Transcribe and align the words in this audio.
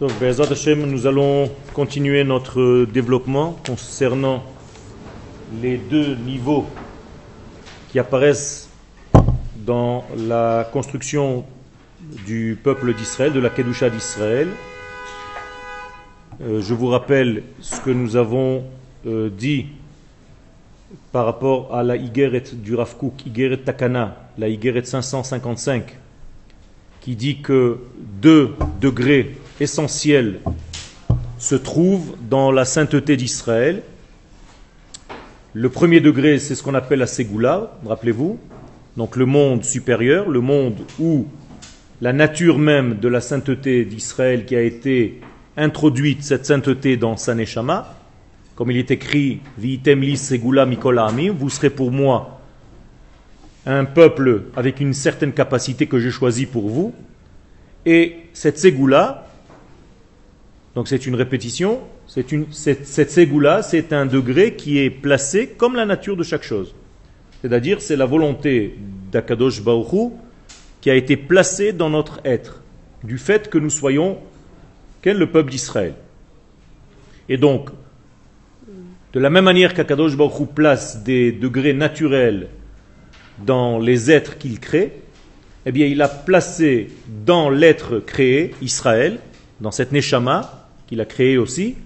Donc, 0.00 0.12
Hashem, 0.22 0.86
nous 0.86 1.06
allons 1.06 1.50
continuer 1.74 2.24
notre 2.24 2.86
développement 2.86 3.58
concernant 3.66 4.42
les 5.60 5.76
deux 5.76 6.14
niveaux 6.14 6.64
qui 7.92 7.98
apparaissent 7.98 8.70
dans 9.56 10.06
la 10.16 10.66
construction 10.72 11.44
du 12.24 12.58
peuple 12.64 12.94
d'Israël, 12.94 13.34
de 13.34 13.40
la 13.40 13.50
Kedusha 13.50 13.90
d'Israël. 13.90 14.48
Euh, 16.40 16.62
je 16.62 16.72
vous 16.72 16.86
rappelle 16.86 17.42
ce 17.60 17.78
que 17.82 17.90
nous 17.90 18.16
avons 18.16 18.64
euh, 19.06 19.28
dit 19.28 19.66
par 21.12 21.26
rapport 21.26 21.74
à 21.74 21.82
la 21.82 21.96
Igeret 21.96 22.44
du 22.54 22.74
Rav 22.74 22.96
Kook, 22.96 23.26
Igeret 23.26 23.58
Takana, 23.58 24.16
la 24.38 24.48
Igeret 24.48 24.84
555, 24.84 25.98
qui 27.02 27.16
dit 27.16 27.42
que 27.42 27.80
deux 28.00 28.54
degrés 28.80 29.36
essentiels 29.60 30.40
se 31.38 31.54
trouvent 31.54 32.16
dans 32.28 32.50
la 32.50 32.64
sainteté 32.64 33.16
d'Israël. 33.16 33.82
Le 35.52 35.68
premier 35.68 36.00
degré, 36.00 36.38
c'est 36.38 36.54
ce 36.54 36.62
qu'on 36.62 36.74
appelle 36.74 36.98
la 37.00 37.06
Ségoula, 37.06 37.78
rappelez-vous, 37.86 38.38
donc 38.96 39.16
le 39.16 39.26
monde 39.26 39.64
supérieur, 39.64 40.28
le 40.28 40.40
monde 40.40 40.78
où 40.98 41.26
la 42.00 42.12
nature 42.12 42.58
même 42.58 42.98
de 42.98 43.08
la 43.08 43.20
sainteté 43.20 43.84
d'Israël 43.84 44.44
qui 44.44 44.56
a 44.56 44.62
été 44.62 45.20
introduite, 45.56 46.22
cette 46.22 46.46
sainteté 46.46 46.96
dans 46.96 47.16
sa 47.16 47.34
Neshama, 47.34 47.96
comme 48.54 48.70
il 48.70 48.76
est 48.76 48.90
écrit, 48.90 49.40
vous 49.58 49.78
serez 51.50 51.70
pour 51.70 51.90
moi 51.90 52.40
un 53.66 53.84
peuple 53.84 54.44
avec 54.56 54.80
une 54.80 54.94
certaine 54.94 55.32
capacité 55.32 55.86
que 55.86 55.98
j'ai 55.98 56.10
choisi 56.10 56.46
pour 56.46 56.68
vous. 56.68 56.94
Et 57.86 58.16
cette 58.32 58.58
ségoula, 58.58 59.29
donc 60.74 60.86
c'est 60.88 61.06
une 61.06 61.16
répétition, 61.16 61.80
c'est 62.06 62.32
une, 62.32 62.46
cette, 62.52 62.86
cette 62.86 63.10
ségoula, 63.10 63.62
c'est 63.62 63.92
un 63.92 64.06
degré 64.06 64.54
qui 64.54 64.78
est 64.78 64.90
placé 64.90 65.48
comme 65.48 65.74
la 65.74 65.84
nature 65.84 66.16
de 66.16 66.22
chaque 66.22 66.44
chose. 66.44 66.74
C'est-à-dire, 67.42 67.80
c'est 67.80 67.96
la 67.96 68.06
volonté 68.06 68.76
d'Akadosh 69.10 69.62
Baruch 69.62 70.12
qui 70.80 70.90
a 70.90 70.94
été 70.94 71.16
placée 71.16 71.72
dans 71.72 71.90
notre 71.90 72.20
être, 72.24 72.62
du 73.02 73.18
fait 73.18 73.50
que 73.50 73.58
nous 73.58 73.70
soyons 73.70 74.18
qu'est 75.02 75.14
le 75.14 75.30
peuple 75.30 75.50
d'Israël. 75.50 75.94
Et 77.28 77.36
donc, 77.36 77.70
de 79.12 79.18
la 79.18 79.30
même 79.30 79.44
manière 79.44 79.74
qu'Akadosh 79.74 80.16
Baruch 80.16 80.48
place 80.54 81.02
des 81.02 81.32
degrés 81.32 81.72
naturels 81.72 82.48
dans 83.44 83.78
les 83.78 84.10
êtres 84.10 84.38
qu'il 84.38 84.60
crée, 84.60 85.02
eh 85.66 85.72
bien, 85.72 85.86
il 85.86 86.00
a 86.00 86.08
placé 86.08 86.90
dans 87.24 87.50
l'être 87.50 87.98
créé, 87.98 88.54
Israël, 88.62 89.18
dans 89.60 89.70
cette 89.70 89.92
Neshama 89.92 90.59
qu'il 90.90 91.00
a 91.00 91.04
créé 91.04 91.38
aussi, 91.38 91.76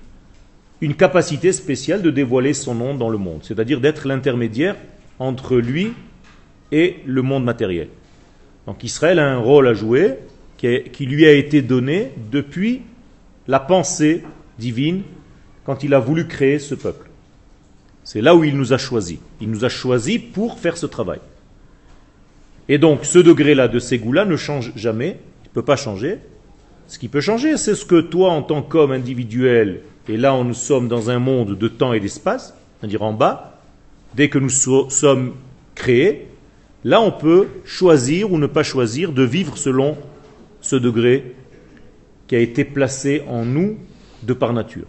une 0.81 0.95
capacité 0.95 1.53
spéciale 1.53 2.01
de 2.01 2.11
dévoiler 2.11 2.55
son 2.55 2.75
nom 2.75 2.95
dans 2.95 3.11
le 3.11 3.19
monde, 3.19 3.41
c'est-à-dire 3.43 3.81
d'être 3.81 4.09
l'intermédiaire 4.09 4.77
entre 5.19 5.57
lui 5.57 5.93
et 6.73 6.97
le 7.05 7.21
monde 7.21 7.45
matériel. 7.45 7.89
Donc 8.67 8.83
Israël 8.83 9.19
a 9.19 9.31
un 9.31 9.39
rôle 9.39 9.69
à 9.69 9.75
jouer 9.75 10.15
qui, 10.57 10.85
qui 10.91 11.05
lui 11.05 11.27
a 11.27 11.33
été 11.33 11.61
donné 11.61 12.13
depuis 12.33 12.81
la 13.47 13.61
pensée 13.61 14.25
divine 14.59 15.03
quand 15.65 15.85
il 15.85 15.93
a 15.93 15.99
voulu 15.99 16.27
créer 16.27 16.59
ce 16.59 16.75
peuple. 16.75 17.11
C'est 18.05 18.23
là 18.23 18.35
où 18.35 18.43
il 18.43 18.57
nous 18.57 18.73
a 18.73 18.79
choisis. 18.79 19.19
Il 19.43 19.51
nous 19.51 19.67
a 19.67 19.69
choisis 19.69 20.19
pour 20.19 20.59
faire 20.59 20.79
ce 20.79 20.87
travail. 20.87 21.21
Et 22.69 22.79
donc 22.79 23.05
ce 23.05 23.19
degré-là 23.19 23.69
de 23.69 23.79
Ségoula 23.79 24.25
ne 24.25 24.37
change 24.37 24.73
jamais, 24.77 25.19
il 25.45 25.49
ne 25.49 25.53
peut 25.53 25.65
pas 25.65 25.77
changer. 25.77 26.21
Ce 26.87 26.99
qui 26.99 27.09
peut 27.09 27.21
changer, 27.21 27.57
c'est 27.57 27.75
ce 27.75 27.85
que 27.85 28.01
toi, 28.01 28.31
en 28.31 28.43
tant 28.43 28.63
qu'homme 28.63 28.93
individuel, 28.93 29.83
et 30.09 30.17
là 30.17 30.39
nous 30.45 30.55
sommes 30.55 30.89
dans 30.89 31.11
un 31.11 31.19
monde 31.19 31.57
de 31.59 31.69
temps 31.69 31.93
et 31.93 32.01
d'espace, 32.01 32.55
c'est-à-dire 32.79 33.03
en 33.03 33.13
bas, 33.13 33.61
dès 34.15 34.29
que 34.29 34.39
nous 34.39 34.51
sommes 34.51 35.35
créés, 35.75 36.29
là 36.85 37.01
on 37.01 37.11
peut 37.11 37.49
choisir 37.65 38.33
ou 38.33 38.39
ne 38.39 38.47
pas 38.47 38.63
choisir 38.63 39.13
de 39.13 39.23
vivre 39.23 39.57
selon 39.57 39.97
ce 40.61 40.77
degré 40.77 41.35
qui 42.27 42.37
a 42.37 42.41
été 42.41 42.65
placé 42.65 43.23
en 43.29 43.45
nous 43.45 43.79
de 44.23 44.35
par 44.35 44.53
nature. 44.53 44.87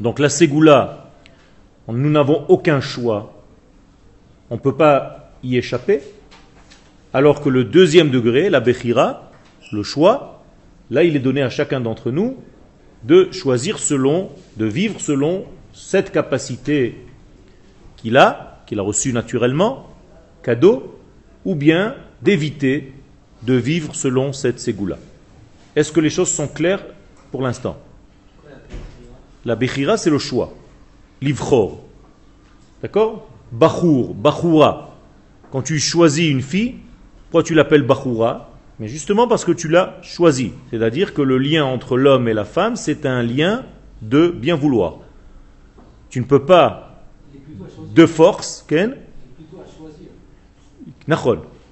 Donc 0.00 0.20
la 0.20 0.28
Ségoula, 0.28 1.10
nous 1.88 2.10
n'avons 2.10 2.44
aucun 2.48 2.80
choix, 2.80 3.42
on 4.50 4.54
ne 4.54 4.60
peut 4.60 4.76
pas 4.76 5.32
y 5.42 5.56
échapper, 5.56 6.00
alors 7.12 7.40
que 7.40 7.48
le 7.48 7.64
deuxième 7.64 8.10
degré, 8.10 8.48
la 8.48 8.60
Bechira, 8.60 9.32
le 9.72 9.82
choix, 9.82 10.37
là 10.90 11.04
il 11.04 11.16
est 11.16 11.20
donné 11.20 11.42
à 11.42 11.50
chacun 11.50 11.80
d'entre 11.80 12.10
nous 12.10 12.36
de 13.04 13.30
choisir 13.32 13.78
selon, 13.78 14.30
de 14.56 14.66
vivre 14.66 15.00
selon 15.00 15.44
cette 15.72 16.10
capacité 16.10 16.96
qu'il 17.96 18.16
a, 18.16 18.62
qu'il 18.66 18.78
a 18.80 18.82
reçue 18.82 19.12
naturellement, 19.12 19.88
cadeau, 20.42 20.98
ou 21.44 21.54
bien 21.54 21.94
d'éviter 22.22 22.92
de 23.42 23.54
vivre 23.54 23.94
selon 23.94 24.32
cette 24.32 24.58
ségoula. 24.58 24.98
Est-ce 25.76 25.92
que 25.92 26.00
les 26.00 26.10
choses 26.10 26.30
sont 26.30 26.48
claires 26.48 26.84
pour 27.30 27.42
l'instant? 27.42 27.78
La 29.44 29.54
Bechira, 29.54 29.96
c'est 29.96 30.10
le 30.10 30.18
choix. 30.18 30.52
Livchor. 31.22 31.84
D'accord? 32.82 33.28
Bachour, 33.52 34.14
Bachoura. 34.14 34.96
Quand 35.50 35.62
tu 35.62 35.78
choisis 35.78 36.28
une 36.28 36.42
fille, 36.42 36.76
pourquoi 37.24 37.42
tu 37.42 37.54
l'appelles 37.54 37.82
Bachoura? 37.82 38.47
Mais 38.80 38.88
justement 38.88 39.26
parce 39.26 39.44
que 39.44 39.52
tu 39.52 39.68
l'as 39.68 39.96
choisi. 40.02 40.52
C'est-à-dire 40.70 41.14
que 41.14 41.22
le 41.22 41.38
lien 41.38 41.64
entre 41.64 41.96
l'homme 41.96 42.28
et 42.28 42.34
la 42.34 42.44
femme, 42.44 42.76
c'est 42.76 43.06
un 43.06 43.22
lien 43.22 43.64
de 44.02 44.28
bien 44.28 44.54
vouloir. 44.54 44.98
Tu 46.10 46.20
ne 46.20 46.24
peux 46.24 46.44
pas, 46.44 47.02
de 47.94 48.06
force, 48.06 48.64
Ken 48.68 48.96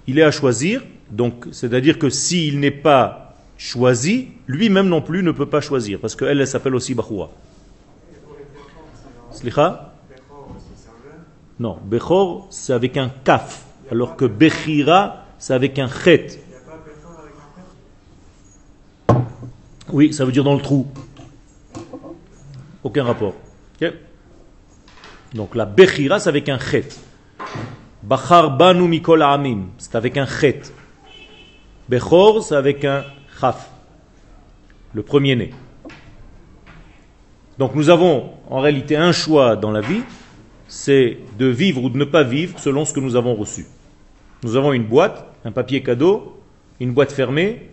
Il 0.07 0.19
est 0.19 0.23
à 0.23 0.31
choisir, 0.31 0.83
donc 1.11 1.47
c'est-à-dire 1.53 1.99
que 1.99 2.11
s'il 2.11 2.59
n'est 2.61 2.71
pas 2.71 3.35
choisi, 3.57 4.29
lui-même 4.47 4.89
non 4.89 5.01
plus 5.01 5.23
ne 5.23 5.31
peut 5.31 5.47
pas 5.47 5.61
choisir, 5.61 6.01
parce 6.01 6.17
qu'elle, 6.17 6.41
elle, 6.41 6.47
s'appelle 6.47 6.75
aussi 6.75 6.95
Bachoura. 6.95 7.31
Slicha? 9.31 9.93
Non, 11.59 11.79
Bechor, 11.85 12.49
c'est 12.51 12.73
avec 12.73 12.97
un 12.97 13.11
kaf, 13.25 13.65
alors 13.91 14.17
que 14.17 14.27
Bechira, 14.27 15.25
c'est 15.39 15.55
avec 15.55 15.79
un 15.79 15.89
chet. 15.89 16.41
Oui, 19.93 20.13
ça 20.13 20.25
veut 20.25 20.33
dire 20.33 20.45
dans 20.45 20.55
le 20.55 20.63
trou. 20.63 20.87
Aucun 22.83 23.05
rapport. 23.05 23.35
Donc 25.35 25.55
la 25.55 25.67
Bechira, 25.67 26.19
c'est 26.19 26.29
avec 26.29 26.49
un 26.49 26.59
chet. 26.59 26.89
Bachar 28.03 28.57
banu 28.57 28.89
mikol 28.89 29.23
amim, 29.23 29.67
c'est 29.79 29.95
avec 29.95 30.17
un 30.17 30.27
chet. 30.27 30.63
Bechor, 31.89 32.43
c'est 32.43 32.57
avec 32.57 32.85
un 32.85 33.05
Chaf, 33.41 33.71
le 34.95 35.03
premier-né. 35.03 35.51
Donc 37.59 37.75
nous 37.75 37.91
avons 37.91 38.31
en 38.49 38.61
réalité 38.61 38.97
un 38.97 39.13
choix 39.13 39.57
dans 39.57 39.71
la 39.71 39.81
vie, 39.81 40.03
c'est 40.69 41.19
de 41.39 41.47
vivre 41.47 41.85
ou 41.85 41.91
de 41.91 41.99
ne 41.99 42.05
pas 42.05 42.23
vivre 42.23 42.59
selon 42.59 42.85
ce 42.85 42.93
que 42.93 43.01
nous 43.01 43.15
avons 43.15 43.35
reçu. 43.35 43.67
Nous 44.43 44.57
avons 44.57 44.73
une 44.73 44.85
boîte, 44.85 45.27
un 45.45 45.53
papier 45.53 45.83
cadeau, 45.83 46.41
une 46.81 46.93
boîte 46.93 47.13
fermée, 47.13 47.71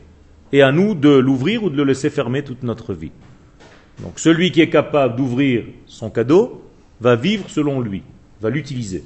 et 0.54 0.62
à 0.62 0.72
nous 0.72 0.94
de 0.94 1.10
l'ouvrir 1.10 1.64
ou 1.64 1.70
de 1.70 1.76
le 1.76 1.84
laisser 1.84 2.10
fermer 2.10 2.44
toute 2.44 2.64
notre 2.64 2.94
vie. 2.94 3.12
Donc 4.02 4.20
celui 4.20 4.52
qui 4.52 4.62
est 4.62 4.70
capable 4.70 5.16
d'ouvrir 5.18 5.66
son 5.88 6.10
cadeau 6.10 6.64
va 7.02 7.16
vivre 7.16 7.50
selon 7.50 7.82
lui, 7.82 8.04
va 8.40 8.50
l'utiliser. 8.50 9.04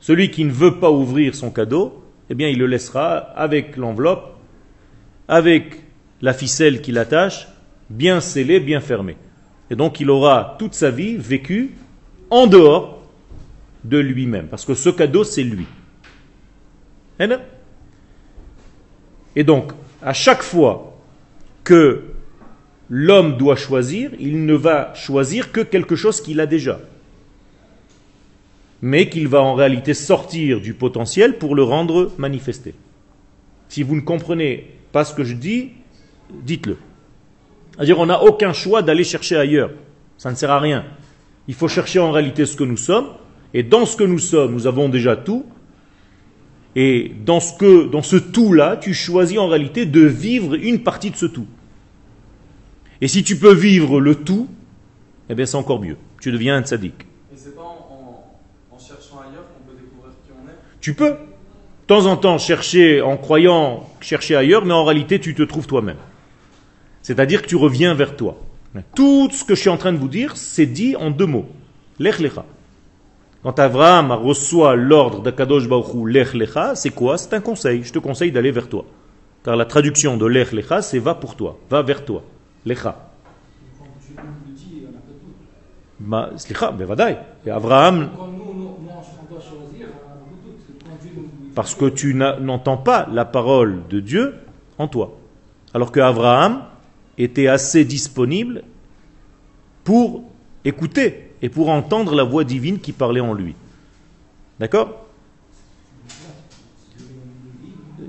Celui 0.00 0.30
qui 0.30 0.44
ne 0.44 0.50
veut 0.50 0.78
pas 0.78 0.90
ouvrir 0.90 1.34
son 1.34 1.50
cadeau, 1.50 2.02
eh 2.30 2.34
bien 2.34 2.48
il 2.48 2.58
le 2.58 2.66
laissera 2.66 3.16
avec 3.16 3.76
l'enveloppe, 3.76 4.38
avec 5.28 5.82
la 6.22 6.32
ficelle 6.32 6.80
qui 6.80 6.92
l'attache, 6.92 7.46
bien 7.90 8.20
scellée, 8.20 8.58
bien 8.58 8.80
fermée. 8.80 9.16
Et 9.70 9.76
donc 9.76 10.00
il 10.00 10.08
aura 10.10 10.56
toute 10.58 10.74
sa 10.74 10.90
vie 10.90 11.16
vécu 11.16 11.74
en 12.30 12.46
dehors 12.46 13.02
de 13.84 13.98
lui-même, 13.98 14.48
parce 14.48 14.64
que 14.64 14.74
ce 14.74 14.88
cadeau, 14.88 15.24
c'est 15.24 15.44
lui. 15.44 15.66
Et 19.36 19.44
donc, 19.44 19.72
à 20.02 20.12
chaque 20.12 20.42
fois 20.42 20.95
que 21.66 22.04
l'homme 22.88 23.36
doit 23.36 23.56
choisir, 23.56 24.12
il 24.20 24.46
ne 24.46 24.54
va 24.54 24.94
choisir 24.94 25.50
que 25.50 25.60
quelque 25.60 25.96
chose 25.96 26.20
qu'il 26.20 26.38
a 26.38 26.46
déjà, 26.46 26.78
mais 28.80 29.08
qu'il 29.08 29.26
va 29.26 29.42
en 29.42 29.54
réalité 29.54 29.92
sortir 29.92 30.60
du 30.60 30.74
potentiel 30.74 31.38
pour 31.38 31.56
le 31.56 31.64
rendre 31.64 32.12
manifesté. 32.18 32.74
Si 33.68 33.82
vous 33.82 33.96
ne 33.96 34.00
comprenez 34.00 34.70
pas 34.92 35.04
ce 35.04 35.12
que 35.12 35.24
je 35.24 35.34
dis, 35.34 35.72
dites-le. 36.30 36.78
C'est-à-dire 37.74 37.98
on 37.98 38.06
n'a 38.06 38.22
aucun 38.22 38.52
choix 38.52 38.82
d'aller 38.82 39.02
chercher 39.02 39.36
ailleurs. 39.36 39.72
Ça 40.18 40.30
ne 40.30 40.36
sert 40.36 40.52
à 40.52 40.60
rien. 40.60 40.84
Il 41.48 41.54
faut 41.54 41.68
chercher 41.68 41.98
en 41.98 42.12
réalité 42.12 42.46
ce 42.46 42.54
que 42.54 42.64
nous 42.64 42.76
sommes. 42.76 43.08
Et 43.54 43.64
dans 43.64 43.86
ce 43.86 43.96
que 43.96 44.04
nous 44.04 44.20
sommes, 44.20 44.52
nous 44.52 44.68
avons 44.68 44.88
déjà 44.88 45.16
tout. 45.16 45.44
Et 46.76 47.12
dans 47.24 47.40
ce, 47.40 47.88
dans 47.88 48.02
ce 48.02 48.16
tout-là, 48.16 48.76
tu 48.76 48.94
choisis 48.94 49.38
en 49.38 49.48
réalité 49.48 49.84
de 49.84 50.02
vivre 50.02 50.54
une 50.54 50.82
partie 50.82 51.10
de 51.10 51.16
ce 51.16 51.26
tout. 51.26 51.46
Et 53.00 53.08
si 53.08 53.22
tu 53.24 53.36
peux 53.38 53.52
vivre 53.52 54.00
le 54.00 54.14
tout, 54.14 54.48
eh 55.28 55.34
bien 55.34 55.46
c'est 55.46 55.56
encore 55.56 55.80
mieux. 55.80 55.96
Tu 56.20 56.32
deviens 56.32 56.56
un 56.56 56.62
tzaddik. 56.62 56.94
Et 57.32 57.36
c'est 57.36 57.54
pas 57.54 57.62
en, 57.62 57.64
en- 57.90 58.74
en 58.74 58.78
cherchant 58.78 59.20
ailleurs 59.20 59.44
qu'on 59.52 59.70
peut 59.70 59.76
découvrir 59.78 60.12
qui 60.24 60.32
on 60.32 60.48
est? 60.48 60.54
Tu 60.80 60.94
peux, 60.94 61.10
de 61.10 61.16
temps 61.86 62.06
en 62.06 62.16
temps, 62.16 62.38
chercher 62.38 63.02
en 63.02 63.16
croyant 63.16 63.88
chercher 64.00 64.36
ailleurs, 64.36 64.64
mais 64.64 64.72
en 64.74 64.84
réalité, 64.84 65.20
tu 65.20 65.34
te 65.34 65.42
trouves 65.42 65.66
toi-même. 65.66 65.98
C'est-à-dire 67.02 67.42
que 67.42 67.46
tu 67.48 67.56
reviens 67.56 67.94
vers 67.94 68.16
toi. 68.16 68.36
Tout 68.94 69.30
ce 69.30 69.42
que 69.44 69.54
je 69.54 69.60
suis 69.60 69.70
en 69.70 69.76
train 69.78 69.92
de 69.92 69.98
vous 69.98 70.08
dire, 70.08 70.36
c'est 70.36 70.66
dit 70.66 70.96
en 70.96 71.10
deux 71.10 71.24
mots. 71.26 71.46
Lech 71.98 72.18
lecha. 72.18 72.44
Quand 73.42 73.58
Abraham 73.58 74.10
reçoit 74.12 74.74
l'ordre 74.76 75.22
d'Akadosh 75.22 75.68
Baruch 75.68 75.94
Hu, 75.94 76.10
Lech 76.10 76.34
lecha, 76.34 76.74
c'est 76.74 76.90
quoi? 76.90 77.16
C'est 77.16 77.32
un 77.32 77.40
conseil. 77.40 77.84
Je 77.84 77.92
te 77.92 77.98
conseille 77.98 78.32
d'aller 78.32 78.50
vers 78.50 78.68
toi. 78.68 78.84
Car 79.44 79.56
la 79.56 79.64
traduction 79.64 80.16
de 80.16 80.26
Lech 80.26 80.52
lecha, 80.52 80.82
c'est 80.82 80.98
va 80.98 81.14
pour 81.14 81.36
toi, 81.36 81.58
va 81.70 81.80
vers 81.82 82.04
toi. 82.04 82.22
Lecha. 82.66 82.96
Ben 83.78 83.86
Dieu 84.00 84.16
nous 84.26 84.50
le 84.50 84.54
dit. 84.54 84.82
Parce 91.54 91.74
que 91.74 91.86
tu 91.86 92.14
n'entends 92.14 92.76
pas 92.76 93.08
la 93.10 93.24
parole 93.24 93.86
de 93.88 94.00
Dieu 94.00 94.34
en 94.78 94.88
toi. 94.88 95.16
Alors 95.72 95.92
que 95.92 96.00
Abraham 96.00 96.64
était 97.16 97.46
assez 97.46 97.84
disponible 97.84 98.62
pour 99.84 100.24
écouter 100.64 101.30
et 101.40 101.48
pour 101.48 101.70
entendre 101.70 102.14
la 102.14 102.24
voix 102.24 102.44
divine 102.44 102.80
qui 102.80 102.92
parlait 102.92 103.20
en 103.20 103.32
lui. 103.32 103.54
D'accord? 104.58 105.06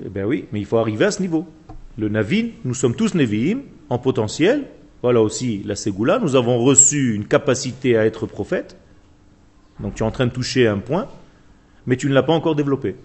Eh 0.04 0.08
bien 0.08 0.24
oui, 0.24 0.46
mais 0.52 0.60
il 0.60 0.66
faut 0.66 0.78
arriver 0.78 1.04
à 1.04 1.10
ce 1.12 1.22
niveau. 1.22 1.46
Le 1.96 2.08
Navin, 2.08 2.48
nous 2.64 2.74
sommes 2.74 2.94
tous 2.94 3.14
Nevi'im 3.14 3.60
en 3.90 3.98
potentiel. 3.98 4.64
Voilà 5.02 5.20
aussi 5.22 5.62
la 5.64 5.76
Ségoula. 5.76 6.18
Nous 6.18 6.36
avons 6.36 6.58
reçu 6.58 7.14
une 7.14 7.26
capacité 7.26 7.96
à 7.96 8.04
être 8.04 8.26
prophète. 8.26 8.76
Donc 9.80 9.94
tu 9.94 10.02
es 10.02 10.06
en 10.06 10.10
train 10.10 10.26
de 10.26 10.32
toucher 10.32 10.66
un 10.66 10.78
point, 10.78 11.06
mais 11.86 11.96
tu 11.96 12.08
ne 12.08 12.14
l'as 12.14 12.22
pas 12.22 12.32
encore 12.32 12.56
développé. 12.56 12.96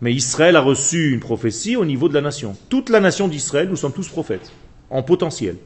Mais 0.00 0.12
Israël 0.12 0.56
a 0.56 0.60
reçu 0.60 1.12
une 1.12 1.20
prophétie 1.20 1.76
au 1.76 1.84
niveau 1.84 2.08
de 2.08 2.14
la 2.14 2.20
nation. 2.20 2.56
Toute 2.68 2.90
la 2.90 3.00
nation 3.00 3.28
d'Israël, 3.28 3.68
nous 3.68 3.76
sommes 3.76 3.92
tous 3.92 4.08
prophètes, 4.08 4.52
en 4.90 5.02
potentiel. 5.02 5.56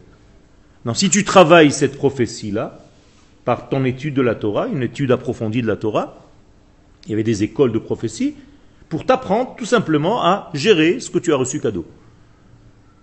Donc 0.84 0.96
si 0.96 1.10
tu 1.10 1.24
travailles 1.24 1.72
cette 1.72 1.96
prophétie-là, 1.96 2.78
par 3.44 3.70
ton 3.70 3.84
étude 3.86 4.12
de 4.12 4.20
la 4.20 4.34
Torah, 4.34 4.66
une 4.66 4.82
étude 4.82 5.10
approfondie 5.10 5.62
de 5.62 5.66
la 5.66 5.76
Torah, 5.76 6.18
il 7.06 7.10
y 7.10 7.14
avait 7.14 7.22
des 7.22 7.42
écoles 7.42 7.72
de 7.72 7.78
prophétie, 7.78 8.34
pour 8.88 9.04
t'apprendre 9.04 9.54
tout 9.56 9.64
simplement 9.64 10.22
à 10.22 10.50
gérer 10.54 11.00
ce 11.00 11.10
que 11.10 11.18
tu 11.18 11.32
as 11.32 11.36
reçu 11.36 11.60
cadeau. 11.60 11.86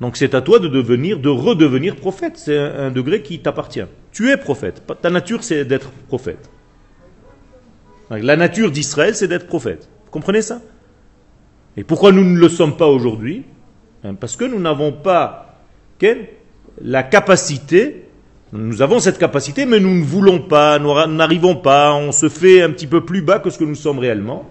Donc 0.02 0.18
c'est 0.18 0.36
à 0.36 0.42
toi 0.42 0.60
de 0.60 0.68
devenir, 0.68 1.20
de 1.20 1.30
redevenir 1.30 1.96
prophète. 1.96 2.34
C'est 2.38 2.58
un, 2.58 2.92
degré 2.92 3.22
qui 3.22 3.40
t'appartient. 3.40 3.86
Tu 4.12 4.30
es 4.30 4.38
prophète. 4.38 4.84
Ta 5.02 5.10
nature, 5.10 5.44
c'est 5.44 5.66
d'être 5.66 5.92
prophète. 6.08 6.50
La 8.10 8.36
nature 8.36 8.72
d'Israël, 8.72 9.16
c'est 9.16 9.28
d'être 9.28 9.48
prophète. 9.48 9.90
Vous 10.06 10.12
comprenez 10.12 10.42
ça? 10.42 10.62
Et 11.78 11.84
pourquoi 11.84 12.12
nous 12.12 12.24
ne 12.24 12.38
le 12.38 12.50
sommes 12.50 12.78
pas 12.78 12.88
aujourd'hui? 12.88 13.44
Hein, 14.04 14.16
Parce 14.16 14.36
que 14.36 14.46
nous 14.46 14.60
n'avons 14.60 14.92
pas 14.92 15.60
quelle? 15.98 16.30
La 16.82 17.04
capacité, 17.04 18.10
nous 18.52 18.82
avons 18.82 19.00
cette 19.00 19.18
capacité, 19.18 19.66
mais 19.66 19.80
nous 19.80 19.96
ne 19.96 20.04
voulons 20.04 20.40
pas, 20.40 20.78
nous 20.78 20.94
n'arrivons 21.08 21.56
pas, 21.56 21.94
on 21.94 22.12
se 22.12 22.28
fait 22.28 22.62
un 22.62 22.72
petit 22.72 22.88
peu 22.88 23.06
plus 23.06 23.22
bas 23.22 23.40
que 23.40 23.50
ce 23.50 23.58
que 23.58 23.64
nous 23.64 23.76
sommes 23.76 24.00
réellement. 24.00 24.46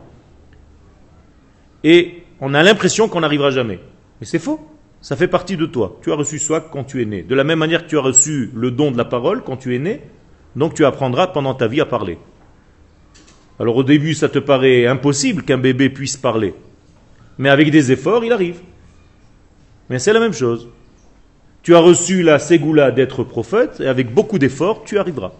Et 1.84 2.24
on 2.40 2.54
a 2.54 2.62
l'impression 2.62 3.08
qu'on 3.08 3.20
n'arrivera 3.20 3.50
jamais. 3.50 3.78
Mais 4.20 4.26
c'est 4.26 4.38
faux. 4.38 4.58
Ça 5.02 5.16
fait 5.16 5.28
partie 5.28 5.58
de 5.58 5.66
toi. 5.66 5.98
Tu 6.02 6.10
as 6.10 6.14
reçu 6.14 6.38
soi 6.38 6.62
quand 6.62 6.82
tu 6.82 7.02
es 7.02 7.04
né. 7.04 7.22
De 7.22 7.34
la 7.34 7.44
même 7.44 7.58
manière 7.58 7.84
que 7.84 7.90
tu 7.90 7.98
as 7.98 8.00
reçu 8.00 8.50
le 8.54 8.70
don 8.70 8.90
de 8.90 8.96
la 8.96 9.04
parole 9.04 9.42
quand 9.44 9.58
tu 9.58 9.76
es 9.76 9.78
né, 9.78 10.00
donc 10.56 10.72
tu 10.72 10.84
apprendras 10.86 11.26
pendant 11.26 11.52
ta 11.52 11.66
vie 11.66 11.82
à 11.82 11.84
parler. 11.84 12.18
Alors 13.60 13.76
au 13.76 13.82
début, 13.82 14.14
ça 14.14 14.30
te 14.30 14.38
paraît 14.38 14.86
impossible 14.86 15.42
qu'un 15.42 15.58
bébé 15.58 15.90
puisse 15.90 16.16
parler. 16.16 16.54
Mais 17.36 17.50
avec 17.50 17.70
des 17.70 17.92
efforts, 17.92 18.24
il 18.24 18.32
arrive. 18.32 18.60
Mais 19.90 19.98
c'est 19.98 20.14
la 20.14 20.20
même 20.20 20.32
chose. 20.32 20.68
Tu 21.62 21.74
as 21.74 21.80
reçu 21.80 22.22
la 22.22 22.38
ségoula 22.38 22.90
d'être 22.90 23.24
prophète, 23.24 23.80
et 23.80 23.86
avec 23.86 24.12
beaucoup 24.12 24.38
d'efforts, 24.38 24.84
tu 24.84 24.98
arriveras. 24.98 25.32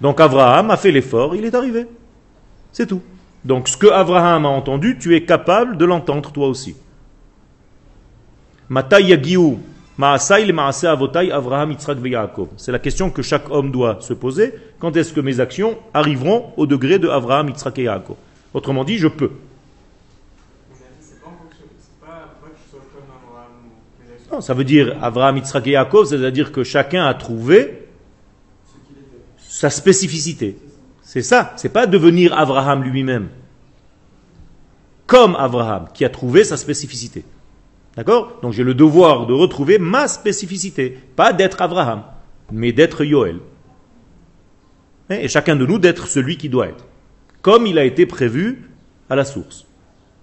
Donc 0.00 0.20
Abraham 0.20 0.70
a 0.70 0.76
fait 0.76 0.90
l'effort, 0.90 1.36
il 1.36 1.44
est 1.44 1.54
arrivé. 1.54 1.86
C'est 2.72 2.86
tout. 2.86 3.02
Donc 3.48 3.66
ce 3.66 3.78
que 3.78 3.86
Abraham 3.86 4.44
a 4.44 4.50
entendu, 4.50 4.98
tu 4.98 5.16
es 5.16 5.24
capable 5.24 5.78
de 5.78 5.86
l'entendre 5.86 6.30
toi 6.30 6.48
aussi. 6.48 6.76
C'est 12.58 12.72
la 12.72 12.78
question 12.78 13.10
que 13.10 13.22
chaque 13.22 13.50
homme 13.50 13.70
doit 13.72 13.96
se 14.02 14.12
poser. 14.12 14.52
Quand 14.78 14.94
est-ce 14.94 15.14
que 15.14 15.20
mes 15.22 15.40
actions 15.40 15.78
arriveront 15.94 16.52
au 16.58 16.66
degré 16.66 16.98
de 16.98 17.08
Avraham, 17.08 17.48
Yitzhak 17.48 17.78
et 17.78 17.84
Yaakov? 17.84 18.16
Autrement 18.52 18.84
dit, 18.84 18.98
je 18.98 19.08
peux. 19.08 19.30
Abraham 22.12 23.52
Non, 24.30 24.42
ça 24.42 24.52
veut 24.52 24.64
dire 24.64 24.94
Avraham, 25.00 25.38
Yitzhak 25.38 25.66
et 25.66 25.70
Yaakov, 25.70 26.04
c'est-à-dire 26.04 26.52
que 26.52 26.64
chacun 26.64 27.06
a 27.06 27.14
trouvé 27.14 27.88
sa 29.38 29.70
spécificité. 29.70 30.58
C'est 31.08 31.22
ça, 31.22 31.54
c'est 31.56 31.72
pas 31.72 31.86
devenir 31.86 32.36
Abraham 32.36 32.84
lui-même. 32.84 33.28
Comme 35.06 35.36
Abraham, 35.36 35.86
qui 35.94 36.04
a 36.04 36.10
trouvé 36.10 36.44
sa 36.44 36.58
spécificité. 36.58 37.24
D'accord? 37.96 38.38
Donc 38.42 38.52
j'ai 38.52 38.62
le 38.62 38.74
devoir 38.74 39.26
de 39.26 39.32
retrouver 39.32 39.78
ma 39.78 40.06
spécificité. 40.06 40.98
Pas 41.16 41.32
d'être 41.32 41.62
Abraham, 41.62 42.02
mais 42.52 42.72
d'être 42.72 43.04
Yoel. 43.04 43.38
Et 45.08 45.28
chacun 45.28 45.56
de 45.56 45.64
nous 45.64 45.78
d'être 45.78 46.08
celui 46.08 46.36
qui 46.36 46.50
doit 46.50 46.66
être. 46.66 46.84
Comme 47.40 47.66
il 47.66 47.78
a 47.78 47.84
été 47.84 48.04
prévu 48.04 48.68
à 49.08 49.16
la 49.16 49.24
source. 49.24 49.64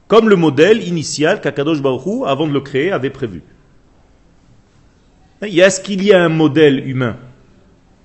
Comme 0.07 0.29
le 0.29 0.35
modèle 0.35 0.87
initial 0.87 1.41
qu'Akadosh 1.41 1.81
Baruch 1.81 2.05
Hu, 2.05 2.25
avant 2.27 2.45
de 2.45 2.53
le 2.53 2.61
créer, 2.61 2.91
avait 2.91 3.09
prévu. 3.09 3.41
Et 5.41 5.57
Est-ce 5.57 5.81
qu'il 5.81 6.03
y 6.03 6.13
a 6.13 6.23
un 6.23 6.29
modèle 6.29 6.87
humain? 6.87 7.17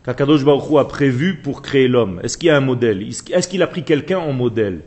qu'Akadosh 0.04 0.44
Baruch 0.44 0.78
a 0.78 0.84
prévu 0.84 1.36
pour 1.36 1.62
créer 1.62 1.88
l'homme 1.88 2.20
Est-ce 2.22 2.38
qu'il 2.38 2.48
y 2.48 2.50
a 2.50 2.56
un 2.56 2.60
modèle? 2.60 3.02
Est-ce 3.02 3.48
qu'il 3.48 3.62
a 3.62 3.66
pris 3.66 3.84
quelqu'un 3.84 4.18
en 4.18 4.32
modèle? 4.32 4.82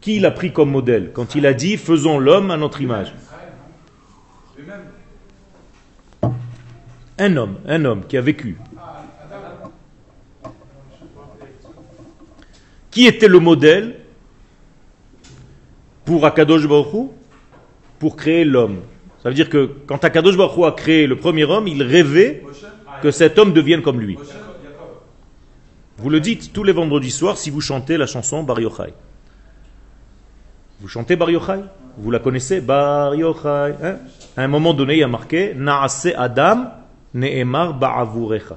Qui 0.00 0.20
l'a 0.20 0.30
pris 0.30 0.52
comme 0.52 0.70
modèle? 0.70 1.10
Quand 1.12 1.34
il 1.34 1.46
a 1.46 1.52
dit 1.52 1.76
faisons 1.76 2.18
l'homme 2.18 2.50
à 2.50 2.56
notre 2.56 2.80
image. 2.80 3.12
Un 7.18 7.36
homme, 7.36 7.58
un 7.66 7.84
homme 7.84 8.06
qui 8.06 8.16
a 8.16 8.20
vécu. 8.20 8.56
Qui 12.90 13.06
était 13.06 13.28
le 13.28 13.40
modèle 13.40 13.96
pour 16.04 16.24
Akadosh 16.24 16.66
Baruch 16.68 17.10
Pour 17.98 18.16
créer 18.16 18.44
l'homme. 18.44 18.82
Ça 19.26 19.30
veut 19.30 19.34
dire 19.34 19.50
que 19.50 19.68
quand 19.88 20.04
Akadosh 20.04 20.36
Baruch 20.36 20.64
a 20.64 20.70
créé 20.70 21.08
le 21.08 21.16
premier 21.16 21.42
homme, 21.42 21.66
il 21.66 21.82
rêvait 21.82 22.44
que 23.02 23.10
cet 23.10 23.40
homme 23.40 23.52
devienne 23.52 23.82
comme 23.82 24.00
lui. 24.00 24.16
Vous 25.96 26.10
le 26.10 26.20
dites 26.20 26.52
tous 26.52 26.62
les 26.62 26.70
vendredis 26.70 27.10
soirs 27.10 27.36
si 27.36 27.50
vous 27.50 27.60
chantez 27.60 27.96
la 27.96 28.06
chanson 28.06 28.44
Bar 28.44 28.60
Yochai. 28.60 28.94
Vous 30.80 30.86
chantez 30.86 31.16
Bar 31.16 31.28
Yochai? 31.28 31.58
Vous 31.98 32.12
la 32.12 32.20
connaissez? 32.20 32.60
Bar 32.60 33.16
Yochai 33.16 33.74
hein? 33.82 33.96
À 34.36 34.44
un 34.44 34.46
moment 34.46 34.72
donné, 34.72 34.94
il 34.94 35.00
y 35.00 35.02
a 35.02 35.08
marqué 35.08 35.54
Naase 35.56 36.12
Adam 36.16 36.68
Ne'emar 37.12 37.74
Ba'avurecha. 37.74 38.56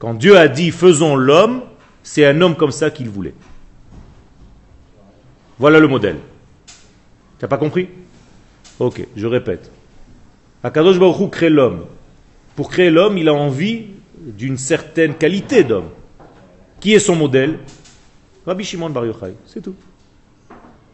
Quand 0.00 0.14
Dieu 0.14 0.36
a 0.36 0.48
dit 0.48 0.72
faisons 0.72 1.14
l'homme, 1.14 1.60
c'est 2.02 2.26
un 2.26 2.40
homme 2.40 2.56
comme 2.56 2.72
ça 2.72 2.90
qu'il 2.90 3.10
voulait. 3.10 3.34
Voilà 5.60 5.78
le 5.78 5.86
modèle. 5.86 6.16
Tu 7.38 7.44
n'as 7.44 7.48
pas 7.48 7.58
compris? 7.58 7.88
Ok, 8.80 9.06
je 9.14 9.26
répète. 9.26 9.70
Akadosh 10.62 10.98
Baruch 10.98 11.30
crée 11.30 11.50
l'homme. 11.50 11.86
Pour 12.56 12.70
créer 12.70 12.90
l'homme, 12.90 13.18
il 13.18 13.28
a 13.28 13.34
envie 13.34 13.86
d'une 14.18 14.56
certaine 14.56 15.14
qualité 15.14 15.64
d'homme. 15.64 15.88
Qui 16.80 16.94
est 16.94 16.98
son 16.98 17.16
modèle? 17.16 17.58
Rabbi 18.46 18.64
Shimon 18.64 18.90
Bar 18.90 19.06
Yochai, 19.06 19.34
c'est 19.46 19.62
tout. 19.62 19.74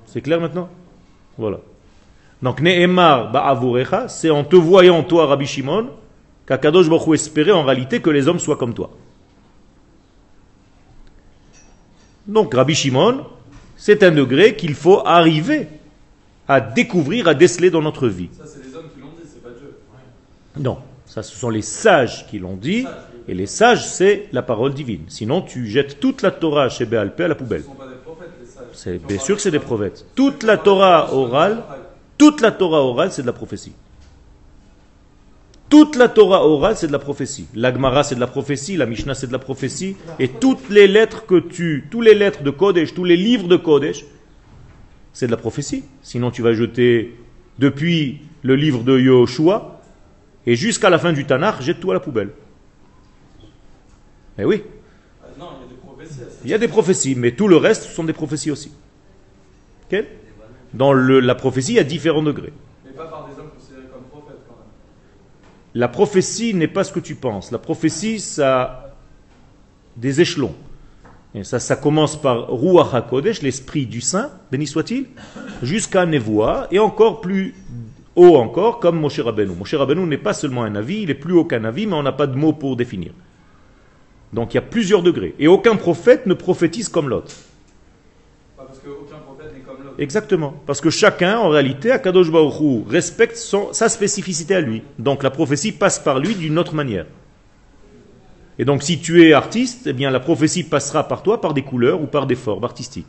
C'est 0.07 0.21
clair 0.21 0.41
maintenant? 0.41 0.69
Voilà. 1.37 1.59
Donc 2.43 2.61
Ne'emar 2.61 3.31
Ba'avurecha, 3.33 4.09
c'est 4.09 4.31
en 4.31 4.45
te 4.45 4.57
voyant 4.57 5.03
toi, 5.03 5.27
Rabbi 5.27 5.47
Shimon, 5.47 5.91
qu'Akadosh 6.47 6.89
Baruch 6.89 7.15
espérait 7.15 7.53
en 7.53 7.65
réalité 7.65 8.01
que 8.01 8.11
les 8.11 8.29
hommes 8.29 8.39
soient 8.39 8.57
comme 8.57 8.75
toi. 8.75 8.91
Donc 12.27 12.55
Rabbi 12.55 12.75
Shimon, 12.75 13.25
c'est 13.77 14.03
un 14.03 14.11
degré 14.11 14.57
qu'il 14.57 14.75
faut 14.75 15.05
arriver 15.07 15.67
à 16.51 16.61
découvrir, 16.61 17.29
à 17.29 17.35
déceler 17.35 17.71
dans 17.71 17.81
notre 17.81 18.09
vie. 18.09 18.29
Ça, 18.37 18.43
c'est 18.45 18.67
les 18.67 18.75
hommes 18.75 18.89
qui 18.93 19.01
l'ont 19.01 19.15
dit, 19.17 19.23
c'est 19.25 19.41
pas 19.41 19.51
Dieu. 19.51 19.73
Non, 20.59 20.79
ça 21.07 21.23
ce 21.23 21.37
sont 21.37 21.49
les 21.49 21.63
sages 21.63 22.27
qui 22.27 22.41
l'ont 22.41 22.57
dit, 22.57 22.87
et 23.29 23.35
les 23.35 23.47
sages 23.47 23.87
c'est 23.87 24.27
la 24.33 24.43
parole 24.43 24.75
divine. 24.75 25.05
Sinon 25.07 25.43
tu 25.43 25.69
jettes 25.69 26.01
toute 26.01 26.23
la 26.23 26.33
Torah 26.33 26.69
chez 26.69 26.87
Béalpé 26.87 27.23
à 27.23 27.29
la 27.29 27.37
poubelle. 27.37 27.61
ne 27.61 27.67
sont 27.67 27.75
pas 27.75 27.87
des 27.87 27.95
prophètes, 28.05 28.31
les 28.41 28.47
sages. 28.47 28.65
c'est 28.73 28.99
bien 28.99 29.21
sûr 29.21 29.37
que 29.37 29.43
c'est 29.43 29.53
des 29.53 29.61
prophètes. 29.61 30.05
Toute 30.17 30.43
la 30.43 30.57
Torah 30.57 31.15
orale, 31.15 31.63
toute 32.19 32.41
la 32.41 32.51
Torah 32.51 32.83
orale, 32.83 33.13
c'est 33.13 33.23
de 33.23 33.29
la 33.29 33.33
prophétie. 33.33 33.73
Toute 35.69 35.95
la 35.95 36.09
Torah 36.09 36.45
orale, 36.45 36.77
c'est 36.77 36.89
de 36.89 36.93
la 36.93 36.99
prophétie. 36.99 37.47
L'Agmara, 37.55 38.03
c'est 38.03 38.17
de 38.17 38.21
la 38.21 38.27
prophétie. 38.27 38.77
La 38.77 38.87
Mishnah, 38.87 39.15
c'est 39.15 39.29
de 39.29 39.33
la 39.33 39.39
prophétie. 39.39 39.95
Et 40.19 40.27
toutes 40.27 40.69
les 40.69 40.89
lettres 40.89 41.27
que 41.27 41.39
tu, 41.39 41.87
tous 41.93 42.01
les 42.01 42.17
lettres 42.17 42.43
de 42.43 42.51
Kodesh, 42.51 42.93
tous 42.93 43.05
les 43.05 43.17
livres 43.17 43.47
de 43.47 43.57
Kodesh, 43.57 44.05
c'est 45.13 45.27
de 45.27 45.31
la 45.31 45.37
prophétie. 45.37 45.85
Sinon, 46.03 46.31
tu 46.31 46.43
vas 46.43 46.53
jeter 46.53 47.17
depuis 47.59 48.21
le 48.43 48.57
livre 48.57 48.83
de 48.83 48.99
Yoshua 48.99 49.81
et 50.47 50.57
jusqu'à 50.57 50.89
la 50.91 50.99
fin 50.99 51.13
du 51.13 51.27
Tanakh, 51.27 51.61
jette 51.63 51.81
tout 51.81 51.91
à 51.91 51.95
la 51.95 52.01
poubelle. 52.01 52.31
Mais 54.39 54.45
oui, 54.45 54.63
Ah 55.23 55.27
non, 55.39 55.47
il 55.61 55.63
y 55.63 55.65
a 55.65 55.69
des 55.69 55.75
prophéties. 55.77 56.21
à 56.23 56.25
ça. 56.25 56.37
il 56.45 56.51
y 56.51 56.55
a 56.55 56.59
des 56.59 56.69
prophéties, 56.69 57.15
mais 57.15 57.33
tout 57.33 57.49
le 57.49 57.57
reste 57.57 57.85
sont 57.85 58.05
des 58.05 58.13
prophéties 58.13 58.51
aussi. 58.51 58.73
Ok? 59.93 60.05
Dans 60.73 60.93
le- 60.93 61.21
la 61.21 61.35
prophétie, 61.35 61.73
il 61.73 61.77
y 61.77 61.81
a 61.81 61.85
différents 61.85 62.23
degrés. 62.23 62.53
Mais 62.85 62.93
pas 62.93 63.07
par 63.07 63.29
des 63.29 63.39
hommes 63.39 63.51
considérés 63.55 63.87
comme 63.93 64.05
prophètes 64.05 64.39
quand 64.49 64.55
même. 64.55 64.69
La 65.75 65.89
prophétie 65.89 66.55
n'est 66.55 66.69
pas 66.69 66.85
ce 66.85 66.93
que 66.93 67.01
tu 67.01 67.17
penses. 67.17 67.51
La 67.51 67.59
prophétie, 67.59 68.21
ça 68.21 68.63
a 68.63 68.91
des 69.97 70.21
échelons. 70.21 70.55
Et 71.35 71.45
ça, 71.45 71.61
ça 71.61 71.77
commence 71.77 72.21
par 72.21 72.49
Ruach 72.51 72.93
HaKodesh, 72.93 73.43
l'esprit 73.43 73.87
du 73.87 74.01
saint, 74.01 74.31
béni 74.51 74.67
soit-il, 74.67 75.07
jusqu'à 75.63 76.05
Nevoa, 76.05 76.67
et 76.73 76.79
encore 76.81 77.21
plus 77.21 77.55
haut 78.17 78.37
encore, 78.37 78.81
comme 78.81 78.99
Moshe 78.99 79.21
Rabbeinu. 79.21 79.55
Moshe 79.55 79.75
Rabbeinu 79.75 80.05
n'est 80.07 80.19
pas 80.19 80.33
seulement 80.35 80.65
un 80.65 80.75
avis, 80.75 81.03
il 81.03 81.11
est 81.11 81.15
plus 81.15 81.33
haut 81.35 81.45
qu'un 81.45 81.65
avis, 81.65 81.87
mais 81.87 81.95
on 81.95 82.03
n'a 82.03 82.11
pas 82.13 82.27
de 82.27 82.37
mots 82.37 82.53
pour 82.53 82.77
définir. 82.77 83.13
Donc 84.33 84.53
il 84.53 84.57
y 84.57 84.59
a 84.59 84.63
plusieurs 84.63 85.03
degrés. 85.03 85.35
Et 85.39 85.47
aucun 85.47 85.77
prophète 85.77 86.27
ne 86.27 86.35
prophétise 86.35 86.89
comme 86.89 87.09
l'autre. 87.09 87.33
Pas 88.57 88.65
parce 88.65 88.79
qu'aucun 88.81 89.19
prophète 89.25 89.53
n'est 89.55 89.61
comme 89.61 89.85
l'autre. 89.85 89.97
Exactement. 89.99 90.55
Parce 90.67 90.81
que 90.81 90.91
chacun, 90.91 91.39
en 91.39 91.49
réalité, 91.49 91.93
Akadosh 91.93 92.31
Baruch 92.31 92.61
Hu, 92.61 92.83
respecte 92.89 93.37
son- 93.37 93.73
sa 93.73 93.89
spécificité 93.89 94.57
à 94.57 94.61
lui. 94.61 94.83
Donc 94.99 95.23
la 95.23 95.31
prophétie 95.31 95.73
passe 95.73 96.01
par 96.01 96.19
lui 96.19 96.35
d'une 96.35 96.59
autre 96.59 96.75
manière. 96.75 97.07
Et 98.59 98.65
donc 98.65 98.83
si 98.83 98.99
tu 99.01 99.23
es 99.23 99.33
artiste, 99.33 99.87
eh 99.87 99.93
bien 99.93 100.11
la 100.11 100.21
prophétie 100.21 100.65
passera 100.65 101.07
par 101.09 101.23
toi 101.23 101.41
par 101.41 101.55
des 101.55 101.63
couleurs 101.63 102.03
ou 102.03 102.07
par 102.07 102.27
des 102.27 102.35
formes 102.35 102.65
artistiques. 102.65 103.09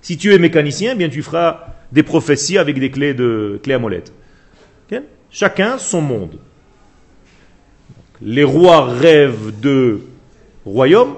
Si 0.00 0.16
tu 0.16 0.32
es 0.34 0.38
mécanicien, 0.38 0.92
eh 0.92 0.96
bien 0.96 1.08
tu 1.08 1.22
feras 1.22 1.66
des 1.92 2.02
prophéties 2.02 2.58
avec 2.58 2.78
des 2.78 2.90
clés, 2.90 3.14
de, 3.14 3.60
clés 3.62 3.74
à 3.74 3.78
molette. 3.78 4.12
Chacun 5.30 5.76
son 5.76 6.00
monde. 6.00 6.38
Les 8.22 8.44
rois 8.44 8.86
rêvent 8.86 9.52
de 9.60 10.00
royaume, 10.64 11.16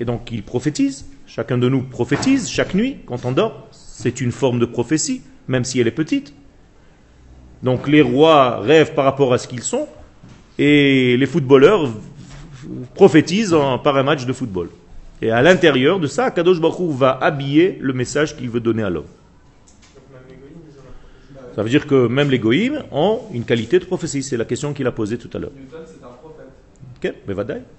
et 0.00 0.04
donc 0.04 0.32
ils 0.32 0.42
prophétisent. 0.42 1.06
Chacun 1.26 1.58
de 1.58 1.68
nous 1.68 1.82
prophétise 1.82 2.48
chaque 2.48 2.74
nuit 2.74 2.96
quand 3.06 3.24
on 3.24 3.32
dort. 3.32 3.68
C'est 3.70 4.20
une 4.20 4.32
forme 4.32 4.58
de 4.58 4.64
prophétie, 4.64 5.22
même 5.46 5.64
si 5.64 5.78
elle 5.78 5.86
est 5.86 5.92
petite. 5.92 6.34
Donc 7.62 7.86
les 7.86 8.02
rois 8.02 8.58
rêvent 8.58 8.94
par 8.94 9.04
rapport 9.04 9.32
à 9.32 9.38
ce 9.38 9.46
qu'ils 9.46 9.62
sont, 9.62 9.86
et 10.58 11.16
les 11.16 11.26
footballeurs 11.26 11.92
en- 13.54 13.78
par 13.78 13.96
un 13.96 14.02
match 14.02 14.26
de 14.26 14.32
football. 14.32 14.68
Et 15.20 15.30
à 15.30 15.42
l'intérieur 15.42 15.98
de 15.98 16.06
ça, 16.06 16.30
Kadosh 16.30 16.60
Baruch 16.60 16.90
va 16.96 17.18
habiller 17.20 17.76
le 17.80 17.92
message 17.92 18.36
qu'il 18.36 18.48
veut 18.50 18.60
donner 18.60 18.82
à 18.82 18.90
l'homme. 18.90 19.06
Ça 21.56 21.62
veut 21.64 21.70
dire 21.70 21.86
que 21.88 22.06
même 22.06 22.30
les 22.30 22.38
goïms 22.38 22.84
ont 22.92 23.22
une 23.32 23.44
qualité 23.44 23.80
de 23.80 23.84
prophétie. 23.84 24.22
C'est 24.22 24.36
la 24.36 24.44
question 24.44 24.72
qu'il 24.72 24.86
a 24.86 24.92
posée 24.92 25.18
tout 25.18 25.30
à 25.34 25.38
l'heure. 25.40 25.50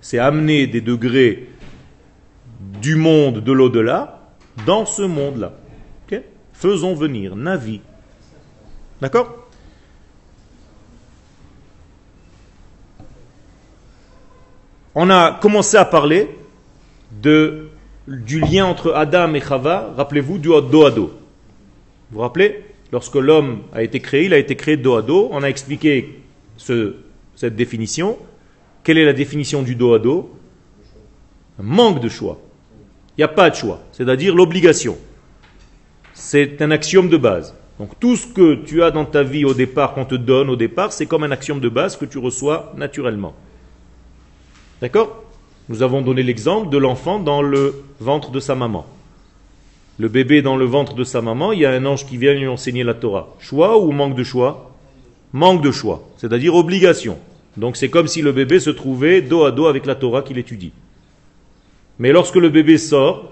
C'est 0.02 0.20
amener 0.20 0.68
des 0.68 0.82
degrés 0.82 1.48
du 2.82 2.96
monde 2.96 3.42
de 3.42 3.52
l'au-delà 3.54 4.32
dans 4.66 4.86
ce 4.86 5.04
monde-là. 5.04 5.54
Ok 6.12 6.22
Faisons 6.54 6.94
venir 6.94 7.38
Navi. 7.38 7.80
D'accord? 9.00 9.39
On 14.96 15.10
a 15.10 15.38
commencé 15.42 15.78
à 15.78 15.86
parler 15.86 16.30
du 17.22 18.40
lien 18.40 18.66
entre 18.66 18.94
Adam 18.94 19.34
et 19.34 19.42
Chava, 19.42 19.94
rappelez-vous, 19.96 20.38
du 20.38 20.48
dos 20.50 20.86
à 20.86 20.92
dos. 20.92 21.12
Vous 22.12 22.16
vous 22.16 22.20
rappelez? 22.22 22.64
Lorsque 22.92 23.16
l'homme 23.16 23.60
a 23.72 23.84
été 23.84 24.00
créé, 24.00 24.26
il 24.26 24.34
a 24.34 24.38
été 24.40 24.56
créé 24.56 24.76
dos 24.78 24.96
à 24.96 25.02
dos. 25.04 25.30
On 25.32 25.44
a 25.44 25.48
expliqué 25.48 26.22
ce- 26.58 26.96
cette 27.36 27.56
définition. 27.56 28.18
Quelle 28.84 28.98
est 28.98 29.06
la 29.06 29.14
définition 29.14 29.62
du 29.62 29.76
dos 29.76 29.94
à 29.94 30.00
dos 30.00 30.32
Un 31.60 31.64
manque 31.64 32.00
de 32.02 32.10
choix. 32.10 32.40
Il 33.16 33.20
n'y 33.20 33.24
a 33.26 33.28
pas 33.28 33.50
de 33.52 33.56
choix, 33.56 33.82
c'est-à-dire 33.92 34.34
l'obligation. 34.34 34.98
C'est 36.14 36.62
un 36.64 36.72
axiome 36.72 37.10
de 37.10 37.18
base. 37.18 37.54
Donc 37.78 37.92
tout 38.00 38.16
ce 38.16 38.26
que 38.26 38.56
tu 38.56 38.82
as 38.82 38.90
dans 38.92 39.06
ta 39.06 39.22
vie 39.24 39.46
au 39.46 39.54
départ, 39.54 39.94
qu'on 39.94 40.06
te 40.06 40.16
donne 40.16 40.50
au 40.50 40.56
départ, 40.56 40.92
c'est 40.92 41.06
comme 41.06 41.24
un 41.24 41.32
axiome 41.32 41.60
de 41.60 41.70
base 41.70 41.96
que 41.96 42.06
tu 42.06 42.18
reçois 42.18 42.74
naturellement. 42.76 43.36
D'accord? 44.82 45.24
Nous 45.68 45.84
avons 45.84 46.02
donné 46.02 46.24
l'exemple 46.24 46.70
de 46.70 46.78
l'enfant 46.78 47.20
dans 47.20 47.42
le 47.42 47.84
ventre 48.00 48.32
de 48.32 48.40
sa 48.40 48.56
maman. 48.56 48.86
Le 49.98 50.08
bébé 50.08 50.42
dans 50.42 50.56
le 50.56 50.66
ventre 50.66 50.94
de 50.94 51.04
sa 51.04 51.22
maman, 51.22 51.52
il 51.52 51.60
y 51.60 51.66
a 51.66 51.72
un 51.72 51.86
ange 51.86 52.06
qui 52.06 52.18
vient 52.18 52.34
lui 52.34 52.48
enseigner 52.48 52.84
la 52.84 52.94
Torah. 52.94 53.36
Choix 53.40 53.78
ou 53.78 53.92
manque 53.92 54.16
de 54.16 54.24
choix? 54.24 54.72
Manque 55.34 55.62
de 55.62 55.72
choix, 55.72 56.04
c'est-à-dire 56.18 56.56
obligation. 56.56 57.18
Donc 57.58 57.76
c'est 57.76 57.90
comme 57.90 58.08
si 58.08 58.22
le 58.22 58.32
bébé 58.32 58.60
se 58.60 58.70
trouvait 58.70 59.22
dos 59.22 59.44
à 59.44 59.52
dos 59.52 59.68
avec 59.68 59.86
la 59.86 59.96
Torah 59.96 60.22
qu'il 60.22 60.38
étudie. 60.38 60.72
Mais 62.00 62.12
lorsque 62.12 62.36
le 62.36 62.50
bébé 62.50 62.78
sort 62.78 63.32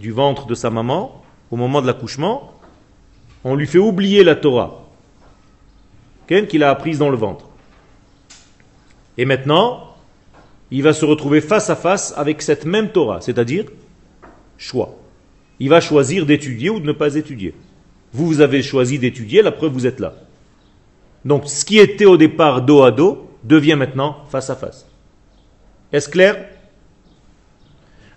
du 0.00 0.10
ventre 0.10 0.46
de 0.46 0.54
sa 0.54 0.70
maman, 0.70 1.22
au 1.50 1.56
moment 1.56 1.80
de 1.80 1.86
l'accouchement, 1.86 2.52
on 3.44 3.54
lui 3.54 3.66
fait 3.66 3.78
oublier 3.78 4.24
la 4.24 4.34
Torah 4.34 4.88
qu'il 6.48 6.62
a 6.62 6.70
apprise 6.70 6.98
dans 6.98 7.08
le 7.08 7.16
ventre. 7.16 7.46
Et 9.16 9.24
maintenant, 9.24 9.87
il 10.70 10.82
va 10.82 10.92
se 10.92 11.04
retrouver 11.04 11.40
face 11.40 11.70
à 11.70 11.76
face 11.76 12.12
avec 12.16 12.42
cette 12.42 12.64
même 12.64 12.90
Torah, 12.90 13.20
c'est-à-dire 13.20 13.64
choix. 14.56 14.96
Il 15.60 15.68
va 15.68 15.80
choisir 15.80 16.26
d'étudier 16.26 16.70
ou 16.70 16.80
de 16.80 16.86
ne 16.86 16.92
pas 16.92 17.14
étudier. 17.14 17.54
Vous, 18.12 18.26
vous 18.26 18.40
avez 18.40 18.62
choisi 18.62 18.98
d'étudier, 18.98 19.42
la 19.42 19.52
preuve, 19.52 19.72
vous 19.72 19.86
êtes 19.86 20.00
là. 20.00 20.14
Donc, 21.24 21.46
ce 21.46 21.64
qui 21.64 21.78
était 21.78 22.04
au 22.04 22.16
départ 22.16 22.62
dos 22.62 22.82
à 22.82 22.90
dos 22.90 23.28
devient 23.44 23.74
maintenant 23.74 24.24
face 24.30 24.50
à 24.50 24.56
face. 24.56 24.86
Est-ce 25.92 26.08
clair? 26.08 26.46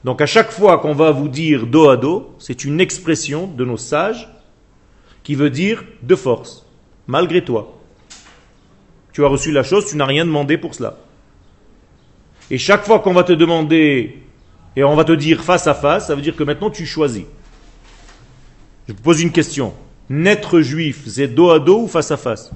Donc, 0.04 0.22
à 0.22 0.26
chaque 0.26 0.52
fois 0.52 0.80
qu'on 0.80 0.94
va 0.94 1.12
vous 1.12 1.28
dire 1.28 1.68
dos 1.68 1.90
à 1.90 1.98
dos, 1.98 2.36
c'est 2.38 2.66
une 2.66 2.82
expression 2.82 3.48
de 3.48 3.66
nos 3.66 3.78
sages 3.78 4.30
qui 5.24 5.36
veut 5.36 5.50
dire 5.50 5.84
de 6.02 6.16
force, 6.16 6.66
malgré 7.08 7.44
toi. 7.44 7.78
Tu 9.14 9.24
as 9.24 9.28
reçu 9.28 9.52
la 9.52 9.64
chose, 9.64 9.86
tu 9.86 9.98
n'as 9.98 10.06
rien 10.06 10.26
demandé 10.26 10.58
pour 10.58 10.74
cela. 10.74 10.98
Et 12.52 12.58
chaque 12.58 12.86
fois 12.86 13.00
qu'on 13.00 13.14
va 13.14 13.24
te 13.24 13.32
demander 13.32 14.20
et 14.76 14.84
on 14.84 14.96
va 14.98 15.06
te 15.06 15.14
dire 15.14 15.42
face 15.42 15.68
à 15.68 15.74
face, 15.74 16.08
ça 16.08 16.16
veut 16.16 16.22
dire 16.22 16.36
que 16.36 16.44
maintenant 16.44 16.70
tu 16.70 16.86
choisis. 16.86 17.24
Je 18.90 18.94
vous 18.94 19.02
pose 19.02 19.22
une 19.22 19.32
question. 19.32 19.74
Naître 20.10 20.60
juif, 20.60 21.04
c'est 21.08 21.30
dos 21.30 21.50
à 21.50 21.60
dos 21.60 21.84
ou 21.84 21.88
face 21.88 22.12
à 22.12 22.18
face? 22.18 22.52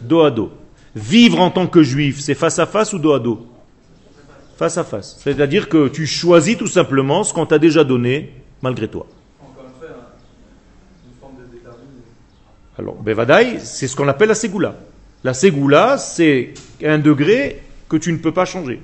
Dos 0.00 0.22
à 0.22 0.32
dos. 0.32 0.50
Vivre 0.96 1.38
en 1.38 1.52
tant 1.52 1.68
que 1.68 1.84
juif, 1.84 2.18
c'est 2.18 2.34
face 2.34 2.58
à 2.58 2.66
face 2.66 2.92
ou 2.92 2.98
dos 2.98 3.12
à 3.12 3.20
dos? 3.20 3.46
Face 4.56 4.76
à 4.76 4.82
face. 4.82 5.20
C'est-à-dire 5.22 5.68
que 5.68 5.86
tu 5.86 6.04
choisis 6.04 6.58
tout 6.58 6.66
simplement 6.66 7.22
ce 7.22 7.32
qu'on 7.32 7.46
t'a 7.46 7.60
déjà 7.60 7.84
donné 7.84 8.32
malgré 8.60 8.88
toi. 8.88 9.06
Hein, 9.40 9.44
une 11.06 11.20
forme 11.20 11.34
de 11.36 11.44
déterminisme. 11.44 12.02
Alors, 12.76 12.96
Bevadaï, 12.96 13.60
c'est 13.60 13.86
ce 13.86 13.94
qu'on 13.94 14.08
appelle 14.08 14.28
la 14.28 14.34
ségoula. 14.34 14.74
La 15.22 15.32
ségoula, 15.32 15.96
c'est 15.96 16.54
un 16.82 16.98
degré 16.98 17.62
que 17.90 17.96
tu 17.96 18.12
ne 18.12 18.18
peux 18.18 18.32
pas 18.32 18.46
changer. 18.46 18.80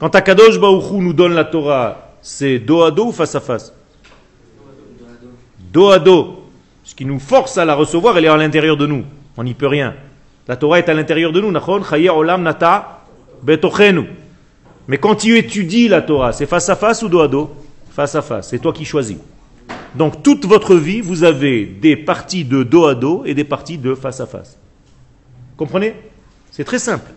Quand 0.00 0.12
Akadosh 0.16 0.58
Baruch 0.58 0.90
Hu 0.90 0.96
nous 0.96 1.12
donne 1.12 1.34
la 1.34 1.44
Torah, 1.44 2.14
c'est 2.22 2.58
dos 2.58 2.82
à 2.82 2.90
dos 2.90 3.08
ou 3.08 3.12
face 3.12 3.34
à 3.36 3.40
face 3.40 3.72
Dos 5.72 5.90
à 5.90 5.98
dos. 6.00 6.42
Ce 6.82 6.94
qui 6.94 7.04
nous 7.04 7.20
force 7.20 7.58
à 7.58 7.64
la 7.64 7.74
recevoir, 7.74 8.18
elle 8.18 8.24
est 8.24 8.28
à 8.28 8.36
l'intérieur 8.36 8.76
de 8.76 8.86
nous. 8.86 9.04
On 9.36 9.44
n'y 9.44 9.54
peut 9.54 9.68
rien. 9.68 9.94
La 10.48 10.56
Torah 10.56 10.78
est 10.78 10.88
à 10.88 10.94
l'intérieur 10.94 11.32
de 11.32 11.40
nous. 11.40 11.52
Mais 14.88 14.98
quand 14.98 15.14
tu 15.14 15.38
étudies 15.38 15.88
la 15.88 16.02
Torah, 16.02 16.32
c'est 16.32 16.46
face 16.46 16.68
à 16.68 16.76
face 16.76 17.02
ou 17.02 17.08
dos 17.08 17.20
à 17.20 17.28
dos 17.28 17.54
Face 17.90 18.14
à 18.14 18.22
face. 18.22 18.48
C'est 18.48 18.58
toi 18.58 18.72
qui 18.72 18.86
choisis. 18.86 19.18
Donc 19.94 20.22
toute 20.22 20.46
votre 20.46 20.74
vie, 20.74 21.02
vous 21.02 21.24
avez 21.24 21.66
des 21.66 21.96
parties 21.96 22.44
de 22.44 22.62
dos 22.62 22.86
à 22.86 22.94
dos 22.94 23.22
et 23.26 23.34
des 23.34 23.44
parties 23.44 23.76
de 23.78 23.94
face 23.94 24.20
à 24.20 24.26
face. 24.26 24.58
Comprenez? 25.56 25.94
C'est 26.50 26.64
très 26.64 26.78
simple. 26.78 27.10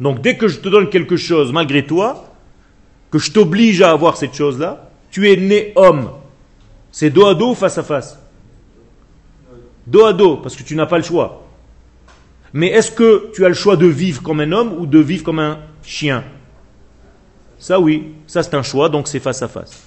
Donc 0.00 0.20
dès 0.20 0.36
que 0.36 0.48
je 0.48 0.58
te 0.58 0.68
donne 0.68 0.88
quelque 0.90 1.16
chose 1.16 1.52
malgré 1.52 1.84
toi, 1.84 2.24
que 3.10 3.18
je 3.18 3.32
t'oblige 3.32 3.82
à 3.82 3.90
avoir 3.90 4.16
cette 4.16 4.34
chose-là, 4.34 4.90
tu 5.10 5.30
es 5.30 5.36
né 5.36 5.72
homme. 5.76 6.10
C'est 6.92 7.10
dos 7.10 7.26
à 7.26 7.34
dos 7.34 7.50
ou 7.50 7.54
face 7.54 7.78
à 7.78 7.82
face? 7.82 8.18
Dos 9.86 10.04
à 10.04 10.12
dos, 10.12 10.36
parce 10.36 10.54
que 10.54 10.62
tu 10.62 10.76
n'as 10.76 10.86
pas 10.86 10.98
le 10.98 11.04
choix. 11.04 11.44
Mais 12.52 12.68
est-ce 12.68 12.90
que 12.90 13.30
tu 13.34 13.44
as 13.44 13.48
le 13.48 13.54
choix 13.54 13.76
de 13.76 13.86
vivre 13.86 14.22
comme 14.22 14.40
un 14.40 14.52
homme 14.52 14.74
ou 14.78 14.86
de 14.86 14.98
vivre 14.98 15.24
comme 15.24 15.38
un 15.38 15.58
chien? 15.82 16.24
Ça 17.58 17.80
oui, 17.80 18.14
ça 18.26 18.42
c'est 18.42 18.54
un 18.54 18.62
choix, 18.62 18.88
donc 18.88 19.08
c'est 19.08 19.20
face 19.20 19.42
à 19.42 19.48
face. 19.48 19.82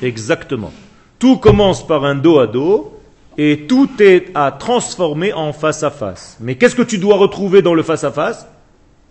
Exactement. 0.00 0.72
Tout 1.18 1.36
commence 1.36 1.86
par 1.86 2.04
un 2.04 2.16
dos 2.16 2.40
à 2.40 2.46
dos 2.46 2.98
et 3.38 3.66
tout 3.68 3.88
est 3.98 4.26
à 4.34 4.50
transformer 4.50 5.32
en 5.32 5.52
face 5.52 5.82
à 5.82 5.90
face. 5.90 6.36
Mais 6.40 6.56
qu'est-ce 6.56 6.74
que 6.74 6.82
tu 6.82 6.98
dois 6.98 7.16
retrouver 7.16 7.62
dans 7.62 7.74
le 7.74 7.82
face 7.82 8.04
à 8.04 8.10
face 8.10 8.46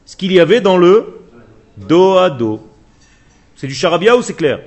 Ce 0.06 0.16
qu'il 0.16 0.32
y 0.32 0.40
avait 0.40 0.62
dans 0.62 0.78
le 0.78 1.22
dos 1.78 2.18
à 2.18 2.30
dos. 2.30 2.62
C'est 3.56 3.68
du 3.68 3.74
charabia 3.74 4.16
ou 4.16 4.22
c'est 4.22 4.36
clair? 4.36 4.60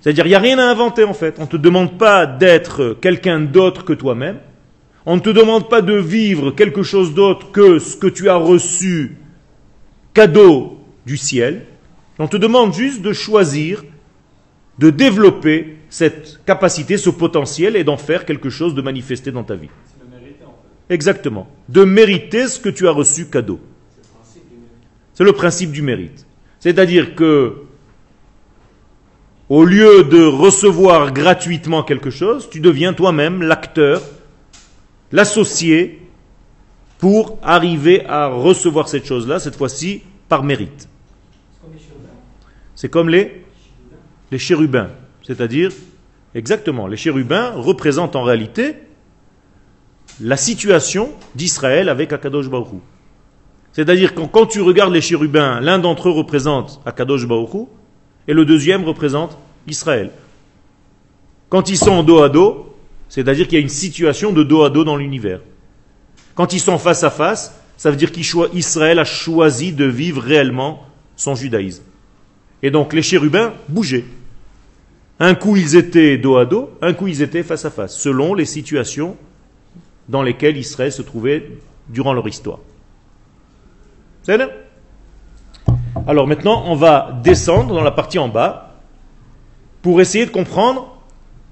C'est-à-dire, 0.00 0.26
il 0.26 0.30
n'y 0.30 0.34
a 0.34 0.40
rien 0.40 0.58
à 0.58 0.64
inventer 0.64 1.04
en 1.04 1.14
fait. 1.14 1.36
On 1.38 1.42
ne 1.42 1.48
te 1.48 1.56
demande 1.56 1.98
pas 1.98 2.26
d'être 2.26 2.96
quelqu'un 3.00 3.40
d'autre 3.40 3.84
que 3.84 3.92
toi-même. 3.92 4.38
On 5.04 5.16
ne 5.16 5.20
te 5.20 5.30
demande 5.30 5.68
pas 5.68 5.82
de 5.82 5.94
vivre 5.94 6.50
quelque 6.50 6.82
chose 6.82 7.14
d'autre 7.14 7.52
que 7.52 7.78
ce 7.78 7.96
que 7.96 8.06
tu 8.06 8.28
as 8.28 8.36
reçu 8.36 9.18
cadeau 10.14 10.80
du 11.04 11.16
ciel. 11.16 11.66
On 12.18 12.26
te 12.26 12.36
demande 12.36 12.72
juste 12.72 13.02
de 13.02 13.12
choisir, 13.12 13.84
de 14.78 14.90
développer 14.90 15.75
cette 15.88 16.40
capacité, 16.44 16.96
ce 16.96 17.10
potentiel 17.10 17.76
et 17.76 17.84
d'en 17.84 17.96
faire 17.96 18.24
quelque 18.24 18.50
chose 18.50 18.74
de 18.74 18.82
manifesté 18.82 19.30
dans 19.30 19.44
ta 19.44 19.54
vie. 19.54 19.70
Exactement. 20.88 21.48
De 21.68 21.84
mériter 21.84 22.48
ce 22.48 22.60
que 22.60 22.68
tu 22.68 22.86
as 22.86 22.92
reçu 22.92 23.26
cadeau. 23.26 23.60
C'est 25.14 25.24
le 25.24 25.32
principe 25.32 25.72
du 25.72 25.82
mérite. 25.82 26.26
C'est-à-dire 26.60 27.14
que, 27.14 27.62
au 29.48 29.64
lieu 29.64 30.04
de 30.04 30.22
recevoir 30.24 31.12
gratuitement 31.12 31.82
quelque 31.82 32.10
chose, 32.10 32.48
tu 32.50 32.60
deviens 32.60 32.92
toi-même 32.92 33.42
l'acteur, 33.42 34.02
l'associé, 35.12 36.02
pour 36.98 37.38
arriver 37.42 38.04
à 38.06 38.26
recevoir 38.26 38.88
cette 38.88 39.06
chose-là, 39.06 39.38
cette 39.38 39.56
fois-ci 39.56 40.02
par 40.28 40.42
mérite. 40.42 40.88
C'est 42.74 42.88
comme 42.88 43.08
les, 43.08 43.44
les 44.30 44.38
chérubins. 44.38 44.90
C'est-à-dire, 45.26 45.72
exactement, 46.34 46.86
les 46.86 46.96
chérubins 46.96 47.50
représentent 47.50 48.14
en 48.14 48.22
réalité 48.22 48.76
la 50.20 50.36
situation 50.36 51.10
d'Israël 51.34 51.88
avec 51.88 52.12
Akadosh 52.12 52.48
Baruch. 52.48 52.80
C'est-à-dire 53.72 54.14
que 54.14 54.20
quand 54.20 54.46
tu 54.46 54.60
regardes 54.62 54.92
les 54.92 55.00
chérubins, 55.00 55.60
l'un 55.60 55.78
d'entre 55.78 56.08
eux 56.08 56.12
représente 56.12 56.80
Akadosh 56.86 57.26
Baruch 57.26 57.66
et 58.28 58.32
le 58.32 58.44
deuxième 58.44 58.84
représente 58.84 59.36
Israël. 59.66 60.12
Quand 61.48 61.68
ils 61.68 61.76
sont 61.76 62.02
dos 62.02 62.22
à 62.22 62.28
dos, 62.28 62.74
c'est-à-dire 63.08 63.46
qu'il 63.46 63.58
y 63.58 63.60
a 63.60 63.62
une 63.62 63.68
situation 63.68 64.32
de 64.32 64.44
dos 64.44 64.62
à 64.62 64.70
dos 64.70 64.84
dans 64.84 64.96
l'univers. 64.96 65.40
Quand 66.34 66.52
ils 66.52 66.60
sont 66.60 66.78
face 66.78 67.02
à 67.02 67.10
face, 67.10 67.60
ça 67.76 67.90
veut 67.90 67.96
dire 67.96 68.12
qu'Israël 68.12 68.98
a 68.98 69.04
choisi 69.04 69.72
de 69.72 69.84
vivre 69.84 70.22
réellement 70.22 70.84
son 71.16 71.34
judaïsme. 71.34 71.82
Et 72.62 72.70
donc 72.70 72.92
les 72.92 73.02
chérubins 73.02 73.52
bougeaient. 73.68 74.04
Un 75.18 75.34
coup 75.34 75.56
ils 75.56 75.76
étaient 75.76 76.18
dos 76.18 76.36
à 76.36 76.44
dos, 76.44 76.70
un 76.82 76.92
coup 76.92 77.08
ils 77.08 77.22
étaient 77.22 77.42
face 77.42 77.64
à 77.64 77.70
face, 77.70 77.98
selon 77.98 78.34
les 78.34 78.44
situations 78.44 79.16
dans 80.08 80.22
lesquelles 80.22 80.56
Israël 80.56 80.92
se 80.92 81.02
trouvait 81.02 81.50
durant 81.88 82.12
leur 82.12 82.28
histoire. 82.28 82.58
C'est 84.22 84.38
Alors 86.06 86.26
maintenant, 86.26 86.64
on 86.66 86.74
va 86.74 87.18
descendre 87.22 87.74
dans 87.74 87.82
la 87.82 87.92
partie 87.92 88.18
en 88.18 88.28
bas 88.28 88.74
pour 89.82 90.00
essayer 90.00 90.26
de 90.26 90.30
comprendre 90.30 91.00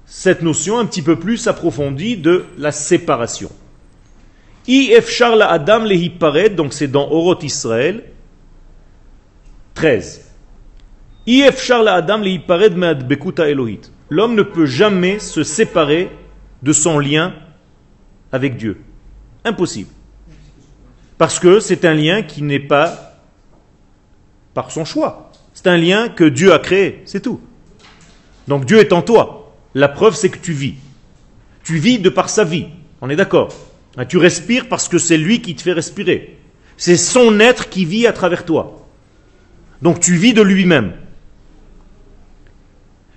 cette 0.05 0.41
notion 0.41 0.77
un 0.77 0.85
petit 0.85 1.01
peu 1.01 1.17
plus 1.17 1.47
approfondie 1.47 2.17
de 2.17 2.45
la 2.57 2.71
séparation. 2.71 3.49
If 4.67 5.09
Charla 5.09 5.49
Adam 5.49 5.85
lehipared, 5.85 6.55
donc 6.55 6.73
c'est 6.73 6.87
dans 6.87 7.09
Oroth 7.09 7.43
Israël 7.43 8.03
13. 9.75 10.31
If 11.14 11.14
Charla 11.14 11.14
Adam 11.14 11.14
lehipared 11.14 11.14
me'adbekuta 11.14 11.14
Elohit. 11.14 11.14
L'homme 14.09 14.35
ne 14.35 14.43
peut 14.43 14.65
jamais 14.65 15.19
se 15.19 15.43
séparer 15.43 16.09
de 16.61 16.73
son 16.73 16.99
lien 16.99 17.33
avec 18.31 18.57
Dieu. 18.57 18.81
Impossible. 19.43 19.89
Parce 21.17 21.39
que 21.39 21.59
c'est 21.59 21.85
un 21.85 21.93
lien 21.93 22.21
qui 22.21 22.41
n'est 22.41 22.59
pas 22.59 23.19
par 24.53 24.71
son 24.71 24.85
choix. 24.85 25.31
C'est 25.53 25.67
un 25.67 25.77
lien 25.77 26.09
que 26.09 26.25
Dieu 26.25 26.53
a 26.53 26.59
créé, 26.59 27.01
c'est 27.05 27.21
tout. 27.21 27.39
Donc 28.47 28.65
Dieu 28.65 28.79
est 28.79 28.93
en 28.93 29.01
toi. 29.01 29.55
La 29.73 29.87
preuve, 29.87 30.15
c'est 30.15 30.29
que 30.29 30.37
tu 30.37 30.53
vis. 30.53 30.75
Tu 31.63 31.77
vis 31.77 31.99
de 31.99 32.09
par 32.09 32.29
sa 32.29 32.43
vie. 32.43 32.67
On 33.01 33.09
est 33.09 33.15
d'accord 33.15 33.49
Hein, 33.97 34.05
Tu 34.05 34.17
respires 34.17 34.67
parce 34.67 34.87
que 34.87 34.97
c'est 34.97 35.17
lui 35.17 35.41
qui 35.41 35.55
te 35.55 35.61
fait 35.61 35.73
respirer. 35.73 36.37
C'est 36.77 36.97
son 36.97 37.39
être 37.39 37.69
qui 37.69 37.85
vit 37.85 38.07
à 38.07 38.13
travers 38.13 38.45
toi. 38.45 38.85
Donc 39.81 39.99
tu 39.99 40.15
vis 40.15 40.33
de 40.33 40.41
lui-même. 40.41 40.93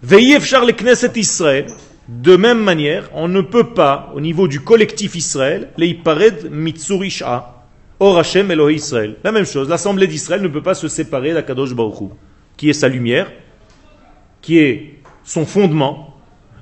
Veillez 0.02 0.40
Charles 0.40 0.72
Knesset 0.72 1.12
Israël. 1.16 1.66
De 2.08 2.36
même 2.36 2.62
manière, 2.62 3.10
on 3.12 3.28
ne 3.28 3.42
peut 3.42 3.74
pas, 3.74 4.10
au 4.14 4.20
niveau 4.20 4.48
du 4.48 4.60
collectif 4.60 5.14
Israël, 5.14 5.68
les 5.76 5.88
Ipared 5.88 6.50
Mitsurisha, 6.50 7.58
Or 8.00 8.18
Hashem 8.18 8.50
Israël. 8.70 9.16
La 9.24 9.32
même 9.32 9.44
chose, 9.44 9.68
l'assemblée 9.68 10.06
d'Israël 10.06 10.40
ne 10.40 10.48
peut 10.48 10.62
pas 10.62 10.74
se 10.74 10.88
séparer 10.88 11.34
d'Akadosh 11.34 11.74
Baruch 11.74 12.10
qui 12.56 12.70
est 12.70 12.74
sa 12.74 12.88
lumière, 12.88 13.30
qui 14.40 14.58
est 14.58 15.00
son 15.24 15.44
fondement. 15.44 16.14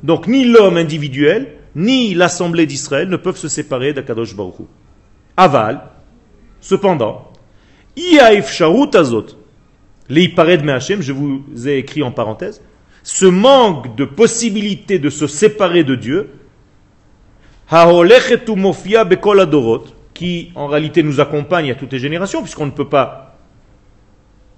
Donc 0.03 0.27
ni 0.27 0.47
l'homme 0.47 0.79
individuel, 0.79 1.57
ni 1.75 2.15
l'assemblée 2.15 2.67
d'Israël 2.67 3.09
ne 3.09 3.17
peuvent 3.17 3.37
se 3.37 3.49
séparer 3.49 3.93
d'Akadosh 3.93 4.35
Baruch. 4.35 4.67
Aval, 5.37 5.83
cependant, 6.61 7.33
Iaif 7.97 8.51
Sharut 8.51 8.95
Azot, 8.95 9.27
les 10.09 10.25
Ipared 10.25 10.65
je 11.01 11.13
vous 11.13 11.45
ai 11.67 11.79
écrit 11.79 12.03
en 12.03 12.13
parenthèse, 12.13 12.63
ce 13.07 13.25
manque 13.25 13.95
de 13.95 14.05
possibilité 14.05 14.99
de 14.99 15.11
se 15.11 15.29
séparer 15.29 15.85
de 15.85 15.95
Dieu, 15.95 16.29
qui 20.13 20.51
en 20.57 20.67
réalité 20.67 21.05
nous 21.05 21.21
accompagne 21.21 21.71
à 21.71 21.77
toutes 21.77 21.93
les 21.93 22.01
générations, 22.01 22.43
puisqu'on 22.43 22.67
ne 22.67 22.73
peut 22.73 22.89
pas 22.89 23.39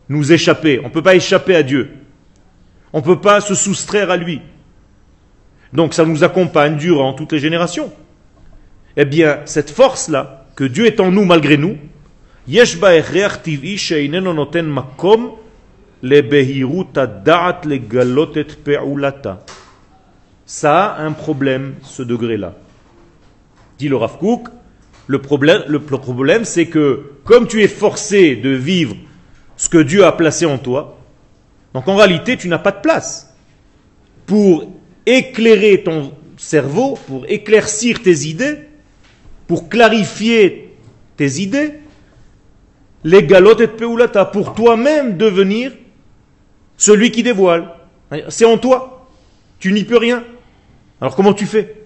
nous 0.08 0.32
échapper, 0.32 0.80
on 0.80 0.84
ne 0.84 0.92
peut 0.92 1.02
pas 1.02 1.14
échapper 1.14 1.56
à 1.56 1.62
Dieu, 1.62 1.90
on 2.94 3.00
ne 3.00 3.04
peut 3.04 3.20
pas 3.20 3.42
se 3.42 3.54
soustraire 3.54 4.10
à 4.10 4.16
lui. 4.16 4.40
Donc 5.74 5.92
ça 5.92 6.06
nous 6.06 6.24
accompagne 6.24 6.78
durant 6.78 7.12
toutes 7.12 7.32
les 7.32 7.40
générations. 7.40 7.92
Eh 8.96 9.04
bien, 9.04 9.40
cette 9.44 9.68
force-là, 9.68 10.46
que 10.56 10.64
Dieu 10.64 10.86
est 10.86 11.00
en 11.00 11.10
nous 11.10 11.26
malgré 11.26 11.58
nous, 11.58 11.76
Ça 20.46 20.86
a 20.86 21.02
un 21.02 21.12
problème, 21.12 21.74
ce 21.82 22.02
degré-là. 22.02 22.54
Dit 23.78 23.88
le 23.88 23.96
Rav 23.96 24.18
Kook, 24.18 24.48
le 25.06 25.20
problème, 25.20 25.62
le 25.66 25.80
problème 25.80 26.44
c'est 26.44 26.66
que 26.66 27.12
comme 27.24 27.46
tu 27.48 27.62
es 27.62 27.68
forcé 27.68 28.36
de 28.36 28.50
vivre 28.50 28.96
ce 29.56 29.68
que 29.68 29.78
Dieu 29.78 30.04
a 30.04 30.12
placé 30.12 30.46
en 30.46 30.58
toi, 30.58 30.98
donc 31.74 31.88
en 31.88 31.96
réalité 31.96 32.36
tu 32.36 32.48
n'as 32.48 32.58
pas 32.58 32.72
de 32.72 32.80
place 32.80 33.34
pour 34.26 34.70
éclairer 35.06 35.82
ton 35.82 36.12
cerveau, 36.36 36.98
pour 37.06 37.24
éclaircir 37.28 38.02
tes 38.02 38.26
idées, 38.26 38.58
pour 39.46 39.68
clarifier 39.68 40.76
tes 41.16 41.40
idées, 41.40 41.80
les 43.04 43.24
galotes 43.24 43.60
et 43.60 43.68
peulata, 43.68 44.24
pour 44.24 44.54
toi-même 44.54 45.16
devenir 45.16 45.72
celui 46.78 47.10
qui 47.10 47.22
dévoile. 47.22 47.68
C'est 48.30 48.46
en 48.46 48.56
toi. 48.56 49.06
Tu 49.58 49.72
n'y 49.72 49.84
peux 49.84 49.98
rien. 49.98 50.24
Alors 51.00 51.14
comment 51.14 51.34
tu 51.34 51.44
fais? 51.44 51.84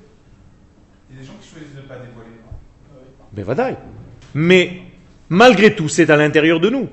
Il 1.10 1.16
y 1.16 1.18
a 1.18 1.22
des 1.22 1.26
gens 1.26 1.32
qui 1.40 1.48
choisissent 1.48 1.74
de 1.74 1.80
ne 1.80 1.86
pas 1.86 1.96
dévoiler. 1.96 2.30
Ben 3.32 3.44
vadaï. 3.44 3.76
Mais 4.34 4.82
malgré 5.28 5.74
tout, 5.74 5.88
c'est 5.88 6.10
à 6.10 6.16
l'intérieur 6.16 6.60
de 6.60 6.70
nous. 6.70 6.88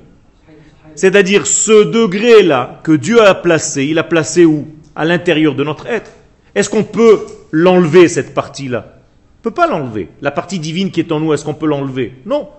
C'est-à-dire 0.95 1.45
ce 1.45 1.83
degré-là 1.83 2.81
que 2.83 2.91
Dieu 2.91 3.21
a 3.21 3.35
placé, 3.35 3.85
il 3.85 3.99
a 3.99 4.03
placé 4.03 4.45
où? 4.45 4.67
À 4.95 5.05
l'intérieur 5.05 5.55
de 5.55 5.63
notre 5.63 5.85
être. 5.85 6.11
Est-ce 6.55 6.69
qu'on 6.69 6.83
peut 6.83 7.25
l'enlever, 7.51 8.07
cette 8.07 8.33
partie-là? 8.33 8.85
On 8.87 9.39
ne 9.39 9.43
peut 9.43 9.51
pas 9.51 9.67
l'enlever. 9.67 10.09
La 10.21 10.31
partie 10.31 10.59
divine 10.59 10.91
qui 10.91 10.99
est 10.99 11.11
en 11.13 11.21
nous, 11.21 11.33
est-ce 11.33 11.45
qu'on 11.45 11.53
peut 11.53 11.67
l'enlever? 11.67 12.15
Non. 12.25 12.49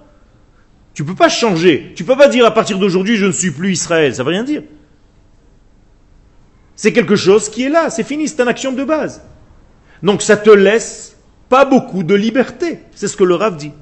Tu 0.94 1.02
ne 1.02 1.08
peux 1.08 1.14
pas 1.14 1.28
changer. 1.28 1.92
Tu 1.94 2.02
ne 2.02 2.08
peux 2.08 2.16
pas 2.16 2.28
dire 2.28 2.46
à 2.46 2.54
partir 2.54 2.78
d'aujourd'hui, 2.78 3.16
je 3.16 3.26
ne 3.26 3.32
suis 3.32 3.50
plus 3.50 3.72
Israël. 3.72 4.14
Ça 4.14 4.22
ne 4.22 4.28
veut 4.28 4.32
rien 4.32 4.44
dire. 4.44 4.62
C'est 6.80 6.94
quelque 6.94 7.14
chose 7.14 7.50
qui 7.50 7.64
est 7.64 7.68
là. 7.68 7.90
C'est 7.90 8.04
fini. 8.04 8.26
C'est 8.26 8.40
un 8.40 8.46
action 8.46 8.72
de 8.72 8.82
base. 8.84 9.20
Donc 10.02 10.22
ça 10.22 10.38
te 10.38 10.48
laisse 10.48 11.14
pas 11.50 11.66
beaucoup 11.66 12.02
de 12.02 12.14
liberté. 12.14 12.78
C'est 12.94 13.06
ce 13.06 13.18
que 13.18 13.24
le 13.24 13.34
Rav 13.34 13.58
dit. 13.58 13.72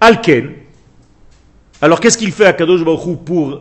Alken. 0.00 0.50
Alors 1.80 2.00
qu'est-ce 2.00 2.18
qu'il 2.18 2.32
fait 2.32 2.44
à 2.44 2.52
Kadosh 2.52 2.82
Baruch 2.82 3.20
pour 3.24 3.60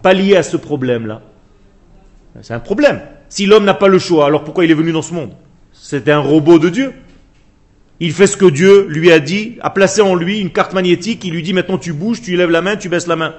pallier 0.00 0.36
à 0.36 0.44
ce 0.44 0.56
problème-là? 0.56 1.22
C'est 2.42 2.54
un 2.54 2.60
problème. 2.60 3.00
Si 3.28 3.46
l'homme 3.46 3.64
n'a 3.64 3.74
pas 3.74 3.88
le 3.88 3.98
choix, 3.98 4.24
alors 4.24 4.44
pourquoi 4.44 4.64
il 4.64 4.70
est 4.70 4.74
venu 4.74 4.92
dans 4.92 5.02
ce 5.02 5.14
monde? 5.14 5.32
C'est 5.72 6.08
un 6.08 6.20
robot 6.20 6.60
de 6.60 6.68
Dieu. 6.68 6.92
Il 7.98 8.12
fait 8.12 8.28
ce 8.28 8.36
que 8.36 8.46
Dieu 8.46 8.86
lui 8.88 9.10
a 9.10 9.18
dit, 9.18 9.58
a 9.60 9.70
placé 9.70 10.02
en 10.02 10.14
lui 10.14 10.38
une 10.38 10.52
carte 10.52 10.72
magnétique, 10.72 11.24
il 11.24 11.32
lui 11.32 11.42
dit 11.42 11.52
maintenant 11.52 11.78
tu 11.78 11.92
bouges, 11.92 12.22
tu 12.22 12.36
lèves 12.36 12.50
la 12.50 12.62
main, 12.62 12.76
tu 12.76 12.88
baisses 12.88 13.08
la 13.08 13.16
main. 13.16 13.34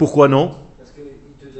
Pourquoi 0.00 0.28
non 0.28 0.52
parce 0.78 0.92
qu'il 0.92 1.04
te 1.38 1.54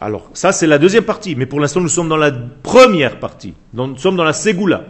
Alors, 0.00 0.30
ça 0.32 0.52
c'est 0.52 0.66
la 0.66 0.78
deuxième 0.78 1.04
partie, 1.04 1.36
mais 1.36 1.44
pour 1.44 1.60
l'instant 1.60 1.82
nous 1.82 1.90
sommes 1.90 2.08
dans 2.08 2.16
la 2.16 2.32
première 2.32 3.20
partie. 3.20 3.52
Nous 3.74 3.98
sommes 3.98 4.16
dans 4.16 4.24
la 4.24 4.32
Ségoula. 4.32 4.86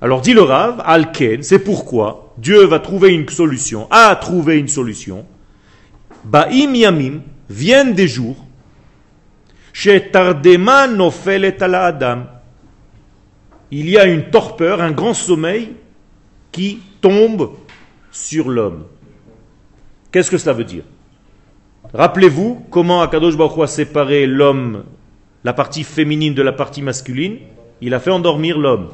Alors 0.00 0.20
dit 0.20 0.32
le 0.32 0.42
Rav, 0.42 0.80
Alken, 0.86 1.42
c'est 1.42 1.58
pourquoi 1.58 2.34
Dieu 2.38 2.66
va 2.66 2.78
trouver 2.78 3.08
une 3.08 3.28
solution, 3.28 3.88
a 3.90 4.14
trouvé 4.14 4.60
une 4.60 4.68
solution. 4.68 5.26
Ba'im 6.22 6.72
yamim, 6.76 7.22
viennent 7.48 7.94
des 7.94 8.06
jours, 8.06 8.36
Adam. 11.72 12.22
Il 13.72 13.90
y 13.90 13.98
a 13.98 14.04
une 14.04 14.30
torpeur, 14.30 14.80
un 14.80 14.92
grand 14.92 15.14
sommeil 15.14 15.72
qui 16.52 16.78
tombe 17.00 17.56
sur 18.12 18.48
l'homme. 18.48 18.84
Qu'est-ce 20.12 20.30
que 20.30 20.38
cela 20.38 20.52
veut 20.52 20.64
dire? 20.64 20.82
Rappelez-vous 21.94 22.66
comment 22.70 23.02
Akadosh 23.02 23.36
Baruch 23.36 23.62
a 23.62 23.66
séparé 23.66 24.26
l'homme, 24.26 24.84
la 25.44 25.52
partie 25.52 25.84
féminine 25.84 26.34
de 26.34 26.42
la 26.42 26.52
partie 26.52 26.82
masculine. 26.82 27.38
Il 27.80 27.94
a 27.94 28.00
fait 28.00 28.10
endormir 28.10 28.58
l'homme. 28.58 28.90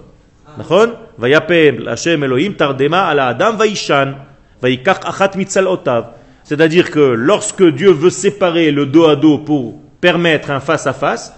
C'est-à-dire 6.44 6.90
que 6.90 7.00
lorsque 7.00 7.64
Dieu 7.64 7.90
veut 7.90 8.10
séparer 8.10 8.70
le 8.70 8.86
dos 8.86 9.04
à 9.06 9.16
dos 9.16 9.38
pour 9.38 9.74
permettre 10.00 10.50
un 10.50 10.60
face 10.60 10.86
à 10.86 10.92
face, 10.92 11.34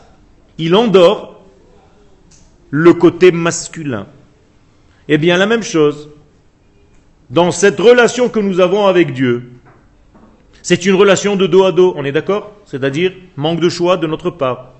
il 0.58 0.74
endort 0.74 1.42
le 2.70 2.92
côté 2.94 3.32
masculin. 3.32 4.06
Eh 5.08 5.18
bien, 5.18 5.38
la 5.38 5.46
même 5.46 5.62
chose, 5.62 6.10
dans 7.30 7.50
cette 7.50 7.80
relation 7.80 8.28
que 8.28 8.40
nous 8.40 8.60
avons 8.60 8.86
avec 8.86 9.14
Dieu, 9.14 9.50
c'est 10.62 10.86
une 10.86 10.94
relation 10.94 11.36
de 11.36 11.46
dos 11.46 11.64
à 11.64 11.72
dos, 11.72 11.94
on 11.96 12.04
est 12.04 12.12
d'accord? 12.12 12.52
C'est-à-dire 12.64 13.12
manque 13.36 13.60
de 13.60 13.68
choix 13.68 13.96
de 13.96 14.06
notre 14.06 14.30
part. 14.30 14.72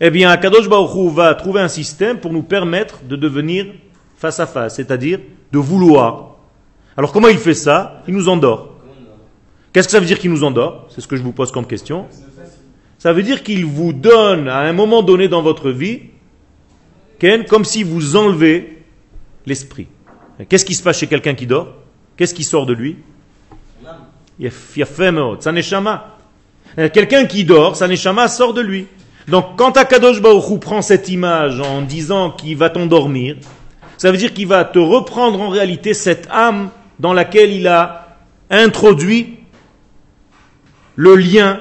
Eh 0.00 0.10
bien, 0.10 0.34
Kadosh 0.36 0.68
Baruch 0.68 1.12
va 1.12 1.34
trouver 1.34 1.60
un 1.60 1.68
système 1.68 2.18
pour 2.18 2.32
nous 2.32 2.42
permettre 2.42 3.02
de 3.04 3.16
devenir 3.16 3.66
face 4.16 4.40
à 4.40 4.46
face, 4.46 4.76
c'est-à-dire 4.76 5.20
de 5.52 5.58
vouloir. 5.58 6.36
Alors 6.96 7.12
comment 7.12 7.28
il 7.28 7.38
fait 7.38 7.54
ça? 7.54 8.02
Il 8.08 8.14
nous 8.14 8.28
endort. 8.28 8.76
Qu'est-ce 9.72 9.88
que 9.88 9.92
ça 9.92 10.00
veut 10.00 10.06
dire 10.06 10.18
qu'il 10.18 10.30
nous 10.30 10.42
endort? 10.42 10.86
C'est 10.88 11.00
ce 11.00 11.06
que 11.06 11.16
je 11.16 11.22
vous 11.22 11.32
pose 11.32 11.52
comme 11.52 11.66
question. 11.66 12.06
Ça 12.98 13.12
veut 13.12 13.22
dire 13.22 13.42
qu'il 13.42 13.64
vous 13.64 13.92
donne 13.92 14.48
à 14.48 14.60
un 14.60 14.72
moment 14.72 15.02
donné 15.02 15.28
dans 15.28 15.42
votre 15.42 15.70
vie, 15.70 16.00
comme 17.48 17.64
si 17.64 17.82
vous 17.82 18.16
enlevez 18.16 18.82
l'esprit. 19.46 19.86
Qu'est-ce 20.48 20.64
qui 20.64 20.74
se 20.74 20.82
passe 20.82 20.98
chez 20.98 21.06
quelqu'un 21.06 21.34
qui 21.34 21.46
dort? 21.46 21.74
Qu'est-ce 22.16 22.34
qui 22.34 22.44
sort 22.44 22.66
de 22.66 22.72
lui? 22.72 22.96
Sa 24.48 25.52
neshama. 25.52 26.16
Euh, 26.78 26.88
Quelqu'un 26.92 27.26
qui 27.26 27.44
dort, 27.44 27.76
sa 27.76 27.88
neshama 27.88 28.28
sort 28.28 28.54
de 28.54 28.60
lui. 28.60 28.86
Donc 29.28 29.56
quand 29.56 29.76
Akadosh 29.76 30.20
Baruch 30.20 30.60
prend 30.60 30.82
cette 30.82 31.08
image 31.08 31.60
en 31.60 31.82
disant 31.82 32.30
qu'il 32.30 32.56
va 32.56 32.70
t'endormir, 32.70 33.36
ça 33.96 34.10
veut 34.10 34.16
dire 34.16 34.32
qu'il 34.32 34.46
va 34.46 34.64
te 34.64 34.78
reprendre 34.78 35.40
en 35.40 35.50
réalité 35.50 35.94
cette 35.94 36.26
âme 36.30 36.70
dans 36.98 37.12
laquelle 37.12 37.52
il 37.52 37.68
a 37.68 38.18
introduit 38.50 39.36
le 40.96 41.16
lien 41.16 41.60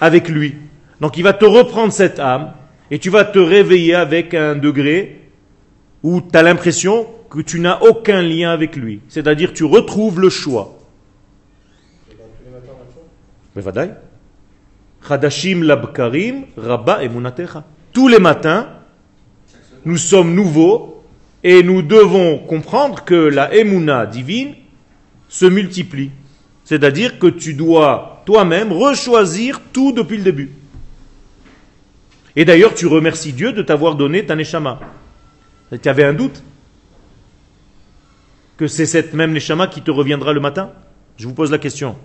avec 0.00 0.28
lui. 0.28 0.56
Donc 1.00 1.16
il 1.16 1.22
va 1.22 1.32
te 1.32 1.44
reprendre 1.44 1.92
cette 1.92 2.20
âme 2.20 2.52
et 2.90 2.98
tu 2.98 3.10
vas 3.10 3.24
te 3.24 3.38
réveiller 3.38 3.94
avec 3.94 4.34
un 4.34 4.54
degré 4.54 5.20
où 6.02 6.20
tu 6.20 6.36
as 6.36 6.42
l'impression 6.42 7.06
que 7.30 7.40
tu 7.40 7.60
n'as 7.60 7.80
aucun 7.80 8.20
lien 8.20 8.50
avec 8.50 8.76
lui. 8.76 9.00
C'est-à-dire 9.08 9.52
tu 9.52 9.64
retrouves 9.64 10.20
le 10.20 10.28
choix. 10.28 10.81
בוודאי. 13.55 13.87
חדשים 15.03 15.63
לבקרים, 15.63 16.45
רבה 16.57 16.99
אמונתך. 16.99 17.59
Tous 17.93 18.07
les 18.07 18.19
matins, 18.19 18.67
nous 19.85 19.97
sommes 19.97 20.35
nouveaux 20.35 21.03
et 21.43 21.63
nous 21.63 21.81
devons 21.81 22.39
comprendre 22.39 23.03
que 23.03 23.15
la 23.15 23.55
émouna 23.55 24.05
divine 24.05 24.53
se 25.29 25.45
multiplie. 25.45 26.11
C'est-à-dire 26.63 27.19
que 27.19 27.27
tu 27.27 27.53
dois 27.53 28.21
toi-même 28.25 28.71
rechoisir 28.71 29.61
tout 29.71 29.93
depuis 29.93 30.17
le 30.17 30.23
début. 30.23 30.51
Et 32.35 32.45
d'ailleurs, 32.45 32.73
tu 32.75 32.85
remercies 32.85 33.33
Dieu 33.33 33.53
de 33.53 33.61
t'avoir 33.61 33.95
donné 33.95 34.25
ta 34.25 34.35
neshama. 34.35 34.79
Tu 35.81 35.89
avais 35.89 36.03
un 36.03 36.13
doute 36.13 36.43
que 38.57 38.67
c'est 38.67 38.85
cette 38.85 39.13
même 39.13 39.31
neshama 39.31 39.67
qui 39.67 39.81
te 39.81 39.91
reviendra 39.91 40.33
le 40.33 40.39
matin 40.39 40.71
Je 41.17 41.25
vous 41.27 41.33
pose 41.33 41.51
la 41.51 41.57
question. 41.57 41.95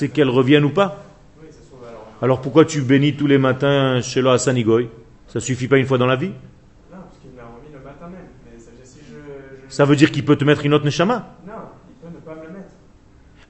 C'est 0.00 0.08
qu'elle 0.08 0.30
revienne 0.30 0.64
ou 0.64 0.70
pas 0.70 1.04
alors. 2.22 2.40
Pourquoi 2.40 2.64
tu 2.64 2.80
bénis 2.80 3.14
tous 3.16 3.26
les 3.26 3.36
matins 3.36 4.00
chez 4.00 4.22
le 4.22 4.30
Hassan 4.30 4.56
Igoy? 4.56 4.88
Ça 5.26 5.40
suffit 5.40 5.68
pas 5.68 5.76
une 5.76 5.84
fois 5.84 5.98
dans 5.98 6.06
la 6.06 6.16
vie? 6.16 6.28
Non, 6.28 6.32
parce 6.90 7.18
qu'il 7.20 7.30
me 7.32 7.36
l'a 7.36 7.42
remis 7.44 7.68
le 7.70 7.84
matin 7.84 8.06
même. 8.08 8.28
Mais 8.46 8.58
ça 8.58 8.70
veut 8.70 8.76
dire 8.78 8.86
si 8.86 8.98
je. 9.06 9.14
je- 9.68 9.74
Ça 9.74 9.84
veut 9.84 9.96
dire 9.96 10.10
qu'il 10.10 10.24
peut 10.24 10.36
te 10.36 10.44
mettre 10.44 10.64
une 10.64 10.72
autre 10.72 10.86
neshama? 10.86 11.34
Non, 11.46 11.52
il 11.90 12.08
peut 12.08 12.14
ne 12.14 12.20
pas 12.20 12.34
me 12.40 12.46
le 12.46 12.52
mettre. 12.54 12.70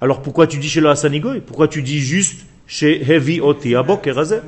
Alors 0.01 0.23
pourquoi 0.23 0.49
tu 0.49 0.59
dis 0.59 0.69
chez 0.69 0.81
le 0.81 0.89
Hassan 0.89 1.15
Igoy? 1.15 1.41
Pourquoi 1.41 1.69
tu 1.69 1.83
dis 1.83 2.01
juste 2.01 2.47
chez 2.67 3.01
Heavy 3.09 3.41
Oti 3.41 3.77
Abok 3.77 4.09
et 4.09 4.11
Razé. 4.13 4.41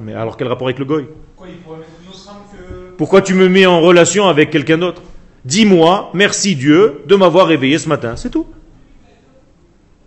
Mais 0.00 0.14
alors 0.14 0.36
quel 0.36 0.48
rapport 0.48 0.66
avec 0.66 0.80
le 0.80 0.84
Goy? 0.84 1.06
Quoi, 1.36 1.46
il 1.48 1.58
pourrait 1.58 1.78
mettre 1.78 1.90
une 2.02 2.08
autre 2.10 2.28
âme 2.28 2.36
que. 2.52 2.96
Pourquoi 2.96 3.22
tu 3.22 3.34
me 3.34 3.48
mets 3.48 3.66
en 3.66 3.80
relation 3.80 4.26
avec 4.26 4.50
quelqu'un 4.50 4.78
d'autre? 4.78 5.02
Dis-moi, 5.44 6.10
merci 6.12 6.56
Dieu 6.56 7.02
de 7.06 7.14
m'avoir 7.14 7.46
réveillé 7.46 7.78
ce 7.78 7.88
matin, 7.88 8.16
c'est 8.16 8.30
tout. 8.30 8.46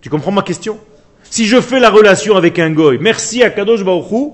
Tu 0.02 0.10
comprends 0.10 0.32
ma 0.32 0.42
question? 0.44 0.80
Si 1.24 1.46
je 1.46 1.60
fais 1.62 1.80
la 1.80 1.90
relation 1.90 2.36
avec 2.36 2.58
un 2.60 2.72
Goy, 2.72 2.98
merci 3.00 3.44
à 3.44 3.50
Kadosh 3.50 3.84
Baruch 3.84 4.12
Hu 4.12 4.32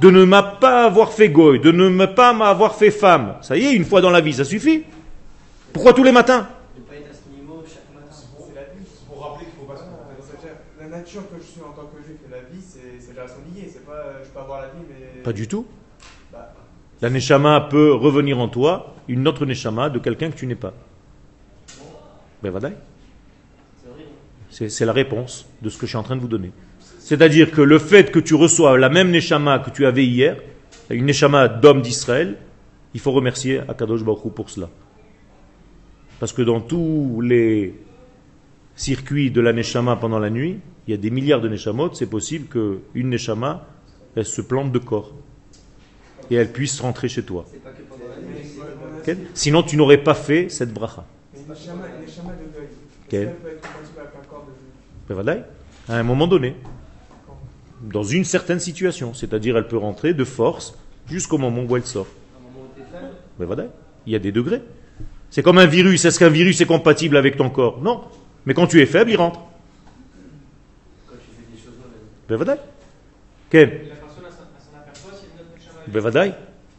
de 0.00 0.10
ne 0.10 0.24
m'a 0.24 0.42
pas 0.42 0.84
avoir 0.84 1.12
fait 1.12 1.28
Goy, 1.28 1.60
de 1.60 1.72
ne 1.72 1.88
me 1.88 2.06
pas 2.06 2.32
m'avoir 2.32 2.74
fait 2.74 2.90
femme. 2.90 3.36
Ça 3.42 3.56
y 3.56 3.66
est, 3.66 3.72
une 3.72 3.84
fois 3.84 4.00
dans 4.00 4.10
la 4.10 4.20
vie, 4.20 4.32
ça 4.32 4.44
suffit. 4.44 4.84
Pourquoi 5.72 5.92
tous 5.92 6.04
les 6.04 6.12
matins? 6.12 6.48
Nature 10.90 11.22
que 11.30 11.40
je 11.40 11.46
suis 11.46 11.60
en 11.62 11.72
tant 11.72 11.88
que 11.88 12.02
juif 12.04 12.18
et 12.26 12.30
la 12.30 12.40
vie, 12.40 12.60
c'est 12.60 13.00
c'est 13.00 13.14
déjà 13.14 13.26
sont 13.28 13.36
liées. 13.54 13.70
C'est 13.72 13.86
pas, 13.86 13.92
euh, 13.92 14.24
je 14.24 14.28
peux 14.28 14.40
avoir 14.40 14.60
la 14.60 14.66
vie, 14.66 14.82
mais. 14.88 15.22
Pas 15.22 15.32
du 15.32 15.46
tout. 15.46 15.64
Bah, 16.32 16.52
La 17.00 17.10
Neshama 17.10 17.68
peut 17.70 17.94
revenir 17.94 18.40
en 18.40 18.48
toi, 18.48 18.94
une 19.06 19.26
autre 19.28 19.46
Neshama 19.46 19.88
de 19.88 20.00
quelqu'un 20.00 20.30
que 20.30 20.36
tu 20.36 20.46
n'es 20.48 20.56
pas. 20.56 20.74
Ben 22.42 22.50
voilà. 22.50 22.70
C'est 24.68 24.84
la 24.84 24.92
réponse 24.92 25.46
de 25.62 25.70
ce 25.70 25.78
que 25.78 25.86
je 25.86 25.90
suis 25.90 25.96
en 25.96 26.02
train 26.02 26.16
de 26.16 26.20
vous 26.20 26.28
donner. 26.28 26.52
C'est-à-dire 26.98 27.50
que 27.50 27.62
le 27.62 27.78
fait 27.78 28.10
que 28.10 28.18
tu 28.18 28.34
reçois 28.34 28.78
la 28.78 28.88
même 28.88 29.10
Neshama 29.10 29.58
que 29.58 29.70
tu 29.70 29.86
avais 29.86 30.04
hier, 30.04 30.36
une 30.90 31.06
Neshama 31.06 31.48
d'homme 31.48 31.82
d'Israël, 31.82 32.36
il 32.94 33.00
faut 33.00 33.12
remercier 33.12 33.60
Akadosh 33.68 34.04
Baruch 34.04 34.24
Hu 34.24 34.30
pour 34.30 34.50
cela. 34.50 34.68
Parce 36.18 36.32
que 36.32 36.42
dans 36.42 36.60
tous 36.60 37.20
les 37.22 37.74
circuits 38.76 39.30
de 39.30 39.40
la 39.40 39.52
Neshama 39.52 39.96
pendant 39.96 40.18
la 40.18 40.30
nuit, 40.30 40.58
il 40.86 40.90
y 40.90 40.94
a 40.94 40.96
des 40.98 41.10
milliards 41.10 41.40
de 41.40 41.48
Neshamot, 41.48 41.94
c'est 41.94 42.06
possible 42.06 42.46
qu'une 42.46 43.08
Neshama, 43.08 43.66
elle 44.14 44.26
se 44.26 44.42
plante 44.42 44.72
de 44.72 44.78
corps. 44.78 45.12
Et 46.30 46.34
elle 46.34 46.52
puisse 46.52 46.80
rentrer 46.80 47.08
chez 47.08 47.22
toi. 47.22 47.44
Pas 47.64 47.70
que 47.70 47.82
pendant 47.82 48.04
la 48.08 49.14
nuit, 49.14 49.26
Sinon, 49.34 49.62
tu 49.62 49.76
n'aurais 49.76 49.98
pas 49.98 50.14
fait 50.14 50.48
cette 50.48 50.72
bracha. 50.72 51.04
mais 51.32 51.40
une 51.40 51.48
neshama, 51.48 51.86
une 51.98 52.06
neshama 52.06 52.32
de 52.32 53.16
deuil. 53.16 53.30
À 55.88 55.96
un 55.96 56.02
moment 56.02 56.26
donné, 56.26 56.54
dans 57.82 58.04
une 58.04 58.24
certaine 58.24 58.60
situation, 58.60 59.14
c'est-à-dire 59.14 59.56
elle 59.56 59.66
peut 59.66 59.76
rentrer 59.76 60.14
de 60.14 60.24
force 60.24 60.74
jusqu'au 61.08 61.38
moment 61.38 61.62
où 61.62 61.76
elle 61.76 61.86
sort. 61.86 62.06
Il 64.06 64.12
y 64.12 64.16
a 64.16 64.18
des 64.18 64.32
degrés. 64.32 64.62
C'est 65.30 65.42
comme 65.42 65.58
un 65.58 65.66
virus. 65.66 66.04
Est-ce 66.04 66.18
qu'un 66.18 66.28
virus 66.28 66.60
est 66.60 66.66
compatible 66.66 67.16
avec 67.16 67.36
ton 67.36 67.50
corps? 67.50 67.80
Non. 67.80 68.02
Mais 68.46 68.54
quand 68.54 68.66
tu 68.66 68.80
es 68.80 68.86
faible, 68.86 69.10
il 69.10 69.16
rentre. 69.16 69.40
Quand 71.08 71.14
tu 71.14 71.20
fais 71.36 71.44
des 71.52 71.62
choses. 71.62 71.74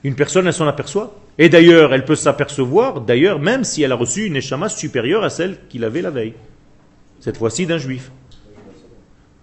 Une 0.03 0.15
personne, 0.15 0.47
elle 0.47 0.53
s'en 0.53 0.67
aperçoit. 0.67 1.15
Et 1.37 1.49
d'ailleurs, 1.49 1.93
elle 1.93 2.05
peut 2.05 2.15
s'apercevoir, 2.15 3.01
d'ailleurs, 3.01 3.39
même 3.39 3.63
si 3.63 3.83
elle 3.83 3.91
a 3.91 3.95
reçu 3.95 4.25
une 4.25 4.35
échama 4.35 4.69
supérieure 4.69 5.23
à 5.23 5.29
celle 5.29 5.57
qu'il 5.69 5.83
avait 5.83 6.01
la 6.01 6.09
veille. 6.09 6.33
Cette 7.19 7.37
fois-ci 7.37 7.65
d'un 7.65 7.77
juif. 7.77 8.11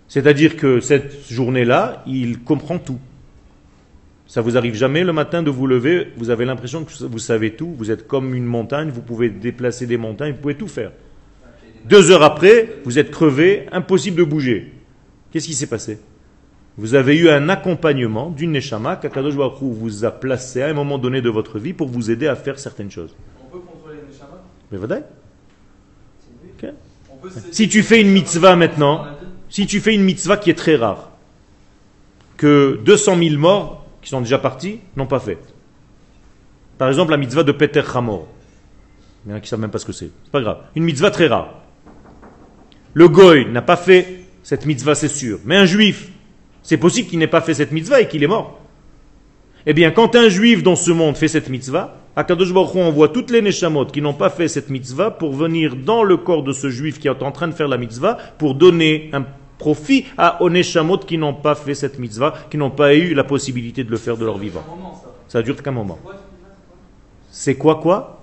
C'est-à-dire 0.09 0.57
que 0.57 0.81
cette 0.81 1.31
journée-là, 1.31 2.03
il 2.07 2.41
comprend 2.41 2.79
tout. 2.79 2.99
Ça 4.27 4.41
vous 4.41 4.57
arrive 4.57 4.75
jamais 4.75 5.05
le 5.05 5.13
matin 5.13 5.43
de 5.43 5.51
vous 5.51 5.67
lever, 5.67 6.09
vous 6.17 6.31
avez 6.31 6.45
l'impression 6.45 6.85
que 6.85 7.05
vous 7.05 7.19
savez 7.19 7.53
tout, 7.53 7.75
vous 7.77 7.91
êtes 7.91 8.07
comme 8.07 8.35
une 8.35 8.45
montagne, 8.45 8.91
vous 8.91 9.01
pouvez 9.01 9.31
déplacer 9.31 9.87
des 9.87 9.97
montagnes, 9.97 10.33
vous 10.33 10.41
pouvez 10.41 10.55
tout 10.55 10.69
faire. 10.69 10.93
Deux 11.85 12.11
heures 12.11 12.23
après, 12.23 12.77
vous 12.85 12.99
êtes 12.99 13.11
crevé, 13.11 13.67
impossible 13.73 14.19
de 14.19 14.25
bouger. 14.25 14.73
Qu'est-ce 15.31 15.47
qui 15.47 15.55
s'est 15.55 15.67
passé? 15.67 15.99
Vous 16.77 16.95
avez 16.95 17.17
eu 17.17 17.29
un 17.29 17.49
accompagnement 17.49 18.31
d'une 18.31 18.53
neshama 18.53 18.97
qu'Akadosh 18.97 19.35
Baruch 19.35 19.61
Hu 19.63 19.73
vous 19.73 20.05
a 20.05 20.11
placé 20.11 20.63
à 20.63 20.69
un 20.69 20.75
moment 20.75 20.99
donné 20.99 21.21
de 21.23 21.31
votre 21.31 21.59
vie 21.59 21.73
pour 21.73 21.89
vous 21.89 22.11
aider 22.11 22.29
à 22.29 22.37
faire 22.37 22.59
certaines 22.59 22.91
choses. 22.91 23.15
On 23.43 23.51
peut 23.51 23.59
contrôler 23.59 23.97
les 23.97 24.13
neshamas 24.13 24.43
Mais 24.71 24.79
voilà. 24.79 25.01
Si 27.51 27.69
tu 27.69 27.83
fais 27.83 28.01
une 28.01 28.11
mitzvah 28.11 28.55
maintenant, 28.57 29.07
si 29.51 29.67
tu 29.67 29.81
fais 29.81 29.95
une 29.95 30.03
mitzvah 30.03 30.37
qui 30.37 30.51
est 30.51 30.55
très 30.55 30.77
rare, 30.77 31.11
que 32.37 32.81
200 32.85 33.17
000 33.19 33.37
morts 33.37 33.87
qui 34.03 34.11
sont 34.11 34.21
déjà 34.21 34.39
partis 34.39 34.81
n'ont 34.97 35.07
pas 35.07 35.21
fait. 35.21 35.39
Par 36.79 36.89
exemple, 36.89 37.11
la 37.11 37.17
mitzvah 37.17 37.43
de 37.43 37.53
Peter 37.53 37.83
Hamor. 37.95 38.29
Il 39.27 39.31
y 39.31 39.35
en 39.35 39.37
a 39.37 39.41
qui 39.41 39.47
ne 39.47 39.49
savent 39.49 39.61
même 39.61 39.71
pas 39.71 39.79
ce 39.79 39.87
que 39.87 39.93
c'est. 39.93 40.11
C'est 40.25 40.33
pas 40.33 40.41
grave. 40.41 40.59
Une 40.77 40.85
mitzvah 40.85 41.11
très 41.11 41.27
rare. 41.27 41.55
Le 42.95 43.09
goy 43.09 43.47
n'a 43.47 43.63
pas 43.63 43.77
fait 43.77 44.21
cette 44.43 44.65
mitzvah, 44.65 44.95
c'est 44.95 45.09
sûr. 45.09 45.41
Mais 45.45 45.57
un 45.57 45.67
juif, 45.67 46.11
c'est 46.63 46.77
possible 46.77 47.09
qu'il 47.09 47.19
n'ait 47.19 47.27
pas 47.27 47.41
fait 47.41 47.55
cette 47.55 47.73
mitzvah 47.73 48.01
et 48.01 48.09
qu'il 48.09 48.23
est 48.23 48.29
mort. 48.29 48.61
Eh 49.67 49.75
bien, 49.75 49.91
quand 49.91 50.15
un 50.15 50.29
juif 50.29 50.63
dans 50.63 50.77
ce 50.77 50.91
monde 50.93 51.17
fait 51.17 51.29
cette 51.29 51.49
mitzvah, 51.49 51.97
à 52.17 52.25
Kadosh 52.25 52.53
Baruch 52.53 52.75
Hu 52.75 52.81
envoie 52.81 53.09
toutes 53.09 53.31
les 53.31 53.43
neshamot 53.43 53.87
qui 53.87 54.01
n'ont 54.01 54.15
pas 54.15 54.31
fait 54.31 54.49
cette 54.49 54.71
mitzvah 54.71 55.11
pour 55.11 55.35
venir 55.35 55.77
dans 55.77 56.03
le 56.03 56.17
corps 56.17 56.43
de 56.43 56.53
ce 56.53 56.71
juif 56.71 56.99
qui 56.99 57.09
est 57.09 57.23
en 57.23 57.33
train 57.33 57.49
de 57.49 57.53
faire 57.53 57.69
la 57.69 57.77
mitzvah 57.77 58.17
pour 58.39 58.55
donner 58.55 59.11
un 59.13 59.25
profit 59.59 60.07
à 60.17 60.41
aux 60.43 60.51
neshamot 60.51 60.99
qui 60.99 61.19
n'ont 61.19 61.35
pas 61.35 61.55
fait 61.55 61.75
cette 61.75 61.99
mitzvah, 61.99 62.35
qui 62.51 62.57
n'ont 62.57 62.71
pas 62.71 62.95
eu 62.95 63.15
la 63.15 63.25
possibilité 63.25 63.85
de 63.85 63.91
le 63.91 63.97
faire 63.97 64.17
de 64.17 64.25
leur 64.25 64.39
vivant. 64.39 64.65
Ça. 65.29 65.43
Dure 65.43 65.63
qu'un 65.63 65.73
moment. 65.73 65.99
C'est 67.31 67.57
quoi 67.57 67.77
quoi 67.77 68.23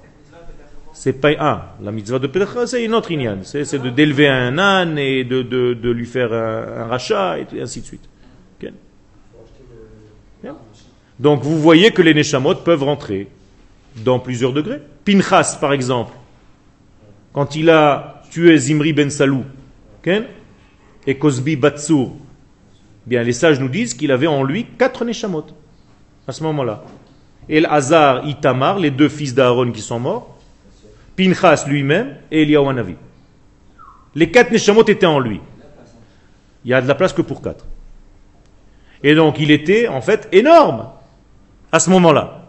C'est 0.93 1.13
pas 1.13 1.31
un. 1.39 1.61
La 1.81 1.91
mitzvah 1.91 2.19
de 2.19 2.27
Pedach, 2.27 2.49
c'est 2.65 2.83
une 2.83 2.93
autre 2.93 3.11
inyan. 3.11 3.39
C'est 3.43 3.75
d'élever 3.93 4.27
un 4.27 4.57
âne 4.57 4.97
et 4.97 5.23
de, 5.23 5.41
de, 5.43 5.73
de 5.73 5.89
lui 5.91 6.05
faire 6.05 6.33
un, 6.33 6.83
un 6.83 6.85
rachat 6.87 7.37
et 7.39 7.61
ainsi 7.61 7.81
de 7.81 7.85
suite. 7.85 8.09
Donc 11.19 11.43
vous 11.43 11.59
voyez 11.59 11.91
que 11.91 12.01
les 12.01 12.13
neshamot 12.13 12.55
peuvent 12.55 12.83
rentrer 12.83 13.27
dans 14.03 14.19
plusieurs 14.19 14.51
degrés. 14.51 14.81
Pinchas, 15.05 15.57
par 15.61 15.71
exemple, 15.73 16.13
quand 17.31 17.55
il 17.55 17.69
a 17.69 18.23
tué 18.31 18.57
Zimri 18.57 18.91
ben 18.91 19.09
Salou, 19.09 19.43
et 21.07 21.17
Kozbi 21.17 21.55
Batsour, 21.55 22.15
bien 23.05 23.23
les 23.23 23.33
sages 23.33 23.59
nous 23.59 23.69
disent 23.69 23.93
qu'il 23.93 24.11
avait 24.11 24.27
en 24.27 24.43
lui 24.43 24.65
quatre 24.77 25.05
neshamot 25.05 25.45
à 26.27 26.31
ce 26.31 26.43
moment-là. 26.43 26.83
El 27.47 27.67
Hazar, 27.67 28.27
Itamar, 28.27 28.79
les 28.79 28.89
deux 28.91 29.09
fils 29.09 29.35
d'Aaron 29.35 29.71
qui 29.71 29.81
sont 29.81 29.99
morts, 29.99 30.37
Pinchas 31.15 31.65
lui-même 31.67 32.17
et 32.31 32.41
Eliyahu 32.41 32.67
Hanavi. 32.67 32.95
Les 34.15 34.31
quatre 34.31 34.51
neshamot 34.51 34.85
étaient 34.87 35.05
en 35.05 35.19
lui. 35.19 35.39
Il 36.63 36.71
y 36.71 36.73
a 36.73 36.81
de 36.81 36.87
la 36.87 36.95
place 36.95 37.13
que 37.13 37.21
pour 37.21 37.41
quatre. 37.41 37.65
Et 39.03 39.13
donc 39.13 39.39
il 39.39 39.51
était 39.51 39.87
en 39.87 40.01
fait 40.01 40.27
énorme 40.31 40.89
à 41.71 41.79
ce 41.79 41.89
moment-là. 41.91 42.44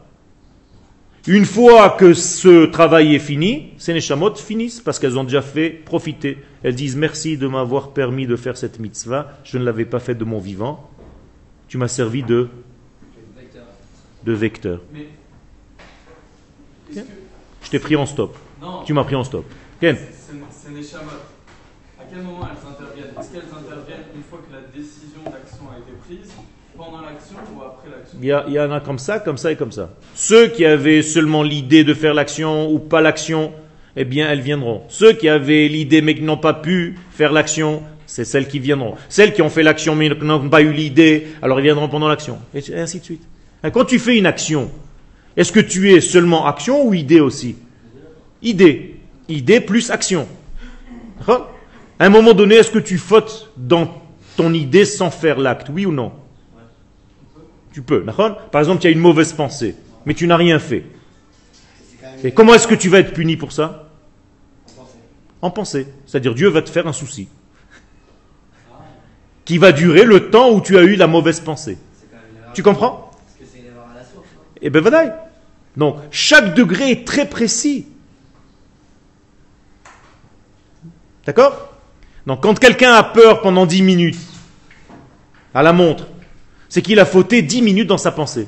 Une 1.29 1.45
fois 1.45 1.91
que 1.91 2.15
ce 2.15 2.67
travail 2.67 3.17
est 3.17 3.19
fini, 3.19 3.73
ces 3.79 3.93
neshamot 3.93 4.37
finissent 4.37 4.81
parce 4.81 5.01
qu'elles 5.01 5.19
ont 5.19 5.25
déjà 5.25 5.43
fait 5.43 5.71
profiter. 5.71 6.39
Elles 6.63 6.77
disent 6.77 6.95
merci 6.95 7.37
de 7.37 7.49
m'avoir 7.49 7.91
permis 7.91 8.29
de 8.29 8.37
faire 8.37 8.57
cette 8.57 8.79
mitzvah. 8.79 9.37
Je 9.43 9.59
ne 9.59 9.65
l'avais 9.65 9.87
pas 9.87 9.99
fait 9.99 10.15
de 10.15 10.25
mon 10.25 10.39
vivant. 10.39 10.89
Tu 11.67 11.79
m'as 11.79 11.89
servi 11.89 12.23
de, 12.23 12.49
de 14.25 14.33
vecteur. 14.33 14.81
Mais. 14.93 15.09
Est-ce 16.93 17.01
que. 17.01 17.07
Je 17.65 17.71
t'ai 17.71 17.81
pris 17.81 17.97
en 17.97 18.07
stop. 18.07 18.39
Non, 18.63 18.85
Tu 18.85 18.93
m'as 18.93 19.03
pris 19.03 19.17
en 19.17 19.25
stop. 19.25 19.47
Ken. 19.81 19.97
À 19.97 19.99
quel 22.09 22.23
moment 22.23 22.49
elles 22.49 22.69
interviennent? 22.71 23.11
Est-ce 23.19 23.33
qu'elles 23.33 23.43
interviennent 23.43 24.05
une 24.15 24.23
fois 24.23 24.39
que 24.49 24.53
la 24.55 24.61
décision 24.73 25.23
d'action 25.25 25.65
a 25.75 25.79
été 25.79 25.91
prise, 26.07 26.33
pendant 26.77 27.01
l'action 27.01 27.37
ou 27.57 27.63
après 27.63 27.89
l'action? 27.91 28.19
Il 28.21 28.53
y, 28.55 28.61
en 28.61 28.73
a 28.73 28.81
comme 28.81 28.99
ça, 28.99 29.19
comme 29.19 29.37
ça 29.37 29.53
et 29.53 29.57
comme 29.57 29.73
ça. 29.73 29.91
Ceux 30.15 30.49
qui 30.49 30.65
avaient 30.65 31.03
seulement 31.03 31.43
l'idée 31.43 31.85
de 31.85 31.95
faire 31.95 32.15
l'action 32.15 32.71
ou 32.71 32.79
pas 32.79 33.01
l'action, 33.01 33.53
eh 33.97 34.05
bien, 34.05 34.29
elles 34.31 34.41
viendront. 34.41 34.83
Ceux 34.89 35.13
qui 35.13 35.29
avaient 35.29 35.69
l'idée 35.69 36.03
mais 36.03 36.15
qui 36.15 36.23
n'ont 36.23 36.37
pas 36.37 36.55
pu 36.55 36.97
faire 37.11 37.33
l'action, 37.33 37.83
c'est 38.07 38.25
celles 38.25 38.49
qui 38.49 38.59
viendront. 38.59 38.95
Celles 39.09 39.33
qui 39.33 39.43
ont 39.43 39.51
fait 39.51 39.63
l'action 39.63 39.95
mais 39.95 40.09
n'ont 40.09 40.49
pas 40.49 40.63
eu 40.63 40.73
l'idée, 40.73 41.29
alors 41.43 41.61
ils 41.61 41.65
viendront 41.65 41.89
pendant 41.89 42.09
l'action. 42.09 42.39
Et 42.55 42.63
ainsi 42.75 43.01
de 43.01 43.05
suite. 43.05 43.23
Quand 43.73 43.85
tu 43.85 43.99
fais 43.99 44.17
une 44.17 44.27
action, 44.27 44.71
est-ce 45.37 45.53
que 45.53 45.61
tu 45.61 45.93
es 45.93 46.01
seulement 46.01 46.47
action 46.47 46.87
ou 46.87 46.95
idée 46.95 47.21
aussi? 47.21 47.57
Idée. 48.43 49.01
Idée 49.29 49.61
plus 49.61 49.91
action. 49.91 50.29
À 51.29 52.05
un 52.05 52.11
moment 52.11 52.35
donné, 52.35 52.57
est-ce 52.57 52.71
que 52.71 52.79
tu 52.79 52.99
fautes 52.99 53.51
dans 53.57 54.03
ton 54.37 54.53
idée 54.53 54.85
sans 54.85 55.11
faire 55.11 55.39
l'acte 55.39 55.69
Oui 55.73 55.87
ou 55.87 55.93
non? 55.93 56.13
Tu 57.77 57.83
peux. 57.83 58.03
Par 58.07 58.59
exemple, 58.63 58.81
tu 58.81 58.87
as 58.87 58.91
une 58.91 59.01
mauvaise 59.01 59.35
pensée, 59.35 59.77
mais 60.07 60.15
tu 60.15 60.27
n'as 60.27 60.39
rien 60.39 60.59
fait. 60.59 60.87
Et 62.25 62.33
comment 62.33 62.55
est-ce 62.55 62.67
que 62.67 62.75
tu 62.75 62.89
vas 62.89 63.01
être 63.01 63.13
puni 63.13 63.37
pour 63.37 63.53
ça? 63.53 63.91
En 65.43 65.51
pensée. 65.51 65.87
C'est-à-dire 66.07 66.35
Dieu 66.35 66.49
va 66.49 66.63
te 66.63 66.71
faire 66.71 66.87
un 66.87 66.95
souci. 66.95 67.29
Qui 69.45 69.59
va 69.59 69.73
durer 69.73 70.05
le 70.05 70.31
temps 70.31 70.53
où 70.53 70.63
tu 70.63 70.79
as 70.79 70.85
eu 70.85 70.97
la 70.97 71.07
mauvaise 71.07 71.41
pensée. 71.41 71.77
Tu 72.55 72.63
comprends? 72.63 73.11
Eh 74.63 74.71
bien, 74.71 74.81
voilà. 74.81 75.29
Donc, 75.77 75.99
chaque 76.11 76.55
degré 76.55 76.93
est 76.93 77.07
très 77.07 77.29
précis. 77.29 77.89
D'accord? 81.27 81.75
Donc, 82.27 82.43
quand 82.43 82.59
quelqu'un 82.59 82.95
a 82.95 83.03
peur 83.03 83.43
pendant 83.43 83.67
10 83.67 83.83
minutes, 83.83 84.19
à 85.53 85.63
la 85.63 85.75
montre, 85.75 86.07
c'est 86.77 86.83
qu'il 86.83 87.01
a 87.01 87.07
fauté 87.07 87.41
10 87.41 87.63
minutes 87.63 87.87
dans 87.87 87.97
sa 87.97 88.13
pensée. 88.13 88.47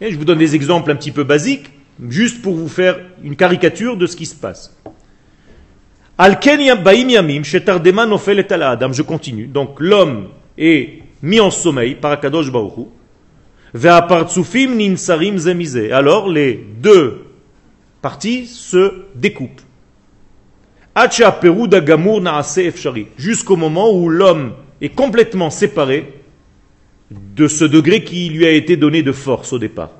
Et 0.00 0.10
je 0.10 0.16
vous 0.16 0.24
donne 0.24 0.38
des 0.38 0.54
exemples 0.54 0.90
un 0.90 0.96
petit 0.96 1.10
peu 1.10 1.24
basiques, 1.24 1.70
juste 2.08 2.40
pour 2.40 2.54
vous 2.54 2.68
faire 2.68 2.98
une 3.22 3.36
caricature 3.36 3.98
de 3.98 4.06
ce 4.06 4.16
qui 4.16 4.24
se 4.24 4.34
passe. 4.34 4.74
Je 6.18 6.34
continue. 9.02 9.46
Donc, 9.46 9.78
l'homme 9.78 10.28
est 10.56 11.02
mis 11.20 11.38
en 11.38 11.50
sommeil 11.50 11.96
par 11.96 12.12
Akadosh 12.12 12.50
Baruch 12.50 12.78
Hu. 12.78 12.84
Ve'apartsufim 13.74 14.74
ninsarim 14.74 15.36
zemize. 15.36 15.92
Alors 15.92 16.30
les 16.30 16.64
deux 16.80 17.26
parties 18.00 18.46
se 18.46 19.04
découpent. 19.14 19.60
Jusqu'au 23.18 23.56
moment 23.56 23.92
où 23.92 24.08
l'homme 24.08 24.54
est 24.80 24.94
complètement 24.94 25.50
séparé 25.50 26.21
de 27.36 27.48
ce 27.48 27.64
degré 27.64 28.04
qui 28.04 28.28
lui 28.28 28.46
a 28.46 28.50
été 28.50 28.76
donné 28.76 29.02
de 29.02 29.12
force 29.12 29.52
au 29.52 29.58
départ. 29.58 29.90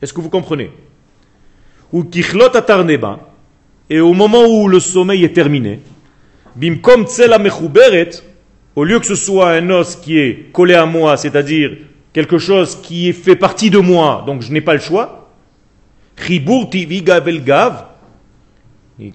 Est-ce 0.00 0.12
que 0.12 0.20
vous 0.20 0.30
comprenez? 0.30 0.70
Ou 1.92 2.04
kichlot 2.04 2.54
atarneba. 2.54 3.20
Et 3.88 4.00
au 4.00 4.12
moment 4.12 4.44
où 4.46 4.68
le 4.68 4.80
sommeil 4.80 5.24
est 5.24 5.32
terminé, 5.32 5.80
bimkom 6.56 7.06
tsela 7.06 7.38
mechuberet, 7.38 8.10
au 8.74 8.84
lieu 8.84 8.98
que 8.98 9.06
ce 9.06 9.14
soit 9.14 9.52
un 9.52 9.70
os 9.70 9.96
qui 9.96 10.18
est 10.18 10.52
collé 10.52 10.74
à 10.74 10.86
moi, 10.86 11.16
c'est-à-dire 11.16 11.76
quelque 12.12 12.38
chose 12.38 12.76
qui 12.82 13.12
fait 13.12 13.36
partie 13.36 13.70
de 13.70 13.78
moi, 13.78 14.24
donc 14.26 14.42
je 14.42 14.52
n'ai 14.52 14.60
pas 14.60 14.74
le 14.74 14.80
choix, 14.80 15.30
chibur 16.16 16.68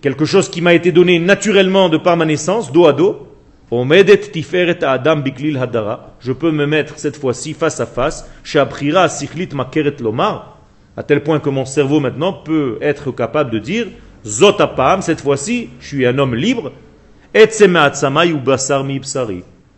quelque 0.01 0.25
chose 0.25 0.49
qui 0.49 0.61
m'a 0.61 0.73
été 0.73 0.91
donné 0.91 1.19
naturellement 1.19 1.89
de 1.89 1.97
par 1.97 2.15
ma 2.15 2.25
naissance, 2.25 2.71
dos 2.71 2.85
à 2.85 2.93
dos, 2.93 3.27
omedet 3.71 4.31
tiferet 4.31 4.83
adam 4.83 5.21
biklil 5.23 5.57
hadara, 5.57 6.13
je 6.19 6.33
peux 6.33 6.51
me 6.51 6.65
mettre 6.65 6.99
cette 6.99 7.17
fois-ci 7.17 7.53
face 7.53 7.79
à 7.79 7.85
face, 7.85 8.29
à 10.97 11.03
tel 11.03 11.23
point 11.23 11.39
que 11.39 11.49
mon 11.49 11.65
cerveau 11.65 11.99
maintenant 12.01 12.33
peut 12.33 12.77
être 12.81 13.11
capable 13.11 13.49
de 13.49 13.59
dire, 13.59 13.87
zotapam, 14.25 15.01
cette 15.01 15.21
fois-ci, 15.21 15.69
je 15.79 15.87
suis 15.87 16.05
un 16.05 16.17
homme 16.17 16.35
libre. 16.35 16.73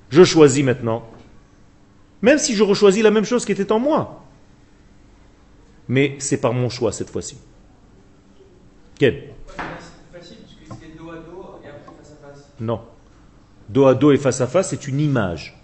Je 0.10 0.24
choisis 0.24 0.64
maintenant. 0.64 1.04
Même 2.22 2.38
si 2.40 2.56
je 2.56 2.64
rechoisis 2.64 3.04
la 3.04 3.12
même 3.12 3.26
chose 3.26 3.46
qui 3.46 3.52
était 3.52 3.72
en 3.72 3.80
moi. 3.80 4.24
Mais 5.88 6.16
c'est 6.20 6.38
par 6.38 6.54
mon 6.54 6.70
choix 6.70 6.92
cette 6.92 7.10
fois-ci. 7.10 7.38
Quel 8.98 9.30
C'est 9.46 10.18
facile 10.18 10.38
puisque 10.38 10.74
c'était 10.74 10.98
dos 10.98 11.10
à 11.12 11.16
dos 11.16 11.60
et 11.64 11.68
après 11.68 11.92
face 11.98 12.14
à 12.14 12.28
face. 12.28 12.50
Non. 12.60 12.80
Dos 13.74 13.88
à 13.88 13.96
dos 13.96 14.12
et 14.12 14.18
face 14.18 14.40
à 14.40 14.46
face, 14.46 14.70
c'est 14.70 14.88
une 14.88 15.00
image. 15.00 15.58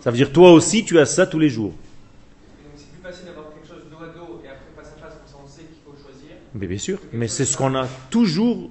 Ça 0.00 0.10
veut 0.10 0.16
dire 0.16 0.32
toi 0.32 0.52
aussi, 0.52 0.86
tu 0.86 0.98
as 0.98 1.04
ça 1.04 1.26
tous 1.26 1.38
les 1.38 1.50
jours. 1.50 1.74
Mais 6.54 6.66
bien 6.66 6.78
sûr. 6.78 6.98
Mais 7.12 7.28
c'est 7.28 7.44
ce 7.44 7.58
qu'on 7.58 7.74
a 7.74 7.86
toujours, 8.08 8.70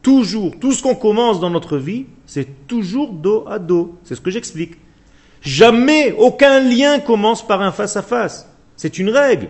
toujours, 0.00 0.54
tout 0.60 0.72
ce 0.72 0.80
qu'on 0.80 0.94
commence 0.94 1.40
dans 1.40 1.50
notre 1.50 1.76
vie, 1.76 2.06
c'est 2.24 2.68
toujours 2.68 3.12
dos 3.12 3.44
à 3.48 3.58
dos. 3.58 3.98
C'est 4.04 4.14
ce 4.14 4.20
que 4.20 4.30
j'explique. 4.30 4.76
Jamais 5.42 6.12
aucun 6.12 6.60
lien 6.60 7.00
commence 7.00 7.44
par 7.44 7.62
un 7.62 7.72
face 7.72 7.96
à 7.96 8.02
face. 8.02 8.48
C'est 8.76 9.00
une 9.00 9.10
règle. 9.10 9.48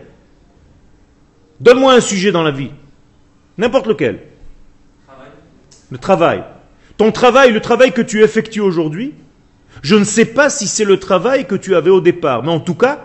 Donne-moi 1.61 1.93
un 1.93 2.01
sujet 2.01 2.33
dans 2.33 2.43
la 2.43 2.51
vie. 2.51 2.71
N'importe 3.59 3.87
lequel. 3.87 4.23
Travail. 5.07 5.31
Le 5.91 5.99
travail. 5.99 6.45
Ton 6.97 7.13
travail, 7.13 7.53
le 7.53 7.61
travail 7.61 7.93
que 7.93 8.03
tu 8.03 8.23
effectues 8.23 8.61
aujourd'hui, 8.61 9.15
je 9.83 9.97
ne 9.97 10.05
sais 10.05 10.25
pas 10.25 10.49
si 10.49 10.67
c'est 10.67 10.85
le 10.85 10.99
travail 10.99 11.47
que 11.47 11.55
tu 11.55 11.75
avais 11.75 11.91
au 11.91 12.01
départ. 12.01 12.43
Mais 12.43 12.51
en 12.51 12.61
tout 12.61 12.75
cas, 12.75 13.05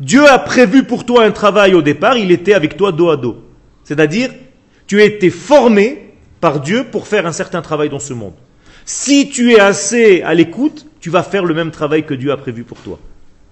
Dieu 0.00 0.26
a 0.26 0.38
prévu 0.38 0.84
pour 0.84 1.04
toi 1.04 1.24
un 1.24 1.30
travail 1.30 1.74
au 1.74 1.82
départ, 1.82 2.16
il 2.16 2.30
était 2.30 2.54
avec 2.54 2.76
toi 2.76 2.92
dos 2.92 3.10
à 3.10 3.16
dos. 3.16 3.44
C'est-à-dire, 3.84 4.30
tu 4.86 5.00
as 5.00 5.04
été 5.04 5.30
formé 5.30 6.14
par 6.40 6.60
Dieu 6.60 6.86
pour 6.90 7.06
faire 7.06 7.26
un 7.26 7.32
certain 7.32 7.62
travail 7.62 7.88
dans 7.88 7.98
ce 8.00 8.14
monde. 8.14 8.34
Si 8.84 9.28
tu 9.28 9.52
es 9.52 9.60
assez 9.60 10.22
à 10.22 10.34
l'écoute, 10.34 10.86
tu 10.98 11.10
vas 11.10 11.22
faire 11.22 11.44
le 11.44 11.54
même 11.54 11.70
travail 11.70 12.04
que 12.04 12.14
Dieu 12.14 12.32
a 12.32 12.36
prévu 12.36 12.64
pour 12.64 12.78
toi. 12.78 12.98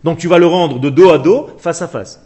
Donc 0.02 0.18
tu 0.18 0.28
vas 0.28 0.38
le 0.38 0.46
rendre 0.46 0.80
de 0.80 0.90
dos 0.90 1.10
à 1.10 1.18
dos, 1.18 1.50
face 1.58 1.82
à 1.82 1.88
face. 1.88 2.20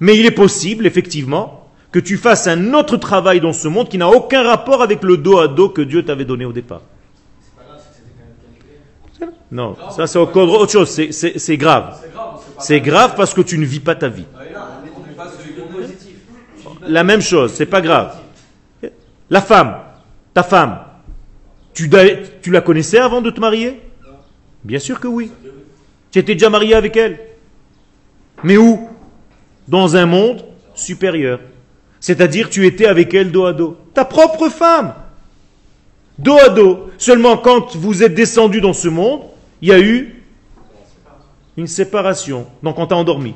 Mais 0.00 0.18
il 0.18 0.26
est 0.26 0.30
possible, 0.30 0.86
effectivement, 0.86 1.59
que 1.92 1.98
tu 1.98 2.16
fasses 2.16 2.46
un 2.46 2.72
autre 2.74 2.96
travail 2.96 3.40
dans 3.40 3.52
ce 3.52 3.68
monde 3.68 3.88
qui 3.88 3.98
n'a 3.98 4.08
aucun 4.08 4.42
rapport 4.42 4.82
avec 4.82 5.02
le 5.02 5.16
dos 5.16 5.38
à 5.38 5.48
dos 5.48 5.68
que 5.68 5.82
Dieu 5.82 6.04
t'avait 6.04 6.24
donné 6.24 6.44
au 6.44 6.52
départ. 6.52 6.82
Non, 9.50 9.76
ça 9.90 10.06
c'est 10.06 10.18
encore 10.18 10.48
autre 10.52 10.70
chose, 10.72 10.88
c'est- 10.90 11.56
grave. 11.56 11.98
C'est 12.60 12.80
grave, 12.80 13.14
parce 13.16 13.34
que 13.34 13.40
tu 13.40 13.58
ne 13.58 13.64
vis 13.64 13.80
pas 13.80 13.94
ta 13.94 14.08
vie. 14.08 14.26
La 16.86 17.02
même 17.04 17.20
chose, 17.20 17.52
c'est 17.52 17.66
pas 17.66 17.80
grave. 17.80 18.16
La 19.28 19.40
femme, 19.40 19.76
ta 20.32 20.42
femme, 20.42 20.78
tu, 21.74 21.90
tu 22.42 22.50
la 22.50 22.60
connaissais 22.60 22.98
avant 22.98 23.20
de 23.20 23.30
te 23.30 23.40
marier? 23.40 23.80
Bien 24.62 24.78
sûr 24.78 25.00
que 25.00 25.08
oui. 25.08 25.32
Tu 26.10 26.18
étais 26.18 26.34
déjà 26.34 26.50
marié 26.50 26.74
avec 26.74 26.96
elle. 26.96 27.18
Mais 28.42 28.56
où? 28.56 28.88
Dans 29.68 29.96
un 29.96 30.06
monde 30.06 30.44
supérieur. 30.74 31.40
C'est-à-dire 32.00 32.48
tu 32.48 32.66
étais 32.66 32.86
avec 32.86 33.12
elle 33.14 33.30
dos 33.30 33.44
à 33.44 33.52
dos. 33.52 33.76
Ta 33.94 34.04
propre 34.04 34.48
femme. 34.48 34.94
Dos 36.18 36.38
à 36.38 36.48
dos. 36.48 36.90
Seulement 36.98 37.36
quand 37.36 37.76
vous 37.76 38.02
êtes 38.02 38.14
descendu 38.14 38.60
dans 38.60 38.72
ce 38.72 38.88
monde, 38.88 39.20
il 39.62 39.68
y 39.68 39.72
a 39.72 39.78
eu 39.78 40.22
une 41.56 41.66
séparation. 41.66 42.46
Donc 42.62 42.78
on 42.78 42.86
t'a 42.86 42.96
endormi. 42.96 43.34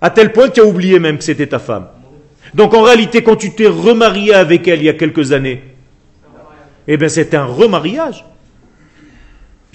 À 0.00 0.08
tel 0.08 0.32
point 0.32 0.48
que 0.48 0.54
tu 0.54 0.60
as 0.60 0.64
oublié 0.64 0.98
même 0.98 1.18
que 1.18 1.24
c'était 1.24 1.46
ta 1.46 1.58
femme. 1.58 1.88
Donc 2.54 2.72
en 2.72 2.82
réalité, 2.82 3.22
quand 3.22 3.36
tu 3.36 3.52
t'es 3.52 3.66
remarié 3.66 4.34
avec 4.34 4.66
elle 4.66 4.80
il 4.80 4.86
y 4.86 4.88
a 4.88 4.94
quelques 4.94 5.32
années, 5.32 5.62
eh 6.88 6.96
bien 6.96 7.08
c'est 7.08 7.34
un 7.34 7.44
remariage. 7.44 8.24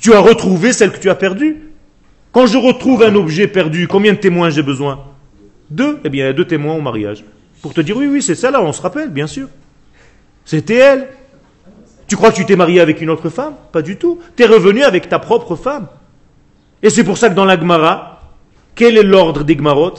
Tu 0.02 0.14
as 0.14 0.20
retrouvé 0.20 0.74
celle 0.74 0.92
que 0.92 1.00
tu 1.00 1.10
as 1.10 1.16
perdue. 1.16 1.58
Quand 2.32 2.48
je 2.48 2.58
retrouve 2.58 3.04
un 3.04 3.16
objet 3.16 3.48
perdu, 3.48 3.88
combien 3.88 4.14
de 4.14 4.18
témoins 4.18 4.50
j'ai 4.50 4.64
besoin? 4.64 5.06
Deux? 5.70 6.00
Eh 6.04 6.10
bien, 6.10 6.26
il 6.26 6.28
y 6.28 6.30
a 6.30 6.34
deux 6.34 6.46
témoins 6.46 6.76
au 6.76 6.82
mariage. 6.82 7.24
Pour 7.66 7.74
te 7.74 7.82
dire, 7.82 7.98
oui, 7.98 8.06
oui, 8.06 8.22
c'est 8.22 8.36
ça 8.36 8.52
là, 8.52 8.62
on 8.62 8.72
se 8.72 8.80
rappelle, 8.80 9.10
bien 9.10 9.26
sûr. 9.26 9.50
C'était 10.46 10.76
elle. 10.76 11.08
Tu 12.06 12.16
crois 12.16 12.30
que 12.30 12.36
tu 12.36 12.46
t'es 12.46 12.56
marié 12.56 12.80
avec 12.80 13.02
une 13.02 13.10
autre 13.10 13.30
femme? 13.30 13.56
Pas 13.72 13.82
du 13.82 13.98
tout. 13.98 14.20
Tu 14.38 14.44
es 14.44 14.46
revenu 14.46 14.84
avec 14.84 15.10
ta 15.10 15.18
propre 15.18 15.56
femme. 15.56 15.88
Et 16.84 16.92
c'est 16.92 17.04
pour 17.04 17.18
ça 17.18 17.28
que 17.28 17.34
dans 17.34 17.44
la 17.44 17.60
Gemara, 17.60 18.22
quel 18.76 19.00
est 19.00 19.04
l'ordre 19.04 19.44
des 19.44 19.58
Gemarot 19.58 19.96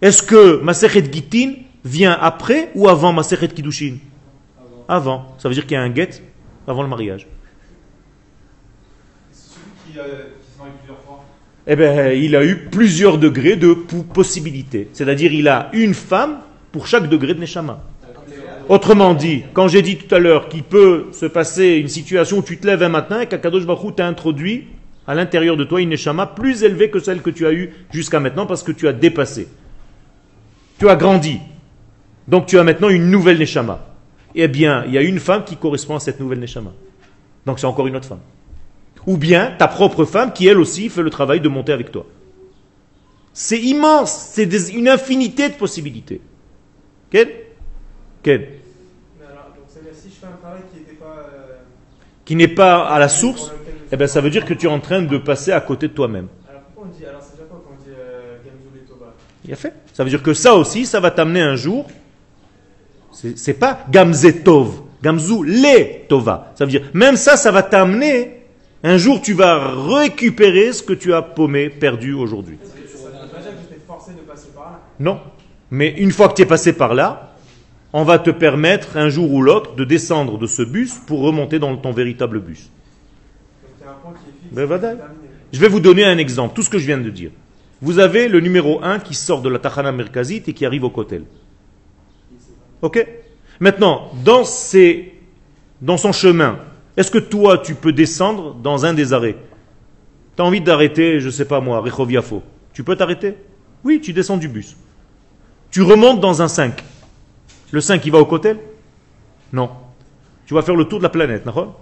Est-ce 0.00 0.22
que 0.22 0.60
Masechet 0.62 1.12
Gitin 1.12 1.54
vient 1.84 2.12
après 2.12 2.70
ou 2.76 2.88
avant 2.88 3.12
Masechet 3.12 3.48
Kiddushin? 3.48 3.96
Avant. 4.86 5.34
Ça 5.38 5.48
veut 5.48 5.56
dire 5.56 5.64
qu'il 5.66 5.72
y 5.72 5.76
a 5.76 5.82
un 5.82 5.92
get 5.92 6.22
avant 6.68 6.84
le 6.84 6.88
mariage. 6.88 7.26
Celui 9.32 9.92
qui, 9.92 9.98
euh, 9.98 10.04
se 10.40 10.62
plusieurs 10.78 11.00
fois. 11.00 11.24
Eh 11.66 11.74
bien, 11.74 12.12
il 12.12 12.36
a 12.36 12.44
eu 12.44 12.68
plusieurs 12.70 13.18
degrés 13.18 13.56
de 13.56 13.72
possibilités. 14.14 14.88
C'est-à-dire, 14.92 15.32
il 15.32 15.48
a 15.48 15.70
une 15.72 15.94
femme 15.94 16.38
pour 16.70 16.86
chaque 16.86 17.08
degré 17.08 17.34
de 17.34 17.40
Neshama. 17.40 17.82
Autrement 18.68 19.14
dit, 19.14 19.44
quand 19.52 19.68
j'ai 19.68 19.82
dit 19.82 19.96
tout 19.96 20.12
à 20.14 20.18
l'heure 20.18 20.48
qu'il 20.48 20.62
peut 20.62 21.06
se 21.12 21.26
passer 21.26 21.76
une 21.76 21.88
situation 21.88 22.38
où 22.38 22.42
tu 22.42 22.58
te 22.58 22.66
lèves 22.66 22.82
un 22.82 22.88
matin 22.88 23.20
et 23.20 23.26
qu'Akadosh 23.26 23.64
Baruch 23.64 23.96
t'a 23.96 24.06
introduit 24.06 24.66
à 25.06 25.14
l'intérieur 25.14 25.56
de 25.56 25.64
toi 25.64 25.80
une 25.80 25.90
Neshama 25.90 26.26
plus 26.26 26.64
élevée 26.64 26.90
que 26.90 26.98
celle 26.98 27.22
que 27.22 27.30
tu 27.30 27.46
as 27.46 27.52
eue 27.52 27.72
jusqu'à 27.92 28.18
maintenant 28.18 28.46
parce 28.46 28.64
que 28.64 28.72
tu 28.72 28.88
as 28.88 28.92
dépassé. 28.92 29.46
Tu 30.78 30.88
as 30.88 30.96
grandi. 30.96 31.38
Donc 32.26 32.46
tu 32.46 32.58
as 32.58 32.64
maintenant 32.64 32.88
une 32.88 33.08
nouvelle 33.10 33.38
Neshama. 33.38 33.86
Eh 34.34 34.48
bien, 34.48 34.84
il 34.86 34.92
y 34.92 34.98
a 34.98 35.02
une 35.02 35.20
femme 35.20 35.44
qui 35.44 35.56
correspond 35.56 35.96
à 35.96 36.00
cette 36.00 36.18
nouvelle 36.18 36.40
Neshama. 36.40 36.72
Donc 37.46 37.60
c'est 37.60 37.66
encore 37.66 37.86
une 37.86 37.96
autre 37.96 38.08
femme. 38.08 38.20
Ou 39.06 39.16
bien 39.16 39.54
ta 39.58 39.68
propre 39.68 40.04
femme 40.04 40.32
qui 40.32 40.46
elle 40.48 40.58
aussi 40.58 40.88
fait 40.88 41.02
le 41.02 41.10
travail 41.10 41.40
de 41.40 41.48
monter 41.48 41.72
avec 41.72 41.92
toi. 41.92 42.06
C'est 43.32 43.60
immense, 43.60 44.30
c'est 44.32 44.46
des- 44.46 44.72
une 44.72 44.88
infinité 44.88 45.48
de 45.48 45.54
possibilités. 45.54 46.20
Quel 47.10 47.28
Quel 48.22 48.40
qui 48.40 48.56
euh, 51.02 51.56
Qui 52.24 52.34
n'est 52.36 52.48
pas 52.48 52.88
à 52.88 52.98
la 52.98 53.08
source, 53.08 53.52
eh 53.92 53.96
ben, 53.96 54.08
ça 54.08 54.20
veut 54.20 54.30
dire 54.30 54.44
que 54.44 54.54
tu 54.54 54.66
es 54.66 54.68
en 54.68 54.80
train 54.80 55.02
de 55.02 55.18
passer 55.18 55.52
à 55.52 55.60
côté 55.60 55.86
de 55.88 55.92
toi-même. 55.92 56.26
Alors 56.48 56.62
pourquoi 56.62 56.90
on 56.92 56.98
dit. 56.98 57.04
Alors 57.06 57.20
c'est 57.22 57.32
déjà 57.36 57.44
quoi 57.44 57.62
quand 57.64 57.72
on 57.72 57.84
dit 57.84 57.90
euh, 57.96 58.36
Il 59.44 59.52
a 59.52 59.56
fait. 59.56 59.72
Ça 59.92 60.02
veut 60.02 60.10
dire 60.10 60.22
que 60.22 60.34
ça 60.34 60.54
aussi, 60.54 60.84
ça 60.86 60.98
va 60.98 61.10
t'amener 61.12 61.40
un 61.42 61.54
jour. 61.56 61.86
C'est 63.12 63.38
c'est 63.38 63.54
pas 63.54 63.84
Gamzetov, 63.90 64.82
Gamzou 65.02 65.42
le 65.44 66.06
Tova. 66.08 66.52
Ça 66.56 66.64
veut 66.64 66.70
dire, 66.70 66.90
même 66.92 67.16
ça, 67.16 67.36
ça 67.36 67.50
va 67.52 67.62
t'amener. 67.62 68.35
Un 68.86 68.98
jour, 68.98 69.20
tu 69.20 69.32
vas 69.32 69.74
récupérer 69.98 70.72
ce 70.72 70.80
que 70.80 70.92
tu 70.92 71.12
as 71.12 71.20
paumé, 71.20 71.70
perdu 71.70 72.12
aujourd'hui. 72.12 72.56
Non. 75.00 75.18
Mais 75.72 75.88
une 75.98 76.12
fois 76.12 76.28
que 76.28 76.34
tu 76.34 76.42
es 76.42 76.46
passé 76.46 76.72
par 76.72 76.94
là, 76.94 77.34
on 77.92 78.04
va 78.04 78.20
te 78.20 78.30
permettre 78.30 78.96
un 78.96 79.08
jour 79.08 79.32
ou 79.32 79.42
l'autre 79.42 79.74
de 79.74 79.82
descendre 79.82 80.38
de 80.38 80.46
ce 80.46 80.62
bus 80.62 81.00
pour 81.04 81.22
remonter 81.22 81.58
dans 81.58 81.76
ton 81.76 81.90
véritable 81.90 82.38
bus. 82.38 82.70
Ben. 84.52 84.68
Je 85.52 85.58
vais 85.58 85.68
vous 85.68 85.80
donner 85.80 86.04
un 86.04 86.18
exemple, 86.18 86.54
tout 86.54 86.62
ce 86.62 86.70
que 86.70 86.78
je 86.78 86.86
viens 86.86 86.98
de 86.98 87.10
dire. 87.10 87.32
Vous 87.82 87.98
avez 87.98 88.28
le 88.28 88.38
numéro 88.38 88.84
1 88.84 89.00
qui 89.00 89.14
sort 89.14 89.42
de 89.42 89.48
la 89.48 89.58
Tahana 89.58 89.90
Merkazit 89.90 90.44
et 90.46 90.52
qui 90.52 90.64
arrive 90.64 90.84
au 90.84 90.90
Kotel. 90.90 91.24
Ok? 92.82 93.04
Maintenant, 93.58 94.12
dans 94.24 94.44
son 94.44 96.12
chemin, 96.12 96.60
est-ce 96.96 97.10
que 97.10 97.18
toi, 97.18 97.58
tu 97.58 97.74
peux 97.74 97.92
descendre 97.92 98.54
dans 98.54 98.86
un 98.86 98.94
des 98.94 99.12
arrêts 99.12 99.36
Tu 100.36 100.42
as 100.42 100.44
envie 100.44 100.60
d'arrêter, 100.60 101.20
je 101.20 101.30
sais 101.30 101.44
pas 101.44 101.60
moi, 101.60 101.80
Rechoviafo. 101.80 102.42
Tu 102.72 102.84
peux 102.84 102.96
t'arrêter 102.96 103.36
Oui, 103.84 104.00
tu 104.00 104.12
descends 104.12 104.36
du 104.36 104.48
bus. 104.48 104.76
Tu 105.70 105.82
remontes 105.82 106.20
dans 106.20 106.42
un 106.42 106.48
5. 106.48 106.82
Le 107.72 107.80
5, 107.80 108.04
il 108.06 108.12
va 108.12 108.18
au 108.18 108.24
Kotel 108.24 108.58
Non. 109.52 109.70
Tu 110.46 110.54
vas 110.54 110.62
faire 110.62 110.76
le 110.76 110.84
tour 110.84 110.98
de 110.98 111.02
la 111.02 111.10
planète, 111.10 111.44
d'accord 111.44 111.80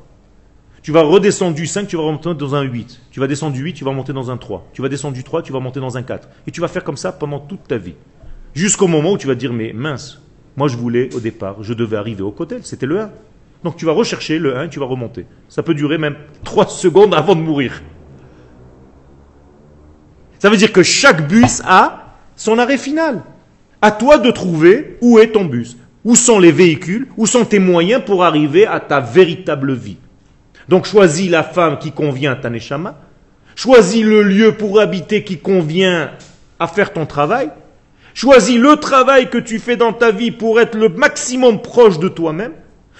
tu 0.84 0.92
vas 0.92 1.00
redescendre 1.00 1.54
du 1.54 1.66
5, 1.66 1.88
tu 1.88 1.96
vas 1.96 2.02
remonter 2.02 2.34
dans 2.34 2.54
un 2.54 2.60
8. 2.60 3.00
Tu 3.10 3.18
vas 3.18 3.26
descendre 3.26 3.54
du 3.54 3.62
8, 3.62 3.72
tu 3.72 3.84
vas 3.84 3.92
monter 3.92 4.12
dans 4.12 4.30
un 4.30 4.36
3. 4.36 4.68
Tu 4.74 4.82
vas 4.82 4.90
descendre 4.90 5.14
du 5.14 5.24
3, 5.24 5.42
tu 5.42 5.50
vas 5.50 5.58
monter 5.58 5.80
dans 5.80 5.96
un 5.96 6.02
4. 6.02 6.28
Et 6.46 6.50
tu 6.50 6.60
vas 6.60 6.68
faire 6.68 6.84
comme 6.84 6.98
ça 6.98 7.10
pendant 7.10 7.38
toute 7.38 7.66
ta 7.66 7.78
vie. 7.78 7.94
Jusqu'au 8.52 8.86
moment 8.86 9.12
où 9.12 9.16
tu 9.16 9.26
vas 9.26 9.34
dire, 9.34 9.54
mais 9.54 9.72
mince, 9.72 10.20
moi 10.58 10.68
je 10.68 10.76
voulais 10.76 11.08
au 11.14 11.20
départ, 11.20 11.62
je 11.62 11.72
devais 11.72 11.96
arriver 11.96 12.22
au 12.22 12.32
côté, 12.32 12.58
c'était 12.64 12.84
le 12.84 13.00
1. 13.00 13.10
Donc 13.64 13.76
tu 13.76 13.86
vas 13.86 13.92
rechercher 13.92 14.38
le 14.38 14.56
1, 14.58 14.68
tu 14.68 14.78
vas 14.78 14.84
remonter. 14.84 15.24
Ça 15.48 15.62
peut 15.62 15.74
durer 15.74 15.96
même 15.96 16.16
3 16.44 16.68
secondes 16.68 17.14
avant 17.14 17.34
de 17.34 17.40
mourir. 17.40 17.82
Ça 20.38 20.50
veut 20.50 20.58
dire 20.58 20.72
que 20.72 20.82
chaque 20.82 21.26
bus 21.26 21.62
a 21.64 22.14
son 22.36 22.58
arrêt 22.58 22.76
final. 22.76 23.22
À 23.80 23.90
toi 23.90 24.18
de 24.18 24.30
trouver 24.30 24.98
où 25.00 25.18
est 25.18 25.32
ton 25.32 25.46
bus. 25.46 25.78
Où 26.04 26.14
sont 26.16 26.38
les 26.38 26.52
véhicules, 26.52 27.08
où 27.16 27.26
sont 27.26 27.46
tes 27.46 27.58
moyens 27.58 28.02
pour 28.04 28.24
arriver 28.24 28.66
à 28.66 28.78
ta 28.78 29.00
véritable 29.00 29.72
vie. 29.72 29.96
Donc 30.68 30.84
choisis 30.84 31.30
la 31.30 31.42
femme 31.42 31.78
qui 31.78 31.92
convient 31.92 32.32
à 32.32 32.36
ta 32.36 32.50
neshama, 32.50 33.00
choisis 33.56 34.04
le 34.04 34.22
lieu 34.22 34.52
pour 34.52 34.80
habiter 34.80 35.24
qui 35.24 35.38
convient 35.38 36.10
à 36.58 36.66
faire 36.66 36.92
ton 36.92 37.06
travail, 37.06 37.50
choisis 38.12 38.58
le 38.58 38.76
travail 38.76 39.30
que 39.30 39.38
tu 39.38 39.58
fais 39.58 39.76
dans 39.76 39.94
ta 39.94 40.10
vie 40.10 40.30
pour 40.30 40.60
être 40.60 40.76
le 40.76 40.90
maximum 40.90 41.62
proche 41.62 41.98
de 41.98 42.08
toi-même, 42.08 42.52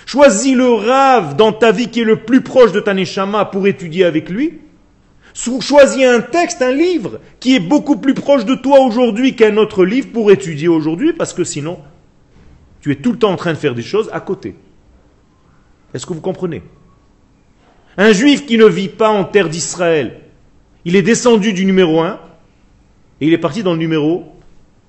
choisis 0.06 0.54
le 0.54 0.68
rave 0.68 1.36
dans 1.36 1.52
ta 1.52 1.72
vie 1.72 1.88
qui 1.88 2.00
est 2.00 2.04
le 2.04 2.24
plus 2.24 2.42
proche 2.42 2.72
de 2.72 2.80
ta 2.80 2.94
neshama 2.94 3.44
pour 3.46 3.66
étudier 3.66 4.04
avec 4.04 4.28
lui, 4.28 4.60
choisis 5.34 6.04
un 6.04 6.20
texte, 6.20 6.62
un 6.62 6.72
livre 6.72 7.20
qui 7.40 7.56
est 7.56 7.60
beaucoup 7.60 7.96
plus 7.96 8.14
proche 8.14 8.44
de 8.44 8.54
toi 8.54 8.80
aujourd'hui 8.80 9.34
qu'un 9.34 9.56
autre 9.56 9.84
livre 9.84 10.08
pour 10.12 10.30
étudier 10.30 10.68
aujourd'hui 10.68 11.12
parce 11.12 11.32
que 11.32 11.44
sinon 11.44 11.80
tu 12.80 12.92
es 12.92 12.96
tout 12.96 13.12
le 13.12 13.18
temps 13.18 13.32
en 13.32 13.36
train 13.36 13.52
de 13.52 13.58
faire 13.58 13.74
des 13.74 13.82
choses 13.82 14.10
à 14.12 14.20
côté. 14.20 14.54
Est-ce 15.94 16.06
que 16.06 16.12
vous 16.12 16.20
comprenez? 16.20 16.62
Un 17.96 18.12
juif 18.12 18.46
qui 18.46 18.58
ne 18.58 18.66
vit 18.66 18.88
pas 18.88 19.08
en 19.08 19.24
terre 19.24 19.48
d'Israël, 19.48 20.20
il 20.84 20.96
est 20.96 21.02
descendu 21.02 21.52
du 21.52 21.64
numéro 21.64 22.00
1 22.00 22.20
et 23.20 23.26
il 23.26 23.32
est 23.32 23.38
parti 23.38 23.62
dans 23.62 23.72
le 23.72 23.78
numéro 23.78 24.24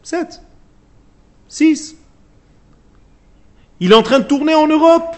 7, 0.03 0.41
6. 1.47 1.95
Il 3.79 3.91
est 3.91 3.95
en 3.95 4.01
train 4.03 4.19
de 4.19 4.25
tourner 4.25 4.55
en 4.55 4.67
Europe. 4.67 5.15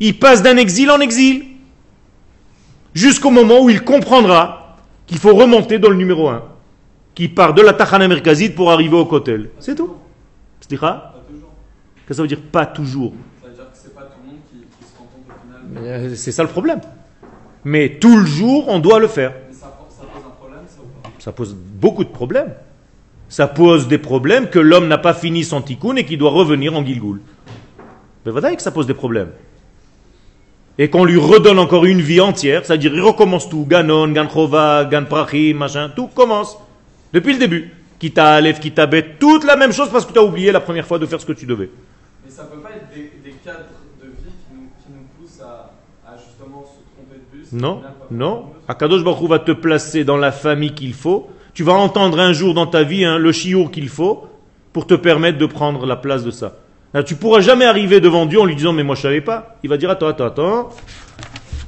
Il 0.00 0.18
passe 0.18 0.42
d'un 0.42 0.56
exil 0.56 0.90
en 0.90 1.00
exil. 1.00 1.44
Jusqu'au 2.94 3.30
moment 3.30 3.60
où 3.60 3.70
il 3.70 3.82
comprendra 3.82 4.76
qu'il 5.06 5.18
faut 5.18 5.34
remonter 5.34 5.78
dans 5.78 5.88
le 5.90 5.96
numéro 5.96 6.28
1, 6.28 6.42
qui 7.14 7.28
part 7.28 7.54
de 7.54 7.62
la 7.62 7.72
Tachana 7.72 8.06
Merkazit 8.08 8.50
pour 8.50 8.70
arriver 8.70 8.96
au 8.96 9.04
Kotel. 9.06 9.50
C'est 9.58 9.74
tout. 9.74 9.94
C'est 10.60 10.78
Pas 10.78 11.14
toujours. 11.28 11.50
Qu'est-ce 11.96 12.08
que 12.08 12.14
ça 12.14 12.22
veut 12.22 12.28
dire 12.28 12.40
pas 12.40 12.66
toujours? 12.66 13.12
Ça 13.42 13.48
veut 13.48 13.54
dire 13.54 13.64
que 13.64 13.70
c'est 13.74 13.94
pas 13.94 14.02
tout 14.02 14.18
le 14.24 14.28
monde 14.30 14.40
qui, 14.50 14.58
qui 14.58 14.90
se 14.90 14.96
contente 14.96 15.22
au 15.28 15.76
final. 15.76 15.84
Euh, 15.84 16.14
C'est 16.14 16.32
ça 16.32 16.42
le 16.42 16.48
problème. 16.48 16.80
Mais 17.64 17.98
tout 18.00 18.16
le 18.16 18.26
jour, 18.26 18.66
on 18.68 18.78
doit 18.78 18.98
le 18.98 19.08
faire. 19.08 19.32
Mais 19.48 19.54
ça, 19.54 19.72
ça 19.88 20.04
pose 20.06 20.22
un 20.26 20.30
problème, 20.30 20.60
ça 20.66 20.80
ou 20.82 21.02
pas? 21.02 21.10
Ça 21.18 21.32
pose 21.32 21.54
beaucoup 21.54 22.04
de 22.04 22.10
problèmes. 22.10 22.54
Ça 23.28 23.46
pose 23.46 23.88
des 23.88 23.98
problèmes 23.98 24.48
que 24.50 24.58
l'homme 24.58 24.88
n'a 24.88 24.98
pas 24.98 25.14
fini 25.14 25.44
son 25.44 25.62
tikkun 25.62 25.96
et 25.96 26.04
qui 26.04 26.16
doit 26.16 26.30
revenir 26.30 26.74
en 26.76 26.84
Gilgoul. 26.84 27.20
Mais 28.24 28.32
voilà 28.32 28.54
que 28.54 28.62
ça 28.62 28.70
pose 28.70 28.86
des 28.86 28.94
problèmes. 28.94 29.30
Et 30.78 30.88
qu'on 30.88 31.04
lui 31.04 31.18
redonne 31.18 31.58
encore 31.58 31.84
une 31.84 32.00
vie 32.00 32.20
entière, 32.20 32.64
c'est-à-dire 32.64 32.94
il 32.94 33.00
recommence 33.00 33.48
tout, 33.48 33.66
Ganon, 33.68 34.08
Ganchova, 34.08 34.86
Gan 34.90 35.04
Prachim, 35.04 35.54
machin, 35.54 35.90
tout 35.94 36.06
commence. 36.06 36.56
Depuis 37.12 37.34
le 37.34 37.38
début. 37.38 37.70
Kita 37.98 38.34
Aleph, 38.34 38.58
Kita 38.58 38.86
Bet, 38.86 39.16
toute 39.20 39.44
la 39.44 39.54
même 39.54 39.72
chose 39.72 39.88
parce 39.90 40.04
que 40.04 40.12
tu 40.12 40.18
as 40.18 40.24
oublié 40.24 40.50
la 40.50 40.58
première 40.58 40.84
fois 40.86 40.98
de 40.98 41.06
faire 41.06 41.20
ce 41.20 41.26
que 41.26 41.32
tu 41.32 41.46
devais. 41.46 41.70
Mais 42.24 42.30
ça 42.30 42.44
peut 42.44 42.58
pas 42.58 42.70
être 42.70 42.88
des, 42.92 43.12
des 43.22 43.36
cadres 43.44 43.58
de 44.02 44.08
vie 44.08 44.14
qui 44.24 44.54
nous, 44.54 44.68
qui 44.84 44.90
nous 44.90 45.06
poussent 45.20 45.40
à, 45.40 45.70
à 46.04 46.16
justement 46.16 46.64
se 46.64 46.80
tromper 46.96 47.20
de 47.20 47.38
bus. 47.38 47.52
Non, 47.52 47.80
non. 48.10 48.46
Akadosh 48.66 49.04
Baruch 49.04 49.28
va 49.28 49.38
te 49.38 49.52
placer 49.52 50.02
dans 50.02 50.16
la 50.16 50.32
famille 50.32 50.72
qu'il 50.72 50.94
faut. 50.94 51.30
Tu 51.54 51.62
vas 51.62 51.74
entendre 51.74 52.18
un 52.18 52.32
jour 52.32 52.54
dans 52.54 52.66
ta 52.66 52.82
vie 52.82 53.04
hein, 53.04 53.18
le 53.18 53.30
chiour 53.30 53.70
qu'il 53.70 53.88
faut 53.88 54.26
pour 54.72 54.86
te 54.86 54.94
permettre 54.94 55.38
de 55.38 55.46
prendre 55.46 55.86
la 55.86 55.94
place 55.94 56.24
de 56.24 56.32
ça. 56.32 56.56
Là, 56.94 57.02
tu 57.02 57.14
pourras 57.14 57.40
jamais 57.40 57.64
arriver 57.64 58.00
devant 58.00 58.26
Dieu 58.26 58.40
en 58.40 58.44
lui 58.44 58.54
disant 58.54 58.72
mais 58.72 58.82
moi 58.82 58.94
je 58.94 59.02
savais 59.02 59.20
pas. 59.20 59.56
Il 59.62 59.70
va 59.70 59.76
dire 59.76 59.90
attends, 59.90 60.08
attends, 60.08 60.26
attends. 60.26 60.70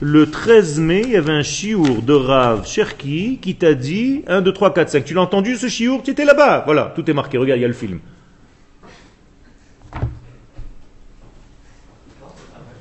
Le 0.01 0.31
13 0.31 0.81
mai, 0.81 1.03
il 1.05 1.13
y 1.13 1.17
avait 1.17 1.33
un 1.33 1.43
chiour 1.43 2.03
de 2.03 2.13
Rav 2.13 2.67
Cherki 2.67 3.39
qui 3.41 3.55
t'a 3.55 3.75
dit 3.75 4.23
1, 4.27 4.43
2, 4.43 4.53
3, 4.53 4.75
4, 4.75 4.91
5. 4.91 5.05
Tu 5.05 5.15
l'as 5.15 5.23
entendu 5.23 5.57
ce 5.57 5.69
chiour? 5.69 6.03
Tu 6.03 6.11
étais 6.11 6.25
là-bas. 6.25 6.63
Voilà, 6.67 6.93
tout 6.95 7.09
est 7.11 7.15
marqué. 7.15 7.39
Regarde, 7.39 7.59
il 7.59 7.63
y 7.63 7.65
a 7.65 7.69
le 7.69 7.75
film. 7.75 8.01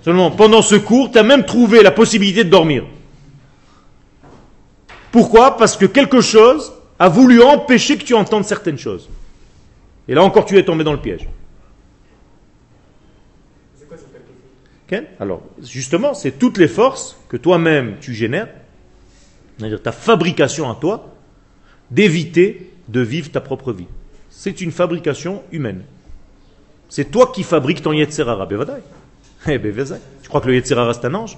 Seulement, 0.04 0.32
pendant 0.32 0.62
ce 0.62 0.76
cours, 0.76 1.12
tu 1.12 1.18
as 1.18 1.24
même 1.24 1.46
trouvé 1.46 1.82
la 1.82 1.92
possibilité 1.92 2.44
de 2.44 2.50
dormir. 2.50 2.84
Pourquoi? 5.14 5.56
Parce 5.56 5.78
que 5.78 5.86
quelque 5.86 6.20
chose 6.20 6.74
a 7.00 7.08
voulu 7.08 7.42
empêcher 7.42 7.98
que 7.98 8.04
tu 8.04 8.14
entendes 8.14 8.44
certaines 8.44 8.78
choses. 8.78 9.10
Et 10.08 10.14
là 10.14 10.24
encore, 10.24 10.44
tu 10.44 10.58
es 10.58 10.66
tombé 10.66 10.84
dans 10.84 10.92
le 10.92 11.00
piège. 11.00 11.30
C'est 13.78 13.88
quoi 13.88 13.96
cette 13.96 14.12
quelque 14.12 14.26
Ok 14.83 14.83
Alors, 15.20 15.44
justement, 15.62 16.14
c'est 16.14 16.40
toutes 16.40 16.58
les 16.58 16.68
forces 16.68 17.18
que 17.30 17.38
toi-même 17.38 17.98
tu 18.00 18.14
génères, 18.14 18.50
c'est-à-dire 19.58 19.82
ta 19.82 19.92
fabrication 19.92 20.70
à 20.70 20.76
toi, 20.76 21.16
d'éviter 21.92 22.72
de 22.88 23.02
vivre 23.02 23.32
ta 23.32 23.42
propre 23.42 23.72
vie. 23.72 23.88
C'est 24.30 24.62
une 24.62 24.72
fabrication 24.72 25.44
humaine. 25.52 25.84
C'est 26.90 27.12
toi 27.12 27.32
qui 27.34 27.44
fabriques 27.44 27.82
ton 27.82 27.94
Yetzerara. 27.94 28.48
Eh. 29.46 29.60
Tu 29.60 30.30
crois 30.30 30.40
que 30.40 30.48
le 30.48 30.56
Yetzerara 30.56 30.94
c'est 30.94 31.06
un 31.06 31.14
ange? 31.16 31.38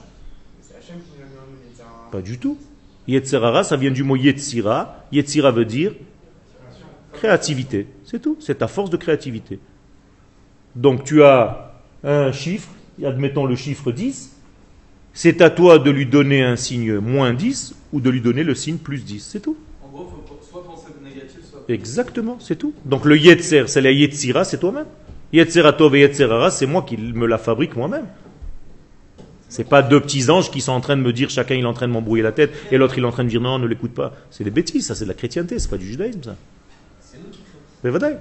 Pas 2.12 2.22
du 2.22 2.38
tout. 2.38 2.60
Yetzerara, 3.08 3.64
ça 3.64 3.78
vient 3.78 3.89
du 3.89 4.03
mot 4.03 4.16
Yetzira. 4.16 5.06
Yetzira 5.12 5.49
veut 5.49 5.66
dire 5.66 5.93
créativité. 7.14 7.88
C'est 8.03 8.22
tout. 8.22 8.38
C'est 8.39 8.60
ta 8.60 8.68
force 8.68 8.91
de 8.91 8.97
créativité. 8.97 9.60
Donc 10.76 11.03
tu 11.03 11.24
as 11.24 11.74
un 12.03 12.32
chiffre, 12.32 12.70
admettons 13.04 13.46
le 13.46 13.56
chiffre 13.56 13.91
10. 13.91 14.32
C'est 15.14 15.41
à 15.41 15.50
toi 15.50 15.80
de 15.80 15.89
lui 15.91 16.06
donner 16.06 16.43
un 16.43 16.56
signe 16.56 16.98
moins 17.00 17.34
10 17.34 17.76
ou 17.93 18.02
de 18.02 18.10
lui 18.10 18.22
donner 18.22 18.43
le 18.43 18.54
signe 18.54 18.78
plus 18.78 19.04
10. 19.04 19.20
C'est 19.32 19.39
tout. 19.39 19.58
En 19.84 19.89
gros, 19.89 20.06
faut 20.06 20.39
soit 20.41 20.64
penser 20.64 20.88
négatif, 21.04 21.39
soit. 21.50 21.64
Exactement, 21.68 22.38
c'est 22.39 22.58
tout. 22.58 22.74
Donc 22.86 23.06
le 23.06 23.18
Yetzer, 23.18 23.64
c'est 23.68 23.82
la 23.82 23.91
Yetzira, 23.91 24.43
c'est 24.43 24.60
toi-même. 24.60 24.88
Yetzeratov 25.34 25.96
et 25.96 26.02
Yetzerara, 26.02 26.52
c'est 26.52 26.66
moi 26.66 26.84
qui 26.84 26.98
me 26.98 27.26
la 27.26 27.38
fabrique 27.38 27.76
moi-même. 27.76 28.06
C'est 29.48 29.64
pas 29.64 29.82
deux 29.82 30.02
petits 30.02 30.30
anges 30.30 30.52
qui 30.52 30.60
sont 30.60 30.74
en 30.74 30.82
train 30.82 30.98
de 30.98 31.02
me 31.02 31.14
dire 31.14 31.30
chacun 31.30 31.56
il 31.56 31.62
est 31.62 31.68
en 31.68 31.74
train 31.74 31.88
de 31.88 31.93
m'embrouiller 31.93 32.24
la 32.24 32.32
tête 32.32 32.52
et 32.72 32.78
l'autre 32.78 32.98
il 32.98 33.04
est 33.04 33.08
en 33.08 33.12
train 33.12 33.24
de 33.24 33.30
dire 33.30 33.41
non, 33.41 33.58
ne 33.58 33.68
l'écoute 33.68 33.93
pas. 33.93 34.14
C'est 34.30 34.43
des 34.43 34.52
bêtises, 34.52 34.88
ça 34.88 34.96
c'est 34.96 35.06
de 35.06 35.10
la 35.10 35.14
chrétienté, 35.16 35.60
c'est 35.60 35.70
pas 35.70 35.78
du 35.78 35.88
judaïsme 35.88 36.24
ça. 36.24 36.36
Mais 37.84 37.89
vadaï. 37.89 38.18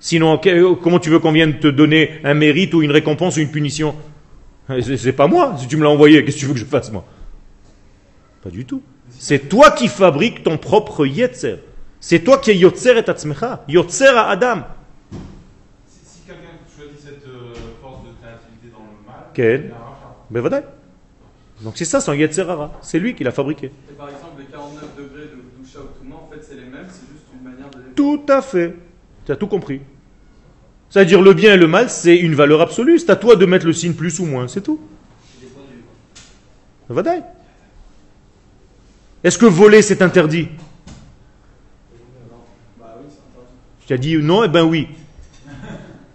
Sinon, 0.00 0.38
que- 0.38 0.74
comment 0.74 0.98
tu 0.98 1.10
veux 1.10 1.18
qu'on 1.18 1.32
vienne 1.32 1.58
te 1.58 1.66
donner 1.68 2.20
un 2.24 2.34
mérite 2.34 2.72
ou 2.74 2.82
une 2.82 2.92
récompense 2.92 3.36
ou 3.36 3.40
une 3.40 3.50
punition 3.50 3.94
C'est 4.68 4.96
c'est 4.96 5.12
pas 5.12 5.26
moi, 5.26 5.56
si 5.58 5.66
tu 5.66 5.76
me 5.76 5.82
l'as 5.82 5.90
envoyé, 5.90 6.24
qu'est-ce 6.24 6.36
que 6.36 6.40
tu 6.40 6.46
veux 6.46 6.52
que 6.54 6.60
je 6.60 6.64
fasse 6.64 6.92
moi? 6.92 7.04
Pas 8.42 8.50
du 8.50 8.64
tout. 8.64 8.82
C'est 9.10 9.48
toi 9.48 9.70
qui 9.72 9.88
fabriques 9.88 10.42
ton 10.44 10.56
propre 10.58 11.04
Yetzer. 11.06 11.56
C'est 12.00 12.20
toi 12.20 12.38
qui 12.38 12.52
es 12.52 12.56
Yotzer 12.56 12.96
et 12.98 13.10
Atzmecha. 13.10 13.64
Yotzer 13.68 14.06
à 14.16 14.28
Adam. 14.28 14.62
Si, 15.88 15.98
si 16.04 16.20
quelqu'un 16.26 16.42
choisit 16.76 17.00
cette 17.00 17.26
euh, 17.26 17.52
force 17.82 18.02
de 18.04 18.10
créativité 18.22 18.68
dans 18.72 18.84
le 18.84 19.06
mal, 19.06 19.16
Quel. 19.34 19.74
Ben 20.30 20.40
vadaï. 20.42 20.62
Donc 21.62 21.72
c'est 21.76 21.84
ça 21.86 22.00
son 22.00 22.12
Yetzer 22.12 22.42
hara. 22.42 22.78
C'est 22.82 23.00
lui 23.00 23.16
qui 23.16 23.24
l'a 23.24 23.32
fabriqué. 23.32 23.66
Et 23.90 23.94
par 23.94 24.08
exemple, 24.08 24.34
les 24.38 24.44
49 24.44 24.84
degrés 24.96 25.22
de 25.22 25.42
Doucha 25.58 25.80
ou 25.80 25.98
Touma, 25.98 26.14
en 26.16 26.28
fait, 26.32 26.40
c'est 26.48 26.54
les 26.54 26.60
mêmes, 26.70 26.86
c'est 26.88 27.08
juste 27.10 27.24
une 27.34 27.50
manière 27.50 27.68
de 27.70 27.78
les 27.78 27.94
Tout 27.96 28.22
à 28.28 28.40
fait. 28.42 28.76
Tu 29.28 29.32
as 29.32 29.36
tout 29.36 29.46
compris. 29.46 29.82
C'est-à-dire 30.88 31.20
le 31.20 31.34
bien 31.34 31.52
et 31.52 31.58
le 31.58 31.66
mal, 31.66 31.90
c'est 31.90 32.16
une 32.16 32.34
valeur 32.34 32.62
absolue. 32.62 32.98
C'est 32.98 33.10
à 33.10 33.16
toi 33.16 33.36
de 33.36 33.44
mettre 33.44 33.66
le 33.66 33.74
signe 33.74 33.92
plus 33.92 34.20
ou 34.20 34.24
moins, 34.24 34.48
c'est 34.48 34.62
tout. 34.62 34.80
Est-ce 39.22 39.36
que 39.36 39.44
voler 39.44 39.82
c'est 39.82 40.00
interdit? 40.00 40.48
Je 43.82 43.88
t'ai 43.88 43.98
dit 43.98 44.16
non, 44.16 44.44
eh 44.44 44.48
ben 44.48 44.64
oui. 44.64 44.88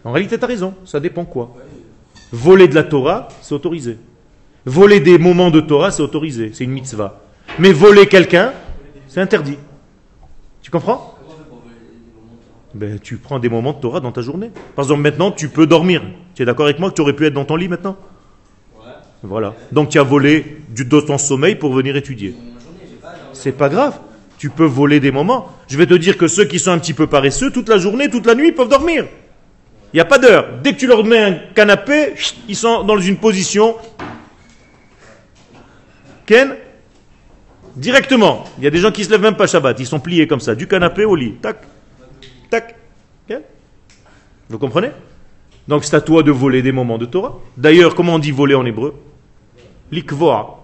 En 0.04 0.12
réalité, 0.12 0.40
tu 0.40 0.44
as 0.44 0.48
raison. 0.48 0.74
Ça 0.84 1.00
dépend 1.00 1.24
quoi. 1.24 1.56
Voler 2.32 2.68
de 2.68 2.74
la 2.74 2.82
Torah, 2.82 3.28
c'est 3.44 3.54
autorisé. 3.54 4.00
Voler 4.66 5.00
des 5.00 5.20
moments 5.20 5.52
de 5.52 5.60
Torah, 5.60 5.92
c'est 5.92 6.02
autorisé. 6.02 6.50
C'est 6.56 6.64
une 6.64 6.72
mitzvah. 6.72 7.22
Mais 7.60 7.74
voler 7.74 8.08
quelqu'un, 8.08 8.54
c'est 9.08 9.22
interdit. 9.22 9.60
Tu 10.64 10.72
comprends? 10.72 11.13
Ben, 12.74 13.00
Tu 13.00 13.18
prends 13.18 13.40
des 13.40 13.50
moments 13.50 13.74
de 13.74 13.80
Torah 13.80 14.00
dans 14.00 14.12
ta 14.12 14.22
journée. 14.22 14.52
Par 14.76 14.86
exemple, 14.86 15.02
maintenant, 15.02 15.32
tu 15.32 15.50
peux 15.50 15.68
dormir. 15.68 16.02
Tu 16.36 16.42
es 16.42 16.46
d'accord 16.46 16.66
avec 16.66 16.80
moi 16.80 16.90
que 16.90 16.96
tu 16.96 17.02
aurais 17.02 17.14
pu 17.14 17.26
être 17.26 17.34
dans 17.34 17.46
ton 17.46 17.56
lit 17.56 17.68
maintenant 17.68 17.98
Voilà. 19.22 19.54
Donc 19.72 19.90
tu 19.90 20.00
as 20.00 20.04
volé 20.04 20.58
du, 20.70 20.86
de 20.86 21.00
ton 21.00 21.18
sommeil 21.18 21.56
pour 21.56 21.74
venir 21.74 21.96
étudier. 21.96 22.36
C'est 23.34 23.52
pas 23.52 23.70
grave. 23.70 24.00
Tu 24.38 24.50
peux 24.50 24.66
voler 24.66 25.00
des 25.00 25.12
moments. 25.12 25.50
Je 25.68 25.78
vais 25.78 25.86
te 25.86 25.94
dire 25.94 26.18
que 26.18 26.28
ceux 26.28 26.46
qui 26.46 26.60
sont 26.60 26.72
un 26.72 26.80
petit 26.80 26.94
peu 26.94 27.08
paresseux, 27.08 27.52
toute 27.52 27.70
la 27.70 27.78
journée, 27.78 28.10
toute 28.10 28.26
la 28.26 28.36
nuit, 28.36 28.50
ils 28.50 28.56
peuvent 28.56 28.70
dormir. 28.70 29.06
Il 29.94 29.98
n'y 29.98 30.02
a 30.02 30.06
pas 30.06 30.18
d'heure. 30.18 30.48
Dès 30.64 30.74
que 30.74 30.80
tu 30.80 30.88
leur 30.88 31.06
mets 31.06 31.20
un 31.20 31.34
canapé, 31.54 32.14
ils 32.48 32.56
sont 32.56 32.84
dans 32.84 32.98
une 32.98 33.18
position. 33.18 33.76
Ken? 36.26 36.56
Directement. 37.76 38.44
Il 38.58 38.64
y 38.64 38.68
a 38.68 38.70
des 38.70 38.80
gens 38.80 38.92
qui 38.92 39.04
se 39.04 39.12
lèvent 39.12 39.22
même 39.22 39.36
pas 39.36 39.48
Shabbat. 39.48 39.80
Ils 39.80 39.86
sont 39.86 40.00
pliés 40.00 40.28
comme 40.28 40.40
ça, 40.40 40.56
du 40.56 40.68
canapé 40.68 41.06
au 41.06 41.16
lit. 41.16 41.36
Tac. 41.42 41.58
Tac. 42.54 42.76
Vous 44.48 44.60
comprenez? 44.60 44.92
Donc 45.68 45.84
c'est 45.84 45.96
à 45.96 46.02
toi 46.02 46.22
de 46.22 46.30
voler 46.30 46.62
des 46.62 46.72
moments 46.72 47.00
de 47.00 47.08
Torah. 47.08 47.40
D'ailleurs, 47.58 47.96
comment 47.96 48.14
on 48.14 48.20
dit 48.20 48.30
voler 48.30 48.54
en 48.54 48.64
hébreu? 48.64 48.94
Likvoa. 49.92 50.60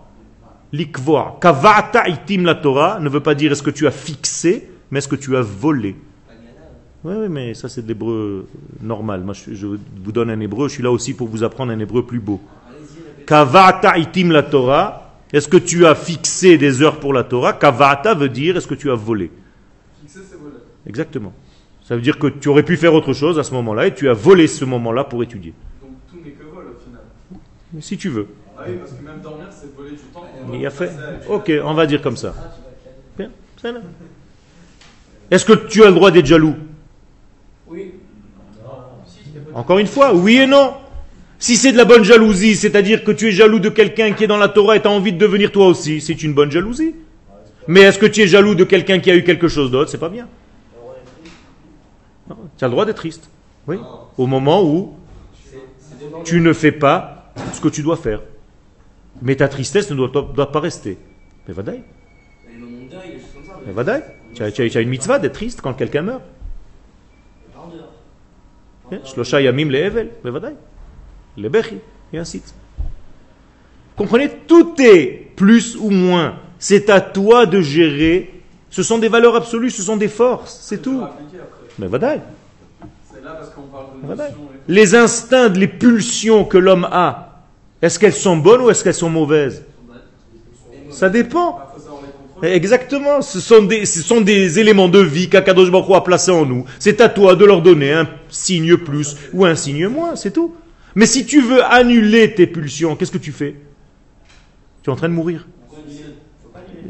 Likvoa. 0.71 1.39
Kavata 1.41 2.07
itim 2.07 2.43
la 2.43 2.53
Torah 2.53 2.99
ne 2.99 3.09
veut 3.09 3.21
pas 3.21 3.33
dire 3.33 3.51
est-ce 3.51 3.63
que 3.63 3.71
tu 3.71 3.87
as 3.87 3.91
fixé, 3.91 4.69
mais 4.91 4.99
est-ce 4.99 5.07
que 5.07 5.15
tu 5.15 5.35
as 5.35 5.41
volé. 5.41 5.95
Oui, 7.03 7.15
oui, 7.17 7.27
mais 7.27 7.55
ça 7.55 7.69
c'est 7.69 7.81
de 7.81 7.87
l'hébreu 7.87 8.47
normal. 8.81 9.23
Moi, 9.23 9.33
je, 9.33 9.55
je 9.55 9.65
vous 9.65 10.11
donne 10.11 10.29
un 10.29 10.39
hébreu. 10.39 10.67
Je 10.67 10.73
suis 10.73 10.83
là 10.83 10.91
aussi 10.91 11.15
pour 11.15 11.27
vous 11.27 11.43
apprendre 11.43 11.71
un 11.71 11.79
hébreu 11.79 12.05
plus 12.05 12.19
beau. 12.19 12.39
Kavata 13.25 13.97
itim 13.97 14.29
la 14.29 14.43
Torah. 14.43 15.15
Est-ce 15.33 15.47
que 15.47 15.57
tu 15.57 15.87
as 15.87 15.95
fixé 15.95 16.59
des 16.59 16.83
heures 16.83 16.99
pour 16.99 17.13
la 17.13 17.23
Torah? 17.23 17.53
Kavata 17.53 18.13
veut 18.13 18.29
dire 18.29 18.57
est-ce 18.57 18.67
que 18.67 18.75
tu 18.75 18.91
as 18.91 18.95
volé? 18.95 19.31
Fixer, 20.01 20.19
c'est 20.29 20.37
voler. 20.37 20.57
Exactement. 20.85 21.33
Ça 21.89 21.95
veut 21.95 22.03
dire 22.03 22.19
que 22.19 22.27
tu 22.27 22.49
aurais 22.49 22.61
pu 22.61 22.77
faire 22.77 22.93
autre 22.93 23.13
chose 23.13 23.39
à 23.39 23.43
ce 23.43 23.51
moment-là 23.55 23.87
et 23.87 23.95
tu 23.95 24.09
as 24.09 24.13
volé 24.13 24.45
ce 24.45 24.63
moment-là 24.63 25.05
pour 25.05 25.23
étudier. 25.23 25.55
Donc 25.81 25.89
tout 26.07 26.17
n'est 26.23 26.33
que 26.33 26.43
vol 26.43 26.65
au 26.65 26.79
final. 26.79 27.01
Si 27.81 27.97
tu 27.97 28.09
veux. 28.09 28.27
Ah 28.55 28.65
oui, 28.67 28.75
parce 28.77 28.91
que 28.91 29.03
même 29.03 29.19
dormir, 29.23 29.47
c'est 29.49 29.75
voler 29.75 29.93
du 29.93 29.97
temps. 30.13 30.23
Il 30.53 30.63
a 30.67 30.69
fait. 30.69 30.91
Ok, 31.27 31.51
on 31.63 31.73
va 31.73 31.87
dire 31.87 32.03
comme 32.03 32.15
ça. 32.15 32.35
Bien, 33.17 33.31
c'est 33.59 33.71
là. 33.71 33.79
Est-ce 35.31 35.43
que 35.43 35.53
tu 35.53 35.81
as 35.83 35.87
le 35.87 35.95
droit 35.95 36.11
d'être 36.11 36.27
jaloux? 36.27 36.53
Oui. 37.67 37.93
Encore 39.55 39.79
une 39.79 39.87
fois, 39.87 40.13
oui 40.13 40.37
et 40.41 40.45
non. 40.45 40.73
Si 41.39 41.55
c'est 41.55 41.71
de 41.71 41.77
la 41.77 41.85
bonne 41.85 42.03
jalousie, 42.03 42.55
c'est-à-dire 42.55 43.03
que 43.03 43.11
tu 43.11 43.29
es 43.29 43.31
jaloux 43.31 43.57
de 43.57 43.69
quelqu'un 43.69 44.11
qui 44.11 44.25
est 44.25 44.27
dans 44.27 44.37
la 44.37 44.49
Torah 44.49 44.75
et 44.75 44.81
tu 44.83 44.87
as 44.87 44.91
envie 44.91 45.13
de 45.13 45.17
devenir 45.17 45.51
toi 45.51 45.65
aussi, 45.65 46.01
c'est 46.01 46.21
une 46.21 46.35
bonne 46.35 46.51
jalousie. 46.51 46.93
Mais 47.67 47.79
est-ce 47.79 47.97
que 47.97 48.05
tu 48.05 48.21
es 48.21 48.27
jaloux 48.27 48.53
de 48.53 48.63
quelqu'un 48.63 48.99
qui 48.99 49.09
a 49.09 49.15
eu 49.15 49.23
quelque 49.23 49.47
chose 49.47 49.71
d'autre? 49.71 49.89
C'est 49.89 49.97
pas 49.97 50.09
bien. 50.09 50.27
Tu 52.57 52.63
as 52.63 52.67
le 52.67 52.71
droit 52.71 52.85
d'être 52.85 52.97
triste. 52.97 53.29
Oui. 53.67 53.77
Au 54.17 54.27
moment 54.27 54.63
où 54.63 54.95
tu 56.23 56.41
ne 56.41 56.53
fais 56.53 56.71
pas 56.71 57.31
ce 57.53 57.61
que 57.61 57.69
tu 57.69 57.81
dois 57.81 57.97
faire. 57.97 58.21
Mais 59.21 59.35
ta 59.35 59.47
tristesse 59.47 59.89
ne 59.91 59.95
doit, 59.95 60.51
pas 60.51 60.59
rester. 60.59 60.97
Mais 61.47 61.53
vadaï. 61.53 61.83
Mais. 63.65 64.03
Tu 64.33 64.43
as, 64.43 64.81
une 64.81 64.89
mitzvah 64.89 65.19
d'être 65.19 65.33
triste 65.33 65.61
quand 65.61 65.73
quelqu'un 65.73 66.03
meurt. 66.03 66.21
Shlosha 69.05 69.41
yamim 69.41 69.69
le'evel. 69.69 70.11
Mais. 70.23 70.31
Le. 71.37 71.51
Et 72.13 72.17
ainsi 72.17 72.41
Comprenez, 73.95 74.29
tout 74.47 74.75
est 74.79 75.31
plus 75.35 75.75
ou 75.75 75.89
moins. 75.89 76.39
C'est 76.57 76.89
à 76.89 77.01
toi 77.01 77.45
de 77.45 77.61
gérer. 77.61 78.33
Ce 78.69 78.83
sont 78.83 78.97
des 78.97 79.09
valeurs 79.09 79.35
absolues, 79.35 79.71
ce 79.71 79.81
sont 79.81 79.97
des 79.97 80.07
forces, 80.07 80.59
c'est 80.61 80.81
tout. 80.81 81.03
Mais 81.79 81.87
vadaï. 81.87 82.21
C'est 82.81 83.15
C'est 83.15 83.23
là 83.23 83.31
parce 83.31 83.49
qu'on 83.51 83.61
parle 83.63 83.85
de 84.01 84.05
Voilà. 84.05 84.23
notion 84.25 84.43
et 84.53 84.57
tout. 84.57 84.63
Les 84.67 84.95
instincts, 84.95 85.49
les 85.49 85.67
pulsions 85.67 86.45
que 86.45 86.57
l'homme 86.57 86.87
a, 86.91 87.43
est-ce 87.81 87.97
qu'elles 87.97 88.13
sont 88.13 88.37
bonnes 88.37 88.61
ou 88.61 88.69
est-ce 88.69 88.83
qu'elles 88.83 88.93
sont 88.93 89.09
mauvaises? 89.09 89.63
Ça 90.91 91.09
dépend. 91.09 91.59
Exactement, 92.41 93.21
ce 93.21 93.41
sont 93.41 93.63
des, 93.63 93.85
ce 93.85 94.01
sont 94.01 94.21
des 94.21 94.59
éléments 94.59 94.87
de 94.87 94.99
vie 94.99 95.27
qu'Akadosh 95.29 95.69
Baruch 95.71 95.93
a 95.93 96.01
placés 96.01 96.31
en 96.31 96.45
nous. 96.45 96.63
C'est 96.79 97.01
à 97.01 97.09
toi 97.09 97.35
de 97.35 97.43
leur 97.43 97.61
donner 97.61 97.91
un 97.91 98.07
signe 98.29 98.77
plus 98.77 99.17
ou 99.33 99.45
un 99.45 99.55
signe 99.55 99.87
moins, 99.89 100.15
c'est 100.15 100.31
tout. 100.31 100.55
Mais 100.95 101.05
si 101.05 101.25
tu 101.25 101.41
veux 101.41 101.61
annuler 101.63 102.33
tes 102.33 102.47
pulsions, 102.47 102.95
qu'est-ce 102.95 103.11
que 103.11 103.17
tu 103.17 103.33
fais? 103.33 103.55
Tu 104.83 104.89
es 104.89 104.93
en 104.93 104.95
train 104.95 105.09
de 105.09 105.13
mourir. 105.13 105.47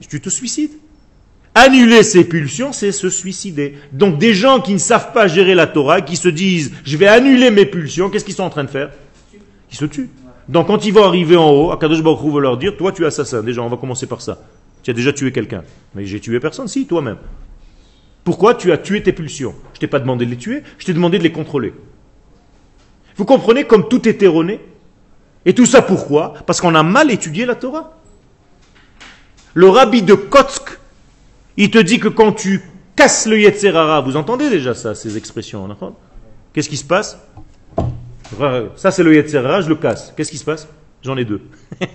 Tu 0.07 0.21
te 0.21 0.29
suicides. 0.29 0.71
Annuler 1.61 2.03
ses 2.03 2.23
pulsions, 2.23 2.71
c'est 2.71 2.93
se 2.93 3.09
suicider. 3.09 3.77
Donc 3.91 4.17
des 4.17 4.33
gens 4.33 4.61
qui 4.61 4.71
ne 4.71 4.77
savent 4.77 5.11
pas 5.11 5.27
gérer 5.27 5.55
la 5.55 5.67
Torah, 5.67 5.99
qui 5.99 6.15
se 6.15 6.29
disent 6.29 6.71
je 6.85 6.95
vais 6.95 7.07
annuler 7.07 7.51
mes 7.51 7.65
pulsions, 7.65 8.09
qu'est-ce 8.09 8.23
qu'ils 8.23 8.33
sont 8.33 8.43
en 8.43 8.49
train 8.49 8.63
de 8.63 8.69
faire? 8.69 8.91
Ils 9.69 9.75
se 9.75 9.83
tuent. 9.83 10.09
Donc 10.47 10.67
quand 10.67 10.85
ils 10.85 10.93
vont 10.93 11.03
arriver 11.03 11.35
en 11.35 11.49
haut, 11.51 11.71
Akadosh 11.71 12.01
Baruch 12.01 12.23
Hu 12.23 12.31
va 12.31 12.39
leur 12.39 12.57
dire 12.57 12.77
toi 12.77 12.93
tu 12.93 13.03
es 13.03 13.07
assassin. 13.07 13.43
Déjà, 13.43 13.61
on 13.61 13.67
va 13.67 13.75
commencer 13.75 14.07
par 14.07 14.21
ça. 14.21 14.39
Tu 14.83 14.91
as 14.91 14.93
déjà 14.93 15.11
tué 15.11 15.33
quelqu'un. 15.33 15.65
Mais 15.95 16.05
j'ai 16.05 16.21
tué 16.21 16.39
personne, 16.39 16.69
si, 16.69 16.85
toi-même. 16.85 17.17
Pourquoi 18.23 18.55
tu 18.55 18.71
as 18.71 18.77
tué 18.77 19.03
tes 19.03 19.11
pulsions? 19.11 19.53
Je 19.73 19.79
t'ai 19.79 19.87
pas 19.87 19.99
demandé 19.99 20.25
de 20.25 20.31
les 20.31 20.37
tuer, 20.37 20.63
je 20.77 20.85
t'ai 20.85 20.93
demandé 20.93 21.17
de 21.17 21.23
les 21.23 21.33
contrôler. 21.33 21.73
Vous 23.17 23.25
comprenez 23.25 23.65
comme 23.65 23.89
tout 23.89 24.07
est 24.07 24.23
erroné? 24.23 24.61
Et 25.45 25.53
tout 25.53 25.65
ça 25.65 25.81
pourquoi? 25.81 26.35
Parce 26.45 26.61
qu'on 26.61 26.73
a 26.75 26.83
mal 26.83 27.11
étudié 27.11 27.45
la 27.45 27.55
Torah. 27.55 27.97
Le 29.53 29.67
rabbi 29.67 30.03
de 30.03 30.13
Kotsk, 30.13 30.78
il 31.57 31.71
te 31.71 31.77
dit 31.77 31.99
que 31.99 32.07
quand 32.07 32.31
tu 32.31 32.61
casses 32.95 33.25
le 33.27 33.39
Yetzerara, 33.39 34.01
vous 34.01 34.15
entendez 34.15 34.49
déjà 34.49 34.73
ça, 34.73 34.95
ces 34.95 35.17
expressions, 35.17 35.67
Qu'est-ce 36.53 36.69
qui 36.69 36.77
se 36.77 36.85
passe? 36.85 37.17
Ça 38.75 38.91
c'est 38.91 39.03
le 39.03 39.15
Yetzerara, 39.15 39.61
je 39.61 39.69
le 39.69 39.75
casse. 39.75 40.13
Qu'est-ce 40.15 40.31
qui 40.31 40.37
se 40.37 40.45
passe? 40.45 40.67
J'en 41.03 41.17
ai 41.17 41.25
deux. 41.25 41.41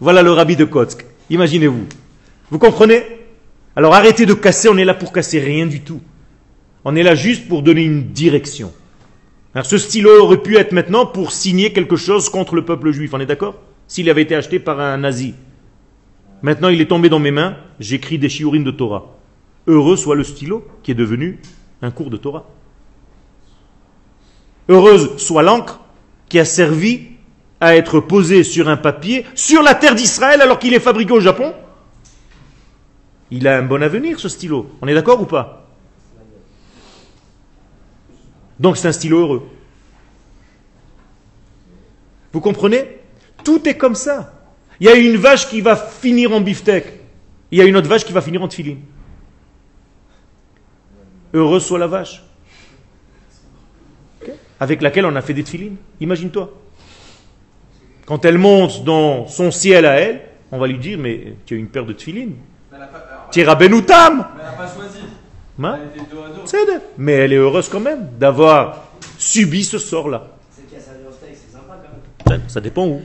Voilà 0.00 0.22
le 0.22 0.32
rabbi 0.32 0.56
de 0.56 0.64
Kotsk. 0.64 1.06
Imaginez-vous. 1.30 1.86
Vous 2.50 2.58
comprenez? 2.58 3.02
Alors 3.76 3.94
arrêtez 3.94 4.26
de 4.26 4.34
casser, 4.34 4.68
on 4.68 4.76
est 4.76 4.84
là 4.84 4.94
pour 4.94 5.12
casser 5.12 5.40
rien 5.40 5.66
du 5.66 5.80
tout. 5.80 6.00
On 6.84 6.94
est 6.96 7.02
là 7.02 7.14
juste 7.14 7.48
pour 7.48 7.62
donner 7.62 7.84
une 7.84 8.12
direction. 8.12 8.72
Ce 9.62 9.78
stylo 9.78 10.10
aurait 10.20 10.42
pu 10.42 10.56
être 10.56 10.72
maintenant 10.72 11.06
pour 11.06 11.32
signer 11.32 11.72
quelque 11.72 11.96
chose 11.96 12.28
contre 12.28 12.54
le 12.56 12.64
peuple 12.64 12.90
juif, 12.90 13.14
on 13.14 13.20
est 13.20 13.26
d'accord? 13.26 13.54
S'il 13.86 14.10
avait 14.10 14.22
été 14.22 14.34
acheté 14.34 14.58
par 14.58 14.80
un 14.80 14.98
nazi. 14.98 15.34
Maintenant 16.44 16.68
il 16.68 16.78
est 16.82 16.88
tombé 16.88 17.08
dans 17.08 17.20
mes 17.20 17.30
mains, 17.30 17.56
j'écris 17.80 18.18
des 18.18 18.28
shiurim 18.28 18.64
de 18.64 18.70
Torah. 18.70 19.16
Heureux 19.66 19.96
soit 19.96 20.14
le 20.14 20.24
stylo 20.24 20.62
qui 20.82 20.90
est 20.90 20.94
devenu 20.94 21.40
un 21.80 21.90
cours 21.90 22.10
de 22.10 22.18
Torah. 22.18 22.44
Heureuse 24.68 25.16
soit 25.16 25.42
l'encre 25.42 25.80
qui 26.28 26.38
a 26.38 26.44
servi 26.44 27.06
à 27.62 27.76
être 27.76 27.98
posée 27.98 28.44
sur 28.44 28.68
un 28.68 28.76
papier 28.76 29.24
sur 29.34 29.62
la 29.62 29.74
terre 29.74 29.94
d'Israël 29.94 30.42
alors 30.42 30.58
qu'il 30.58 30.74
est 30.74 30.80
fabriqué 30.80 31.12
au 31.12 31.20
Japon. 31.20 31.54
Il 33.30 33.48
a 33.48 33.56
un 33.56 33.62
bon 33.62 33.82
avenir 33.82 34.20
ce 34.20 34.28
stylo. 34.28 34.70
On 34.82 34.86
est 34.86 34.94
d'accord 34.94 35.22
ou 35.22 35.24
pas? 35.24 35.66
Donc 38.60 38.76
c'est 38.76 38.88
un 38.88 38.92
stylo 38.92 39.20
heureux. 39.20 39.48
Vous 42.34 42.40
comprenez? 42.42 42.98
Tout 43.44 43.66
est 43.66 43.78
comme 43.78 43.94
ça. 43.94 44.33
Il 44.80 44.86
y 44.86 44.90
a 44.90 44.94
une 44.94 45.16
vache 45.16 45.48
qui 45.48 45.60
va 45.60 45.76
finir 45.76 46.32
en 46.32 46.40
beefsteak. 46.40 46.84
Il 47.50 47.58
y 47.58 47.60
a 47.60 47.64
une 47.64 47.76
autre 47.76 47.88
vache 47.88 48.04
qui 48.04 48.12
va 48.12 48.20
finir 48.20 48.42
en 48.42 48.48
tefilin. 48.48 48.76
Heureuse 51.32 51.64
soit 51.64 51.78
la 51.78 51.86
vache. 51.86 52.22
Avec 54.60 54.82
laquelle 54.82 55.06
on 55.06 55.14
a 55.16 55.20
fait 55.22 55.34
des 55.34 55.44
tefilines. 55.44 55.76
Imagine-toi. 56.00 56.50
Quand 58.06 58.24
elle 58.24 58.38
monte 58.38 58.84
dans 58.84 59.26
son 59.26 59.50
ciel 59.50 59.86
à 59.86 59.94
elle, 60.00 60.22
on 60.52 60.58
va 60.58 60.66
lui 60.66 60.78
dire, 60.78 60.98
mais 60.98 61.34
tu 61.46 61.54
as 61.54 61.56
une 61.58 61.68
paire 61.68 61.86
de 61.86 61.92
alors, 62.72 62.88
Tu 63.30 63.40
es 63.40 63.44
Rabbenoutam. 63.44 64.18
mais 64.36 64.42
elle 64.42 64.48
a 64.48 64.52
pas 64.52 64.72
choisi. 64.72 64.98
Hein 65.62 65.78
Elle 65.80 66.00
était 66.02 66.10
dos 66.14 66.22
à 66.22 66.28
dos. 66.28 66.42
C'est 66.44 66.66
de- 66.66 66.80
Mais 66.98 67.12
elle 67.12 67.32
est 67.32 67.36
heureuse 67.36 67.68
quand 67.68 67.80
même 67.80 68.08
d'avoir 68.18 68.88
subi 69.18 69.64
ce 69.64 69.78
sort-là. 69.78 70.28
C'est 70.50 70.68
qui 70.68 70.76
a 70.76 70.80
servi 70.80 71.00
au 71.08 71.12
steak, 71.12 71.30
c'est 71.34 71.52
sympa 71.52 71.78
quand 71.82 72.30
même. 72.30 72.40
Ça, 72.48 72.54
ça 72.54 72.60
dépend 72.60 72.86
où. 72.86 73.00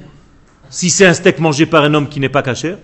Si 0.70 0.90
c'est 0.90 1.06
un 1.06 1.14
steak 1.14 1.40
mangé 1.40 1.66
par 1.66 1.84
un 1.84 1.94
homme 1.94 2.10
qui 2.10 2.20
n'est 2.20 2.30
pas 2.30 2.44
caché, 2.44 2.76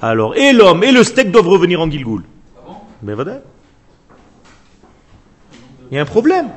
alors 0.00 0.34
et 0.36 0.52
l'homme 0.52 0.82
et 0.84 0.92
le 0.92 1.04
steak 1.04 1.30
doivent 1.30 1.48
revenir 1.48 1.80
en 1.80 1.90
Gilgoul. 1.90 2.22
Ah 2.56 2.60
bon? 2.66 2.74
Mais 3.02 3.14
voilà. 3.14 3.40
Il 5.90 5.94
y 5.94 5.98
a 5.98 6.02
un 6.02 6.06
problème. 6.06 6.48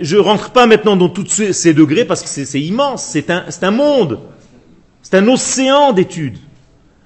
Je 0.00 0.16
rentre 0.16 0.50
pas 0.50 0.66
maintenant 0.66 0.96
dans 0.96 1.08
tous 1.08 1.52
ces, 1.52 1.74
degrés 1.74 2.04
parce 2.04 2.22
que 2.22 2.28
c'est 2.28 2.60
immense. 2.60 3.04
C'est 3.04 3.30
un, 3.30 3.44
c'est 3.50 3.64
un 3.64 3.70
monde. 3.70 4.20
C'est 5.02 5.16
un 5.16 5.28
océan 5.28 5.92
d'études. 5.92 6.38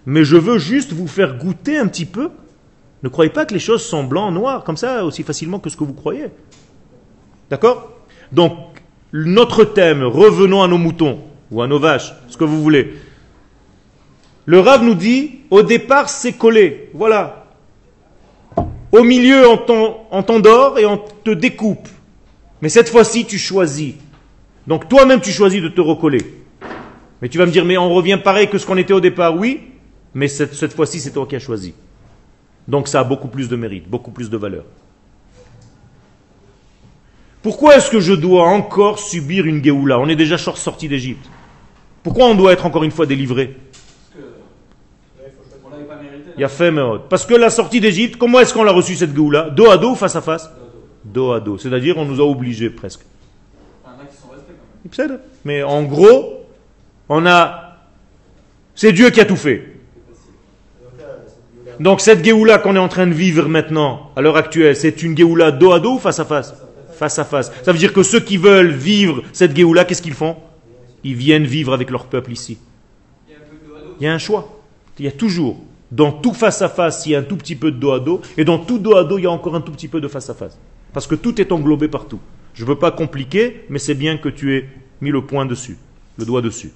Mais 0.07 0.25
je 0.25 0.37
veux 0.37 0.59
juste 0.59 0.93
vous 0.93 1.09
faire 1.09 1.37
goûter 1.39 1.79
un 1.79 1.89
petit 1.89 2.07
peu. 2.07 2.31
Ne 3.03 3.09
croyez 3.09 3.31
pas 3.31 3.47
que 3.47 3.55
les 3.55 3.61
choses 3.61 3.85
sont 3.85 4.05
blancs, 4.05 4.33
noirs, 4.33 4.65
comme 4.65 4.77
ça, 4.77 5.05
aussi 5.05 5.23
facilement 5.23 5.59
que 5.59 5.71
ce 5.71 5.77
que 5.77 5.85
vous 5.85 5.93
croyez. 5.93 6.27
D'accord? 7.51 7.93
Donc, 8.33 8.55
notre 9.13 9.65
thème, 9.65 10.03
revenons 10.03 10.63
à 10.63 10.69
nos 10.69 10.79
moutons, 10.79 11.21
ou 11.51 11.63
à 11.63 11.67
nos 11.67 11.79
vaches, 11.79 12.13
ce 12.29 12.37
que 12.37 12.45
vous 12.45 12.63
voulez. 12.63 12.95
Le 14.47 14.61
Rav 14.61 14.83
nous 14.83 14.95
dit, 14.95 15.41
au 15.51 15.63
départ, 15.63 16.09
c'est 16.09 16.33
collé. 16.33 16.91
Voilà. 16.95 17.47
Au 18.93 19.03
milieu, 19.03 19.47
on 19.49 19.57
t'en- 19.59 20.07
on 20.11 20.23
t'endort 20.23 20.79
et 20.79 20.87
on 20.87 20.97
te 20.99 21.31
découpe. 21.31 21.89
Mais 22.63 22.69
cette 22.71 22.89
fois-ci, 22.89 23.27
tu 23.27 23.39
choisis. 23.39 23.95
Donc 24.67 24.89
toi-même, 24.89 25.21
tu 25.21 25.31
choisis 25.31 25.61
de 25.63 25.69
te 25.69 25.81
recoller. 25.81 26.21
Mais 27.21 27.29
tu 27.29 27.37
vas 27.39 27.47
me 27.47 27.51
dire, 27.51 27.65
mais 27.65 27.77
on 27.77 27.93
revient 27.93 28.19
pareil 28.23 28.49
que 28.49 28.59
ce 28.59 28.67
qu'on 28.67 28.77
était 28.77 28.93
au 28.95 29.01
départ. 29.01 29.37
Oui, 29.37 29.61
mais 30.15 30.29
cette, 30.29 30.73
fois-ci, 30.73 31.01
c'est 31.01 31.11
toi 31.13 31.27
qui 31.27 31.37
as 31.37 31.41
choisi. 31.41 31.75
Donc 32.67 32.89
ça 32.89 33.01
a 33.01 33.05
beaucoup 33.05 33.29
plus 33.29 33.49
de 33.49 33.57
mérite, 33.57 33.89
beaucoup 33.89 34.11
plus 34.11 34.31
de 34.31 34.37
valeur. 34.37 34.65
Pourquoi 37.43 37.77
est-ce 37.77 37.91
que 37.91 38.01
je 38.01 38.13
dois 38.15 38.47
encore 38.49 38.99
subir 38.99 39.47
une 39.47 39.63
Géoula? 39.63 39.99
On 39.99 40.09
est 40.09 40.17
déjà 40.17 40.39
sor- 40.39 40.59
sorti 40.59 40.89
d'Égypte. 40.89 41.29
Pourquoi 42.09 42.25
on 42.25 42.35
doit 42.35 42.55
être 42.55 42.65
encore 42.65 42.85
une 42.85 42.91
fois 42.91 43.05
délivré. 43.05 43.55
Il 46.39 46.41
y 46.41 46.45
a 46.45 46.49
fait. 46.49 46.73
Parce 47.11 47.27
que 47.27 47.35
la 47.35 47.51
sortie 47.51 47.81
d'Égypte, 47.81 48.17
comment 48.17 48.41
est-ce 48.41 48.55
qu'on 48.55 48.65
l'a 48.65 48.73
reçu 48.73 48.97
cette 48.97 49.15
Géoula? 49.15 49.51
Dos 49.51 49.69
à 49.69 49.77
dos 49.77 49.95
face 49.95 50.17
à 50.17 50.23
face? 50.23 50.51
Dos 51.05 51.33
à 51.33 51.41
dos. 51.41 51.59
C'est-à-dire 51.59 51.99
on 51.99 52.07
nous 52.07 52.19
a 52.19 52.25
obligés 52.25 52.71
presque. 52.71 53.01
Mais 55.45 55.63
en 55.63 55.83
gros, 55.83 56.47
on 57.11 57.27
a... 57.27 57.77
C'est 58.75 58.93
Dieu 58.93 59.11
qui 59.11 59.21
a 59.21 59.27
tout 59.27 59.37
fait. 59.37 59.67
Donc 61.79 62.01
cette 62.01 62.25
Géoula 62.25 62.57
qu'on 62.57 62.75
est 62.75 62.79
en 62.79 62.89
train 62.89 63.07
de 63.07 63.13
vivre 63.13 63.51
maintenant, 63.51 64.13
à 64.17 64.23
l'heure 64.23 64.39
actuelle, 64.39 64.75
c'est 64.77 65.03
une 65.03 65.15
Géoula 65.15 65.51
dos 65.51 65.73
à 65.73 65.81
dos 65.81 65.97
ou 65.97 65.99
face 65.99 66.21
à 66.21 66.25
face? 66.25 66.55
Face 66.91 67.19
à 67.19 67.25
face. 67.25 67.53
Ça 67.63 67.71
veut 67.71 67.79
dire 67.79 67.93
que 67.93 68.03
ceux 68.03 68.21
qui 68.21 68.39
veulent 68.39 68.73
vivre 68.73 69.25
cette 69.35 69.55
Géoula, 69.55 69.85
qu'est-ce 69.85 70.01
qu'ils 70.01 70.15
font? 70.15 70.37
Ils 71.05 71.15
viennent 71.15 71.45
vivre 71.45 71.73
avec 71.73 71.91
leur 71.91 72.07
peuple 72.07 72.33
ici. 72.33 72.59
Il 74.01 74.05
y 74.05 74.07
a 74.07 74.13
un 74.13 74.19
choix. 74.19 74.63
Il 74.99 75.05
y 75.05 75.09
a 75.09 75.13
toujours. 75.13 75.61
Dans 75.91 76.13
tout 76.13 76.35
face 76.35 76.61
à 76.61 76.69
face, 76.69 77.07
il 77.07 77.13
y 77.13 77.15
a 77.15 77.21
un 77.21 77.23
tout 77.23 77.37
petit 77.37 77.57
peu 77.57 77.71
de 77.71 77.79
dos 77.79 77.93
à 77.93 78.01
dos. 78.01 78.21
Et 78.37 78.45
dans 78.45 78.59
tout 78.59 78.79
dos 78.79 78.97
à 78.97 79.05
dos, 79.05 79.19
il 79.19 79.25
y 79.25 79.27
a 79.27 79.31
encore 79.31 79.55
un 79.55 79.61
tout 79.61 79.73
petit 79.73 79.89
peu 79.89 80.01
de 80.01 80.09
face 80.09 80.29
à 80.29 80.35
face. 80.35 80.59
Parce 80.93 81.07
que 81.07 81.15
tout 81.15 81.41
est 81.41 81.53
englobé 81.53 81.89
partout. 81.89 82.21
Je 82.55 82.65
ne 82.65 82.69
veux 82.69 82.79
pas 82.79 82.91
compliquer, 82.91 83.65
mais 83.69 83.79
c'est 83.79 83.95
bien 83.95 84.19
que 84.19 84.29
tu 84.29 84.57
aies 84.57 84.69
mis 85.01 85.11
le 85.11 85.23
point 85.23 85.47
dessus, 85.47 85.79
le 86.17 86.25
doigt 86.25 86.43
dessus. 86.43 86.73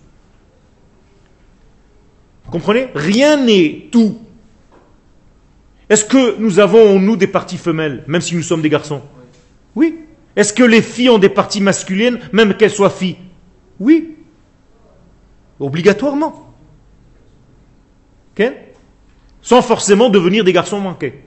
Comprenez? 2.51 2.89
Rien 2.95 3.37
n'est 3.37 3.89
tout. 3.91 4.19
Est-ce 5.89 6.05
que 6.05 6.39
nous 6.39 6.59
avons 6.59 6.97
en 6.97 7.01
nous 7.01 7.17
des 7.17 7.27
parties 7.27 7.59
femelles, 7.59 8.05
même 8.07 8.21
si 8.21 8.35
nous 8.35 8.43
sommes 8.43 8.63
des 8.63 8.71
garçons? 8.71 9.03
Oui. 9.75 9.99
Est-ce 10.37 10.53
que 10.53 10.63
les 10.63 10.81
filles 10.81 11.11
ont 11.11 11.19
des 11.19 11.29
parties 11.29 11.61
masculines, 11.61 12.19
même 12.33 12.55
qu'elles 12.55 12.71
soient 12.71 12.91
filles? 12.91 13.17
Oui. 13.81 14.17
Obligatoirement. 15.61 16.55
Sans 19.41 19.63
forcément 19.63 20.09
devenir 20.09 20.45
des 20.45 20.53
garçons 20.53 20.81
manqués. 20.81 21.25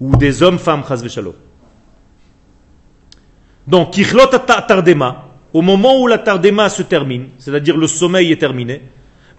Ou 0.00 0.14
des 0.16 0.42
hommes, 0.42 0.58
femmes, 0.58 0.82
chas 0.86 1.02
v'shalom. 1.02 1.34
Donc, 3.66 3.92
kichlot 3.92 4.30
au 5.54 5.62
moment 5.62 5.98
où 6.00 6.06
la 6.06 6.18
tardema 6.18 6.68
se 6.68 6.82
termine, 6.82 7.28
c'est-à-dire 7.38 7.78
le 7.78 7.86
sommeil 7.86 8.30
est 8.30 8.36
terminé, 8.36 8.82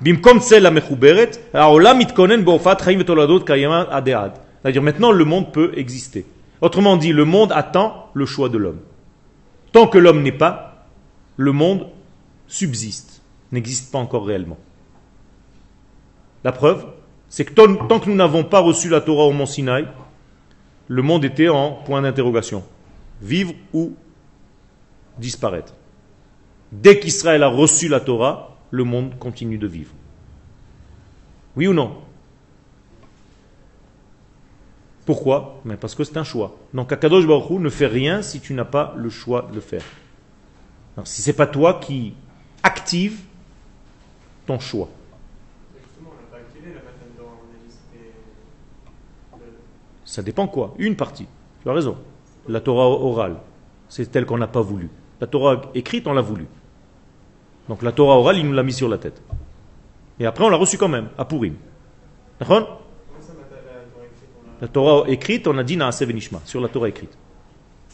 bimkom 0.02 0.40
la 0.60 0.72
mechuberet, 0.72 1.32
itkonen 1.54 2.44
be'ofat 2.44 2.78
chaim 2.84 2.98
v'toladot 2.98 3.42
kayama 3.42 3.88
adead. 3.92 4.32
C'est-à-dire 4.62 4.82
maintenant 4.82 5.12
le 5.12 5.26
monde 5.26 5.54
peut 5.54 5.72
exister. 5.76 6.26
Autrement 6.60 6.98
dit, 6.98 7.14
le 7.14 7.24
monde 7.24 7.52
attend 7.52 8.10
le 8.16 8.26
choix 8.26 8.50
de 8.50 8.58
l'homme. 8.58 8.80
Tant 9.72 9.88
que 9.88 9.98
l'homme 9.98 10.24
n'est 10.24 10.32
pas, 10.32 10.88
le 11.36 11.52
monde 11.52 11.88
subsiste, 12.48 13.22
n'existe 13.52 13.92
pas 13.92 14.00
encore 14.00 14.26
réellement. 14.26 14.58
La 16.44 16.52
preuve, 16.52 16.86
C'est 17.30 17.46
que 17.46 17.54
tant, 17.54 18.00
que 18.00 18.10
nous 18.10 18.16
n'avons 18.16 18.44
pas 18.44 18.60
reçu 18.60 18.90
la 18.90 19.02
Torah 19.02 19.26
au 19.26 19.34
mont 19.34 19.46
Sinaï, 19.46 19.88
le 20.88 21.02
monde 21.02 21.26
était 21.26 21.50
en 21.50 21.72
point 21.72 22.02
d'interrogation. 22.02 22.64
Vivre 23.22 23.54
ou 23.74 23.96
disparaître. 25.18 25.74
Dès 26.72 27.00
qu'Israël 27.00 27.44
a 27.44 27.48
reçu 27.48 27.88
la 27.88 28.00
Torah, 28.00 28.56
le 28.72 28.84
monde 28.84 29.18
continue 29.20 29.58
de 29.58 29.68
vivre. 29.68 29.92
Oui 31.56 31.68
ou 31.68 31.74
non? 31.74 31.98
Pourquoi? 35.08 35.62
Mais 35.64 35.78
Parce 35.78 35.96
que 35.96 36.04
c'est 36.04 36.18
un 36.18 36.26
choix. 36.26 36.58
Donc 36.74 36.92
Akadosh 36.92 37.26
Baruch 37.26 37.50
Hu 37.50 37.60
ne 37.60 37.70
fait 37.70 37.88
rien 37.88 38.22
si 38.22 38.42
tu 38.42 38.54
n'as 38.54 38.66
pas 38.66 38.94
le 38.98 39.10
choix 39.10 39.48
de 39.50 39.56
le 39.56 39.62
faire. 39.62 39.82
Alors, 40.98 41.08
si 41.08 41.22
ce 41.22 41.30
n'est 41.30 41.36
pas 41.36 41.48
toi 41.48 41.80
qui 41.80 42.14
active 42.62 43.22
ton 44.46 44.60
choix. 44.60 44.90
Ça 50.04 50.22
dépend 50.22 50.48
quoi 50.48 50.74
Une 50.78 50.98
partie. 50.98 51.28
Tu 51.62 51.70
as 51.70 51.74
raison. 51.74 51.98
La 52.50 52.60
Torah 52.60 52.88
orale, 52.88 53.38
c'est 53.88 54.12
telle 54.12 54.26
qu'on 54.26 54.38
n'a 54.38 54.48
pas 54.48 54.62
voulu. 54.62 54.90
La 55.22 55.28
Torah 55.28 55.62
écrite, 55.74 56.06
on 56.08 56.14
l'a 56.14 56.22
voulu. 56.22 56.48
Donc 57.70 57.82
la 57.82 57.94
Torah 57.94 58.16
orale, 58.16 58.38
il 58.38 58.46
nous 58.46 58.54
l'a 58.54 58.64
mis 58.64 58.74
sur 58.74 58.90
la 58.90 58.98
tête. 58.98 59.22
Et 60.20 60.26
après, 60.26 60.44
on 60.44 60.50
l'a 60.50 60.58
reçue 60.58 60.78
quand 60.78 60.88
même, 60.90 61.08
à 61.18 61.24
Purim. 61.24 61.56
D'accord 62.40 62.82
Comment 63.08 63.22
ça, 63.22 63.34
Matan 63.34 63.56
la 63.56 63.62
Torah 63.94 64.06
écrite 64.06 64.30
on 64.44 64.47
l'a- 64.62 64.68
Torah 64.68 65.10
écrite, 65.10 65.48
on 65.48 65.58
a 65.58 65.64
dit 65.64 65.78
Naaseh 65.78 66.06
Venishma, 66.06 66.42
sur 66.46 66.62
la 66.62 66.68
Torah 66.68 66.90
écrite. 66.90 67.18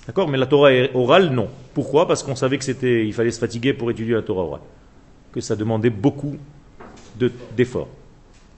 D'accord? 0.08 0.28
Mais 0.28 0.38
la 0.38 0.46
Torah 0.48 0.70
orale, 0.94 1.30
non. 1.30 1.48
Pourquoi? 1.74 2.08
Parce 2.08 2.24
qu'on 2.24 2.36
savait 2.36 2.58
que 2.58 2.66
c'était, 2.66 3.06
il 3.06 3.14
fallait 3.14 3.32
se 3.32 3.40
fatiguer 3.40 3.74
pour 3.74 3.90
étudier 3.90 4.16
la 4.16 4.22
Torah 4.22 4.44
orale. 4.44 4.62
Que 5.32 5.42
ça 5.42 5.56
demandait 5.56 5.90
beaucoup 5.90 6.36
de- 7.18 7.32
d'efforts. 7.56 7.88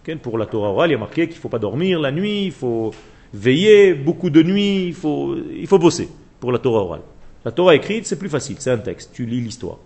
Ok? 0.07 0.15
Pour 0.17 0.37
la 0.37 0.45
Torah 0.45 0.69
orale, 0.69 0.89
il 0.89 0.93
y 0.93 0.95
a 0.95 0.99
marqué 0.99 1.27
qu'il 1.27 1.37
ne 1.37 1.41
faut 1.41 1.49
pas 1.49 1.59
dormir 1.59 1.99
la 1.99 2.11
nuit, 2.11 2.45
il 2.45 2.51
faut 2.51 2.91
veiller 3.33 3.93
beaucoup 3.93 4.29
de 4.29 4.41
nuits, 4.41 4.87
il 4.87 4.93
faut, 4.93 5.35
il 5.55 5.67
faut 5.67 5.79
bosser 5.79 6.09
pour 6.39 6.51
la 6.51 6.59
Torah 6.59 6.81
orale. 6.81 7.01
La 7.43 7.51
Torah 7.51 7.75
écrite, 7.75 8.07
c'est 8.07 8.17
plus 8.17 8.29
facile, 8.29 8.55
c'est 8.59 8.71
un 8.71 8.77
texte, 8.77 9.11
tu 9.13 9.25
lis 9.25 9.41
l'histoire. 9.41 9.77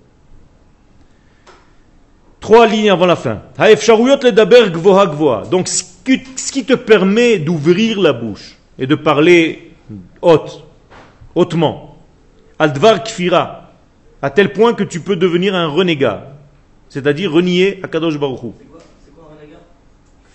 Trois 2.39 2.67
lignes 2.67 2.89
avant 2.89 3.05
la 3.05 3.17
fin. 3.17 3.41
Donc, 5.51 5.67
ce 5.67 5.83
qui, 6.17 6.25
ce 6.35 6.51
qui 6.51 6.65
te 6.65 6.73
permet 6.73 7.37
d'ouvrir 7.37 7.99
la 7.99 8.13
bouche 8.13 8.55
et 8.77 8.87
de 8.87 8.95
parler 8.95 9.71
haute, 10.21 10.63
hautement. 11.35 11.97
Aldvar 12.57 13.03
kfira. 13.03 13.71
À 14.21 14.29
tel 14.29 14.51
point 14.51 14.73
que 14.73 14.83
tu 14.83 14.99
peux 14.99 15.15
devenir 15.15 15.55
un 15.55 15.67
renégat. 15.67 16.33
C'est-à-dire 16.89 17.31
renier 17.31 17.79
Akadosh 17.83 18.17
Baruch 18.17 18.43
Hu. 18.43 18.47
C'est 18.59 19.15
quoi 19.15 19.29
un 19.31 19.45
gars 19.49 19.59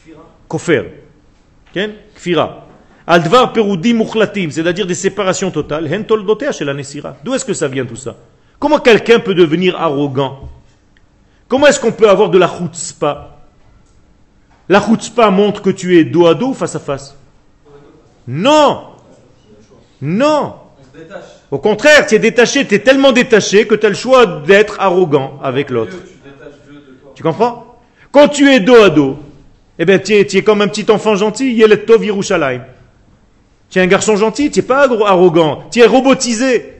Kfira? 0.02 0.22
Kofer. 0.48 0.84
Kfira. 2.14 2.66
Aldvar 3.06 3.52
perudi 3.52 3.92
mukhlatim, 3.92 4.50
c'est-à-dire 4.50 4.86
des 4.86 4.94
séparations 4.94 5.50
totales. 5.50 5.92
Hen 5.92 6.06
toldotea 6.06 6.52
chez 6.52 6.64
la 6.64 6.72
Nessira. 6.72 7.16
D'où 7.22 7.34
est-ce 7.34 7.44
que 7.44 7.52
ça 7.52 7.68
vient 7.68 7.84
tout 7.84 7.96
ça? 7.96 8.16
Comment 8.58 8.78
quelqu'un 8.78 9.18
peut 9.18 9.34
devenir 9.34 9.76
arrogant? 9.78 10.48
Comment 11.48 11.66
est-ce 11.66 11.80
qu'on 11.80 11.92
peut 11.92 12.08
avoir 12.08 12.30
de 12.30 12.38
la 12.38 12.48
chutzpah? 12.48 13.33
La 14.68 14.80
chutzpah 14.80 15.30
montre 15.30 15.62
que 15.62 15.70
tu 15.70 15.98
es 15.98 16.04
dos 16.04 16.26
à 16.26 16.34
dos 16.34 16.54
face 16.54 16.74
à 16.74 16.78
face 16.78 17.16
Non 18.26 18.84
Non. 20.00 20.54
Au 21.50 21.58
contraire, 21.58 22.06
tu 22.06 22.14
es 22.14 22.18
détaché, 22.18 22.66
tu 22.66 22.74
es 22.74 22.78
tellement 22.78 23.12
détaché 23.12 23.66
que 23.66 23.74
tu 23.74 23.86
as 23.86 23.90
le 23.90 23.94
choix 23.94 24.26
d'être 24.26 24.80
arrogant 24.80 25.38
avec 25.42 25.70
l'autre. 25.70 25.96
Tu 27.14 27.22
comprends? 27.22 27.78
Quand 28.10 28.28
tu 28.28 28.50
es 28.50 28.60
dos 28.60 28.82
à 28.82 28.90
dos, 28.90 29.18
eh 29.78 29.84
bien, 29.84 29.98
tu 29.98 30.14
es, 30.14 30.42
comme 30.42 30.62
un 30.62 30.68
petit 30.68 30.90
enfant 30.90 31.16
gentil, 31.16 31.62
Tov 31.86 32.04
Yerushalayim. 32.04 32.62
Tu 33.70 33.78
es 33.78 33.82
un 33.82 33.86
garçon 33.86 34.16
gentil, 34.16 34.50
tu 34.50 34.60
n'es 34.60 34.66
pas 34.66 34.88
arrogant, 35.06 35.64
tu 35.70 35.80
es 35.80 35.86
robotisé. 35.86 36.74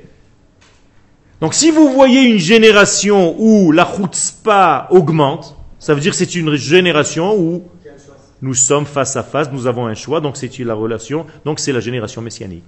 Donc 1.40 1.54
si 1.54 1.70
vous 1.70 1.92
voyez 1.92 2.22
une 2.22 2.38
génération 2.38 3.34
où 3.38 3.72
la 3.72 3.84
chutzpah 3.84 4.86
augmente, 4.90 5.56
ça 5.78 5.92
veut 5.92 6.00
dire 6.00 6.12
que 6.12 6.16
c'est 6.16 6.34
une 6.36 6.54
génération 6.54 7.36
où 7.36 7.64
nous 8.42 8.54
sommes 8.54 8.86
face 8.86 9.16
à 9.16 9.22
face, 9.22 9.50
nous 9.52 9.66
avons 9.66 9.86
un 9.86 9.94
choix, 9.94 10.20
donc 10.20 10.36
c'est 10.36 10.58
la 10.60 10.74
relation, 10.74 11.26
donc 11.44 11.60
c'est 11.60 11.72
la 11.72 11.80
génération 11.80 12.20
messianique. 12.20 12.64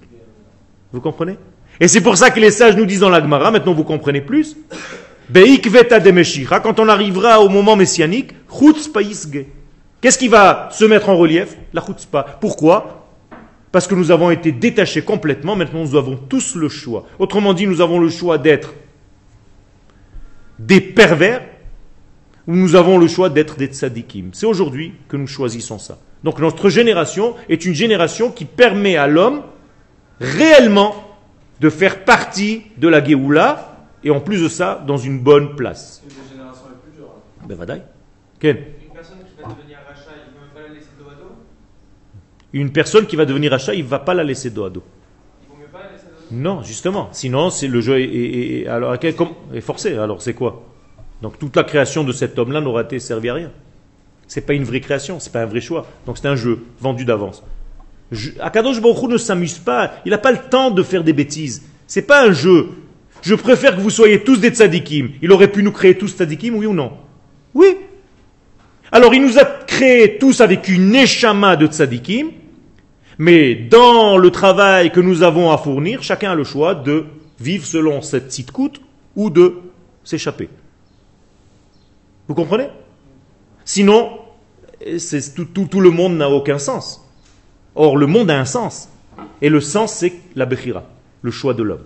Vous 0.91 1.01
comprenez? 1.01 1.37
Et 1.79 1.87
c'est 1.87 2.01
pour 2.01 2.17
ça 2.17 2.31
que 2.31 2.39
les 2.39 2.51
sages 2.51 2.75
nous 2.75 2.85
disent 2.85 3.01
dans 3.01 3.09
la 3.09 3.21
Gemara, 3.21 3.51
maintenant 3.51 3.73
vous 3.73 3.83
comprenez 3.83 4.21
plus, 4.21 4.55
quand 5.33 6.79
on 6.79 6.87
arrivera 6.87 7.41
au 7.41 7.49
moment 7.49 7.75
messianique. 7.75 8.33
Qu'est-ce 9.99 10.17
qui 10.17 10.27
va 10.29 10.69
se 10.71 10.85
mettre 10.85 11.09
en 11.09 11.17
relief? 11.17 11.57
La 11.73 11.81
chutzpah. 11.85 12.37
Pourquoi? 12.39 13.09
Parce 13.71 13.87
que 13.87 13.95
nous 13.95 14.09
avons 14.09 14.31
été 14.31 14.53
détachés 14.53 15.01
complètement, 15.01 15.55
maintenant 15.57 15.81
nous 15.81 15.97
avons 15.97 16.15
tous 16.15 16.55
le 16.55 16.69
choix. 16.69 17.05
Autrement 17.19 17.53
dit, 17.53 17.67
nous 17.67 17.81
avons 17.81 17.99
le 17.99 18.09
choix 18.09 18.37
d'être 18.37 18.73
des 20.57 20.79
pervers 20.79 21.41
ou 22.47 22.55
nous 22.55 22.75
avons 22.75 22.97
le 22.97 23.07
choix 23.07 23.29
d'être 23.29 23.57
des 23.57 23.67
tzadikim. 23.67 24.29
C'est 24.33 24.45
aujourd'hui 24.45 24.93
que 25.09 25.17
nous 25.17 25.27
choisissons 25.27 25.79
ça. 25.79 25.97
Donc 26.23 26.39
notre 26.39 26.69
génération 26.69 27.35
est 27.49 27.65
une 27.65 27.73
génération 27.73 28.31
qui 28.31 28.45
permet 28.45 28.95
à 28.95 29.07
l'homme 29.07 29.43
réellement 30.19 30.95
de 31.59 31.69
faire 31.69 32.05
partie 32.05 32.63
de 32.77 32.87
la 32.87 33.03
Géoula 33.03 33.75
et 34.03 34.11
en 34.11 34.19
plus 34.19 34.41
de 34.41 34.47
ça, 34.47 34.83
dans 34.87 34.97
une 34.97 35.19
bonne 35.19 35.55
place. 35.55 36.01
Une 36.03 36.09
des 36.09 36.15
générations 36.31 36.65
les 36.69 36.75
plus 36.91 36.97
dures. 36.97 37.09
hein. 37.09 37.45
Ben, 37.47 37.55
vadaï. 37.55 37.81
Une 38.43 38.53
personne 38.93 39.17
qui 39.25 39.41
va 39.41 39.49
devenir 39.49 39.77
rachat, 39.87 40.11
il 40.15 40.33
ne 40.33 40.39
même 40.39 40.53
pas 40.53 40.61
la 40.61 40.73
laisser 40.73 40.89
dos 40.97 41.09
à 41.09 41.15
dos? 41.15 41.35
Une 42.53 42.71
personne 42.71 43.05
qui 43.05 43.15
va 43.15 43.25
devenir 43.25 43.53
achat, 43.53 43.73
il 43.73 43.83
ne 43.83 43.89
va 43.89 43.99
pas 43.99 44.13
la 44.13 44.23
laisser 44.23 44.49
dos 44.49 44.65
à 44.65 44.69
dos. 44.69 44.83
Il 45.43 45.49
vaut 45.49 45.55
mieux 45.59 45.67
pas 45.67 45.79
la 45.79 45.91
laisser 45.91 46.05
dos 46.05 46.17
à 46.17 46.29
dos? 46.29 46.35
Non, 46.35 46.63
justement. 46.63 47.09
Sinon, 47.11 47.49
c'est 47.49 47.67
le 47.67 47.81
jeu 47.81 47.99
est, 47.99 48.67
alors, 48.67 48.95
est 48.95 49.61
forcé. 49.61 49.97
Alors, 49.97 50.21
c'est 50.21 50.33
quoi? 50.33 50.63
Donc, 51.21 51.39
toute 51.39 51.55
la 51.55 51.63
création 51.63 52.03
de 52.03 52.11
cet 52.11 52.37
homme-là 52.37 52.61
n'aura 52.61 52.81
été 52.81 52.99
servie 52.99 53.29
à 53.29 53.33
rien. 53.33 53.51
C'est 54.27 54.41
pas 54.41 54.53
une 54.53 54.63
vraie 54.63 54.81
création, 54.81 55.19
c'est 55.19 55.31
pas 55.31 55.41
un 55.41 55.45
vrai 55.45 55.61
choix. 55.61 55.87
Donc, 56.05 56.17
c'est 56.17 56.27
un 56.27 56.35
jeu 56.35 56.59
vendu 56.79 57.05
d'avance. 57.05 57.43
Akadosh 58.39 58.81
ne 58.81 59.17
s'amuse 59.17 59.57
pas. 59.57 59.93
Il 60.05 60.11
n'a 60.11 60.17
pas 60.17 60.31
le 60.31 60.39
temps 60.49 60.71
de 60.71 60.83
faire 60.83 61.03
des 61.03 61.13
bêtises. 61.13 61.63
C'est 61.87 62.03
pas 62.03 62.27
un 62.27 62.31
jeu. 62.31 62.69
Je 63.21 63.35
préfère 63.35 63.75
que 63.75 63.81
vous 63.81 63.89
soyez 63.89 64.23
tous 64.23 64.37
des 64.37 64.49
tzadikim. 64.49 65.11
Il 65.21 65.31
aurait 65.31 65.51
pu 65.51 65.63
nous 65.63 65.71
créer 65.71 65.97
tous 65.97 66.15
tzadikim, 66.15 66.55
oui 66.55 66.65
ou 66.65 66.73
non? 66.73 66.91
Oui. 67.53 67.77
Alors, 68.91 69.13
il 69.13 69.21
nous 69.21 69.39
a 69.39 69.45
créés 69.45 70.17
tous 70.17 70.41
avec 70.41 70.67
une 70.67 70.95
échama 70.95 71.55
de 71.55 71.67
tzadikim. 71.67 72.31
Mais 73.17 73.55
dans 73.55 74.17
le 74.17 74.29
travail 74.29 74.91
que 74.91 74.99
nous 74.99 75.23
avons 75.23 75.51
à 75.51 75.57
fournir, 75.57 76.03
chacun 76.03 76.31
a 76.31 76.35
le 76.35 76.43
choix 76.43 76.75
de 76.75 77.05
vivre 77.39 77.65
selon 77.65 78.01
cette 78.01 78.51
coûte 78.51 78.79
ou 79.15 79.29
de 79.29 79.55
s'échapper. 80.03 80.49
Vous 82.27 82.35
comprenez? 82.35 82.69
Sinon, 83.65 84.19
tout- 85.53 85.65
tout 85.65 85.81
le 85.81 85.89
monde 85.89 86.17
n'a 86.17 86.29
aucun 86.29 86.59
sens. 86.59 87.03
Or, 87.75 87.97
le 87.97 88.07
monde 88.07 88.29
a 88.31 88.39
un 88.39 88.45
sens. 88.45 88.89
Et 89.41 89.49
le 89.49 89.61
sens, 89.61 89.93
c'est 89.93 90.13
la 90.35 90.45
Bechira, 90.45 90.83
le 91.21 91.31
choix 91.31 91.53
de 91.53 91.63
l'homme. 91.63 91.83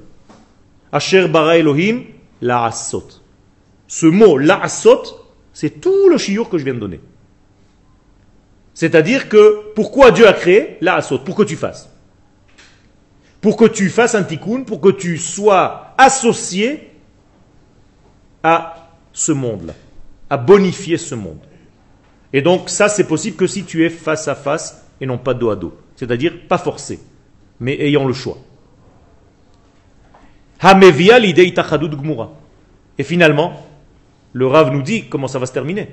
Asher 0.91 1.27
bara 1.27 1.57
Elohim, 1.57 2.03
la 2.41 2.65
asot. 2.65 3.07
Ce 3.87 4.05
mot, 4.05 4.37
la 4.37 4.61
asot, 4.61 5.03
c'est 5.53 5.81
tout 5.81 6.09
le 6.09 6.17
chiour 6.17 6.49
que 6.49 6.57
je 6.57 6.63
viens 6.63 6.73
de 6.73 6.79
donner. 6.79 7.01
C'est-à-dire 8.73 9.29
que 9.29 9.73
pourquoi 9.75 10.11
Dieu 10.11 10.27
a 10.27 10.33
créé 10.33 10.77
la 10.81 10.95
asot? 10.95 11.19
Pour 11.19 11.35
que 11.35 11.43
tu 11.43 11.55
fasses. 11.55 11.89
Pour 13.41 13.57
que 13.57 13.65
tu 13.65 13.89
fasses 13.89 14.15
un 14.15 14.23
tikkun, 14.23 14.63
pour 14.63 14.81
que 14.81 14.89
tu 14.89 15.17
sois 15.17 15.93
associé 15.97 16.89
à 18.43 18.87
ce 19.13 19.31
monde-là, 19.31 19.73
à 20.31 20.37
bonifier 20.37 20.97
ce 20.97 21.13
monde. 21.13 21.41
Et 22.31 22.41
donc 22.41 22.69
ça, 22.69 22.87
c'est 22.87 23.03
possible 23.03 23.35
que 23.35 23.47
si 23.47 23.65
tu 23.65 23.85
es 23.85 23.89
face 23.89 24.29
à 24.29 24.35
face 24.35 24.87
et 25.01 25.05
non 25.05 25.17
pas 25.17 25.33
dos 25.33 25.49
à 25.49 25.57
dos. 25.57 25.77
C'est-à-dire 25.97 26.47
pas 26.47 26.57
forcé, 26.57 27.01
mais 27.59 27.77
ayant 27.81 28.07
le 28.07 28.13
choix. 28.13 28.37
Et 32.97 33.03
finalement, 33.03 33.67
le 34.31 34.47
Rav 34.47 34.71
nous 34.71 34.81
dit 34.81 35.09
comment 35.09 35.27
ça 35.27 35.37
va 35.37 35.45
se 35.45 35.51
terminer. 35.51 35.89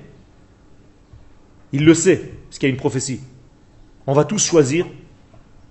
Il 1.72 1.84
le 1.84 1.94
sait, 1.94 2.30
parce 2.48 2.60
qu'il 2.60 2.68
y 2.68 2.70
a 2.70 2.74
une 2.74 2.80
prophétie. 2.80 3.20
On 4.06 4.12
va 4.12 4.24
tous 4.24 4.42
choisir 4.44 4.86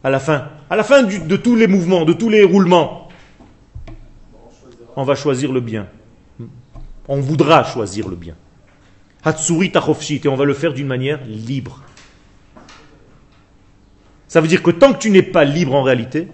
à 0.04 0.10
la 0.10 0.20
fin, 0.20 0.50
à 0.70 0.76
la 0.76 0.84
fin 0.84 1.04
de 1.04 1.38
tous 1.38 1.56
les 1.56 1.68
mouvements, 1.68 2.04
de 2.04 2.12
tous 2.14 2.30
les 2.30 2.44
roulements, 2.44 3.08
on 4.98 5.04
va 5.04 5.16
choisir 5.16 5.54
le 5.54 5.62
bien. 5.62 5.88
On 7.08 7.22
voudra 7.22 7.64
choisir 7.64 8.10
le 8.10 8.18
bien. 8.18 8.36
Hatsuri 9.28 9.72
tachofshit, 9.72 10.26
et 10.26 10.30
on 10.30 10.36
va 10.36 10.46
le 10.46 10.54
faire 10.54 10.74
d'une 10.74 10.88
manière 10.88 11.20
libre. 11.26 11.84
Ça 14.30 14.40
veut 14.40 14.48
dire 14.48 14.64
que 14.64 14.72
tant 14.72 14.94
que 14.94 15.00
tu 15.00 15.10
n'es 15.10 15.22
pas 15.22 15.44
libre 15.44 15.76
en 15.76 15.84
réalité, 15.84 16.30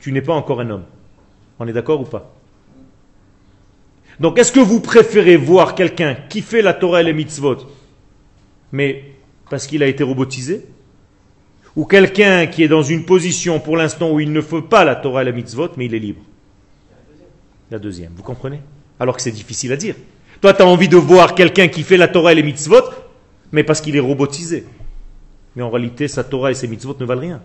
tu 0.00 0.10
n'es 0.10 0.22
pas 0.22 0.34
encore 0.34 0.60
un 0.60 0.70
homme. 0.70 0.84
On 1.58 1.68
est 1.68 1.72
d'accord 1.72 2.00
ou 2.00 2.04
pas? 2.04 2.34
Donc 4.18 4.38
est-ce 4.38 4.52
que 4.52 4.60
vous 4.60 4.80
préférez 4.80 5.36
voir 5.36 5.74
quelqu'un 5.74 6.16
qui 6.28 6.42
fait 6.42 6.62
la 6.62 6.74
Torah 6.74 7.00
et 7.00 7.04
les 7.04 7.12
mitzvot, 7.12 7.58
mais 8.72 9.04
parce 9.48 9.66
qu'il 9.66 9.82
a 9.82 9.86
été 9.86 10.02
robotisé? 10.02 10.66
Ou 11.76 11.84
quelqu'un 11.84 12.48
qui 12.48 12.64
est 12.64 12.68
dans 12.68 12.82
une 12.82 13.04
position 13.04 13.60
pour 13.60 13.76
l'instant 13.76 14.10
où 14.10 14.18
il 14.18 14.32
ne 14.32 14.40
fait 14.40 14.62
pas 14.62 14.84
la 14.84 14.96
Torah 14.96 15.22
et 15.22 15.26
la 15.26 15.32
mitzvot, 15.32 15.68
mais 15.76 15.86
il 15.86 15.94
est 15.94 16.00
libre? 16.00 16.22
La 17.70 17.78
deuxième, 17.78 18.12
vous 18.16 18.24
comprenez? 18.24 18.60
Alors 18.98 19.14
que 19.14 19.22
c'est 19.22 19.30
difficile 19.30 19.72
à 19.72 19.76
dire. 19.76 19.94
Toi, 20.40 20.54
tu 20.54 20.62
as 20.62 20.66
envie 20.66 20.88
de 20.88 20.96
voir 20.96 21.34
quelqu'un 21.34 21.68
qui 21.68 21.82
fait 21.82 21.96
la 21.96 22.08
Torah 22.08 22.32
et 22.32 22.34
les 22.34 22.42
mitzvot, 22.42 22.82
mais 23.52 23.62
parce 23.62 23.80
qu'il 23.80 23.96
est 23.96 24.00
robotisé. 24.00 24.64
Mais 25.54 25.62
en 25.62 25.70
réalité, 25.70 26.08
sa 26.08 26.24
Torah 26.24 26.50
et 26.50 26.54
ses 26.54 26.68
mitzvot 26.68 26.96
ne 26.98 27.04
valent 27.04 27.20
rien. 27.20 27.42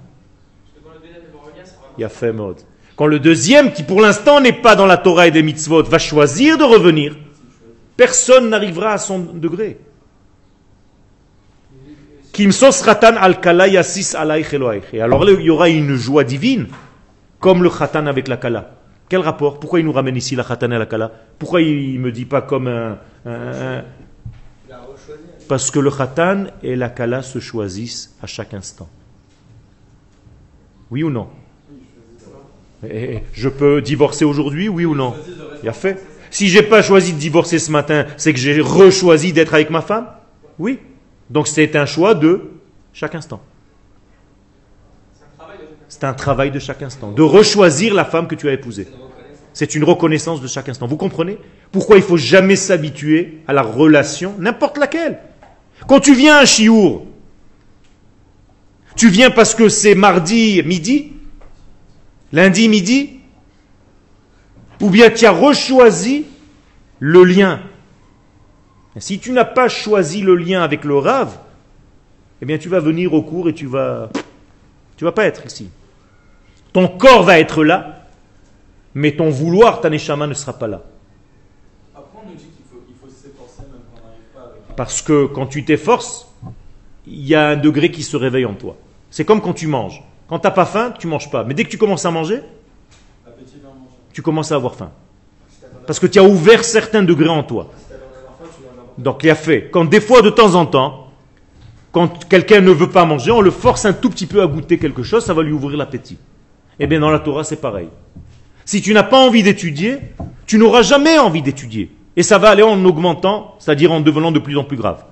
Il 1.98 2.02
y 2.02 2.04
a 2.04 2.10
fait 2.10 2.32
mode. 2.32 2.58
Quand 2.96 3.08
le 3.08 3.20
deuxième, 3.20 3.74
qui 3.74 3.84
pour 3.84 4.00
l'instant 4.00 4.40
n'est 4.40 4.54
pas 4.54 4.76
dans 4.76 4.86
la 4.86 4.98
Torah 4.98 5.28
et 5.28 5.32
des 5.32 5.44
mitzvot, 5.44 5.84
va 5.84 5.98
choisir 5.98 6.58
de 6.58 6.64
revenir, 6.64 7.16
personne 7.98 8.50
n'arrivera 8.50 8.94
à 8.94 8.98
son 8.98 9.20
degré. 9.20 9.78
Et 14.94 15.02
alors 15.02 15.24
là, 15.24 15.32
il 15.32 15.42
y 15.42 15.50
aura 15.50 15.70
une 15.70 15.96
joie 15.96 16.24
divine, 16.24 16.68
comme 17.40 17.64
le 17.64 17.70
khatan 17.70 18.08
avec 18.08 18.28
la 18.28 18.38
kala. 18.38 18.75
Quel 19.16 19.24
rapport 19.24 19.62
Pourquoi 19.62 19.80
il 19.80 19.86
nous 19.86 19.94
ramène 19.94 20.18
ici 20.18 20.36
la 20.36 20.44
khatan 20.44 20.72
et 20.72 20.78
la 20.78 20.86
kala 20.86 21.10
Pourquoi 21.40 21.62
il 21.62 21.98
me 22.02 22.12
dit 22.12 22.26
pas 22.26 22.42
comme 22.42 22.68
un- 22.68 22.98
parce 25.48 25.72
que 25.72 25.80
le 25.80 25.90
khatan 25.90 26.48
et 26.62 26.76
la 26.76 26.90
kala 26.90 27.22
se 27.22 27.40
choisissent 27.40 28.14
à 28.22 28.28
chaque 28.28 28.54
instant. 28.54 28.90
Oui 30.92 31.02
ou 31.04 31.10
non 31.10 31.30
Eh, 32.84 33.14
eh, 33.14 33.24
Je 33.32 33.48
peux 33.48 33.82
divorcer 33.82 34.26
aujourd'hui, 34.26 34.68
oui 34.68 34.84
ou 34.84 34.96
non 34.96 35.16
Il 35.64 35.70
a 35.70 35.74
fait. 35.74 36.04
Si 36.30 36.50
j'ai 36.50 36.62
pas 36.64 36.82
choisi 36.82 37.14
de 37.14 37.18
divorcer 37.18 37.58
ce 37.58 37.72
matin, 37.72 38.08
c'est 38.18 38.34
que 38.34 38.40
j'ai 38.40 38.60
rechoisi 38.60 39.32
d'être 39.32 39.54
avec 39.54 39.70
ma 39.70 39.80
femme 39.82 40.08
Oui. 40.60 40.78
Donc 41.30 41.48
c'est 41.48 41.74
un 41.78 41.86
choix 41.86 42.16
de 42.16 42.42
chaque 42.92 43.16
instant. 43.16 43.40
C'est 45.96 46.04
un 46.04 46.14
travail 46.14 46.52
de 46.52 46.60
chaque 46.60 46.82
instant. 46.82 47.14
De 47.14 47.22
rechoisir 47.22 47.94
la 47.94 48.04
femme 48.04 48.28
que 48.28 48.36
tu 48.36 48.50
as 48.50 48.52
épousée. 48.52 48.86
C'est 49.54 49.76
une 49.76 49.86
reconnaissance 49.86 50.42
de 50.42 50.48
chaque 50.48 50.68
instant. 50.68 50.88
Vous 50.88 50.98
comprenez? 50.98 51.38
Pourquoi 51.72 51.96
il 51.96 52.02
faut 52.02 52.18
jamais 52.18 52.58
s'habituer 52.58 53.40
à 53.48 53.54
la 53.54 53.62
relation, 53.62 54.36
n'importe 54.38 54.78
laquelle 54.78 55.20
Quand 55.88 56.02
tu 56.02 56.14
viens 56.14 56.36
à 56.36 56.46
chiour, 56.46 57.06
tu 58.98 59.08
viens 59.08 59.32
parce 59.32 59.56
que 59.56 59.70
c'est 59.70 59.96
mardi 59.96 60.62
midi, 60.64 61.14
lundi 62.34 62.68
midi, 62.68 63.22
ou 64.82 64.90
bien 64.90 65.10
tu 65.10 65.26
as 65.26 65.32
rechoisi 65.32 66.26
le 67.00 67.24
lien. 67.24 67.62
Si 68.98 69.18
tu 69.18 69.32
n'as 69.32 69.46
pas 69.46 69.70
choisi 69.70 70.20
le 70.20 70.36
lien 70.36 70.62
avec 70.62 70.84
le 70.84 70.98
rave, 70.98 71.38
eh 72.42 72.46
bien 72.46 72.58
tu 72.58 72.68
vas 72.68 72.82
venir 72.82 73.14
au 73.14 73.22
cours 73.22 73.48
et 73.48 73.54
tu 73.54 73.66
vas, 73.66 74.10
tu 74.98 75.06
vas 75.06 75.14
pas 75.14 75.24
être 75.24 75.46
ici. 75.46 75.70
Ton 76.76 76.90
corps 76.90 77.24
va 77.24 77.40
être 77.40 77.64
là, 77.64 78.02
mais 78.96 79.16
ton 79.16 79.30
vouloir, 79.30 79.80
ta 79.80 79.90
neshama 79.90 80.28
ne 80.28 80.34
sera 80.34 80.52
pas 80.52 80.68
là. 80.68 80.82
Après, 81.96 82.20
on 82.22 82.30
nous 82.30 82.36
dit 82.36 82.44
qu'il 82.44 82.66
faut, 82.70 82.84
il 82.90 82.96
faut 82.96 83.08
s'efforcer 83.08 83.62
même 83.72 83.80
quand 83.94 84.02
on 84.02 84.06
n'arrive 84.06 84.26
pas 84.36 84.42
avec. 84.42 84.76
Parce 84.76 85.02
que 85.02 85.26
quand 85.28 85.48
tu 85.48 85.64
t'efforces, 85.64 86.28
il 87.08 87.26
y 87.26 87.34
a 87.34 87.48
un 87.48 87.56
degré 87.56 87.92
qui 87.92 88.04
se 88.04 88.18
réveille 88.18 88.44
en 88.44 88.56
toi. 88.56 88.76
C'est 89.10 89.24
comme 89.24 89.40
quand 89.40 89.54
tu 89.54 89.68
manges. 89.68 90.04
Quand 90.28 90.38
tu 90.38 90.48
n'as 90.48 90.52
pas 90.52 90.66
faim, 90.66 90.94
tu 91.00 91.08
manges 91.08 91.32
pas. 91.32 91.46
Mais 91.46 91.54
dès 91.54 91.64
que 91.64 91.70
tu 91.70 91.78
commences 91.78 92.06
à 92.06 92.12
manger, 92.12 92.42
tu 94.12 94.22
commences 94.22 94.52
à 94.52 94.56
avoir 94.56 94.76
faim. 94.76 94.92
Parce 95.88 96.02
que 96.02 96.08
tu 96.08 96.20
as 96.20 96.26
ouvert 96.26 96.66
certains 96.66 97.04
degrés 97.04 97.30
en 97.30 97.44
toi. 97.44 97.72
Donc 98.98 99.24
il 99.24 99.30
a 99.30 99.36
fait. 99.36 99.70
Quand 99.72 99.86
des 99.86 100.02
fois, 100.02 100.22
de 100.22 100.30
temps 100.30 100.56
en 100.56 100.66
temps, 100.66 101.08
quand 101.94 102.28
quelqu'un 102.28 102.60
ne 102.60 102.72
veut 102.72 102.90
pas 102.90 103.06
manger, 103.06 103.32
on 103.32 103.40
le 103.40 103.52
force 103.52 103.86
un 103.86 103.94
tout 103.94 104.10
petit 104.10 104.26
peu 104.26 104.42
à 104.42 104.48
goûter 104.48 104.78
quelque 104.78 105.04
chose, 105.04 105.24
ça 105.24 105.34
va 105.34 105.42
lui 105.42 105.54
ouvrir 105.54 105.78
l'appétit. 105.78 106.18
Eh 106.80 106.88
bien, 106.88 107.00
dans 107.00 107.12
la 107.12 107.20
Torah, 107.20 107.44
c'est 107.44 107.62
pareil. 107.62 107.90
Si 108.66 108.82
tu 108.82 108.94
n'as 108.94 109.04
pas 109.04 109.20
envie 109.20 109.44
d'étudier, 109.44 110.00
tu 110.46 110.58
n'auras 110.58 110.82
jamais 110.82 111.18
envie 111.20 111.42
d'étudier. 111.42 111.92
Et 112.18 112.24
ça 112.24 112.38
va 112.38 112.50
aller 112.50 112.64
en 112.64 112.84
augmentant, 112.86 113.56
c'est-à-dire 113.60 113.92
en 113.92 114.00
devenant 114.00 114.32
de 114.32 114.40
plus 114.40 114.58
en 114.58 114.64
plus 114.64 114.78
grave. 114.78 115.04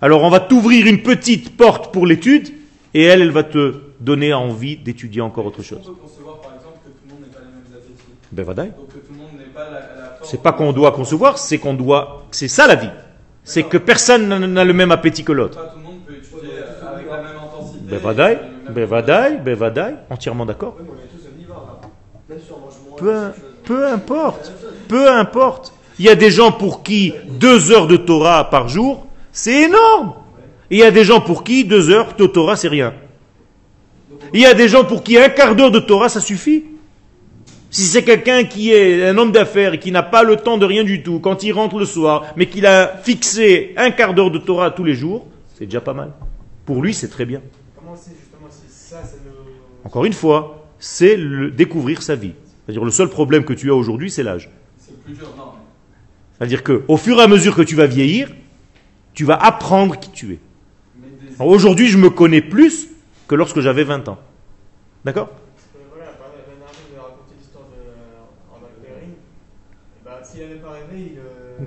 Alors 0.00 0.22
on 0.22 0.28
va 0.30 0.40
t'ouvrir 0.40 0.86
une 0.86 1.02
petite 1.02 1.56
porte 1.56 1.92
pour 1.92 2.06
l'étude, 2.06 2.48
et 2.92 3.02
elle, 3.04 3.22
elle 3.22 3.30
va 3.30 3.42
te 3.42 3.80
donner 4.00 4.32
envie 4.34 4.76
d'étudier 4.76 5.22
encore 5.22 5.46
autre 5.46 5.60
On 5.60 5.62
chose. 5.62 5.86
peut 5.86 5.92
concevoir 5.92 6.40
par 6.40 6.52
exemple 6.54 6.76
que 6.84 6.90
tout 6.90 7.04
le 7.08 7.14
monde 7.14 7.22
n'ait 7.22 7.32
pas 7.34 7.40
les 7.40 7.46
mêmes 7.46 7.72
appétits. 7.74 8.02
Ben. 8.32 8.44
Donc 8.76 8.88
que 8.88 8.94
tout 9.06 9.12
le 9.12 9.18
monde 9.18 9.28
n'ait 9.38 9.44
pas 9.46 9.64
la, 9.64 9.70
la 10.02 10.10
force 10.18 10.30
C'est 10.30 10.42
pas 10.42 10.52
qu'on 10.52 10.72
doit 10.72 10.92
concevoir, 10.92 11.38
c'est 11.38 11.58
qu'on 11.58 11.74
doit. 11.74 12.26
C'est 12.30 12.48
ça 12.48 12.66
la 12.66 12.74
vie. 12.74 12.90
C'est 13.44 13.62
que 13.62 13.78
personne 13.78 14.28
n'a 14.28 14.64
le 14.64 14.72
même 14.72 14.92
appétit 14.92 15.24
que 15.24 15.32
l'autre. 15.32 15.58
Pas 15.58 15.68
tout 15.70 15.78
le 15.78 15.84
monde 15.84 16.00
peut 16.06 16.14
étudier 16.14 16.52
avec 16.86 17.06
la 17.10 17.16
même 17.22 17.36
intensité. 17.42 17.78
Bevadaï, 17.82 18.32
et 18.32 18.36
le 18.36 18.42
même- 18.42 18.50
Bevadaï, 18.70 19.38
Bevadaï, 19.38 19.94
entièrement 20.10 20.46
d'accord. 20.46 20.76
Moins. 20.84 20.96
Peu, 22.96 23.32
peu 23.64 23.86
importe, 23.86 24.52
peu 24.88 25.10
importe. 25.10 25.72
Il 25.98 26.04
y 26.04 26.08
a 26.08 26.14
des 26.14 26.30
gens 26.30 26.50
pour 26.50 26.82
qui 26.82 27.12
deux 27.28 27.70
heures 27.70 27.86
de 27.86 27.96
Torah 27.96 28.50
par 28.50 28.68
jour, 28.68 29.06
c'est 29.32 29.62
énorme. 29.62 30.14
Et 30.70 30.76
il 30.76 30.80
y 30.80 30.84
a 30.84 30.90
des 30.90 31.04
gens 31.04 31.20
pour 31.20 31.44
qui 31.44 31.64
deux 31.64 31.90
heures 31.90 32.14
de 32.16 32.26
Torah, 32.26 32.56
c'est 32.56 32.68
rien. 32.68 32.94
Il 34.32 34.40
y 34.40 34.46
a 34.46 34.54
des 34.54 34.68
gens 34.68 34.84
pour 34.84 35.04
qui 35.04 35.18
un 35.18 35.28
quart 35.28 35.54
d'heure 35.54 35.70
de 35.70 35.78
Torah, 35.78 36.08
ça 36.08 36.20
suffit. 36.20 36.64
Si 37.70 37.82
c'est 37.82 38.04
quelqu'un 38.04 38.44
qui 38.44 38.72
est 38.72 39.06
un 39.06 39.18
homme 39.18 39.32
d'affaires 39.32 39.74
et 39.74 39.78
qui 39.78 39.90
n'a 39.90 40.02
pas 40.02 40.22
le 40.22 40.36
temps 40.36 40.58
de 40.58 40.64
rien 40.64 40.84
du 40.84 41.02
tout, 41.02 41.18
quand 41.18 41.42
il 41.42 41.52
rentre 41.52 41.78
le 41.78 41.84
soir, 41.84 42.24
mais 42.36 42.46
qu'il 42.46 42.66
a 42.66 42.96
fixé 43.02 43.74
un 43.76 43.90
quart 43.90 44.14
d'heure 44.14 44.30
de 44.30 44.38
Torah 44.38 44.70
tous 44.70 44.84
les 44.84 44.94
jours, 44.94 45.26
c'est 45.58 45.66
déjà 45.66 45.80
pas 45.80 45.92
mal. 45.92 46.12
Pour 46.66 46.82
lui, 46.82 46.94
c'est 46.94 47.08
très 47.08 47.24
bien. 47.24 47.40
Comment 47.76 47.96
c'est 47.96 48.12
justement 48.12 48.48
si 48.48 48.72
ça, 48.72 49.02
ça 49.02 49.16
nous. 49.24 49.32
Encore 49.84 50.04
une 50.04 50.12
fois, 50.12 50.66
c'est 50.78 51.16
le 51.16 51.50
découvrir 51.50 52.02
sa 52.02 52.14
vie. 52.14 52.32
C'est-à-dire 52.64 52.84
le 52.84 52.90
seul 52.90 53.08
problème 53.08 53.44
que 53.44 53.52
tu 53.52 53.70
as 53.70 53.74
aujourd'hui, 53.74 54.10
c'est 54.10 54.22
l'âge. 54.22 54.50
C'est-à-dire 56.38 56.62
que 56.62 56.82
au 56.88 56.96
fur 56.96 57.18
et 57.20 57.22
à 57.22 57.28
mesure 57.28 57.54
que 57.54 57.62
tu 57.62 57.76
vas 57.76 57.86
vieillir, 57.86 58.30
tu 59.12 59.24
vas 59.24 59.36
apprendre 59.36 59.98
qui 59.98 60.10
tu 60.10 60.32
es. 60.32 60.38
Aujourd'hui, 61.38 61.88
je 61.88 61.98
me 61.98 62.10
connais 62.10 62.40
plus 62.40 62.88
que 63.28 63.34
lorsque 63.34 63.60
j'avais 63.60 63.84
20 63.84 64.08
ans. 64.08 64.18
D'accord? 65.04 65.30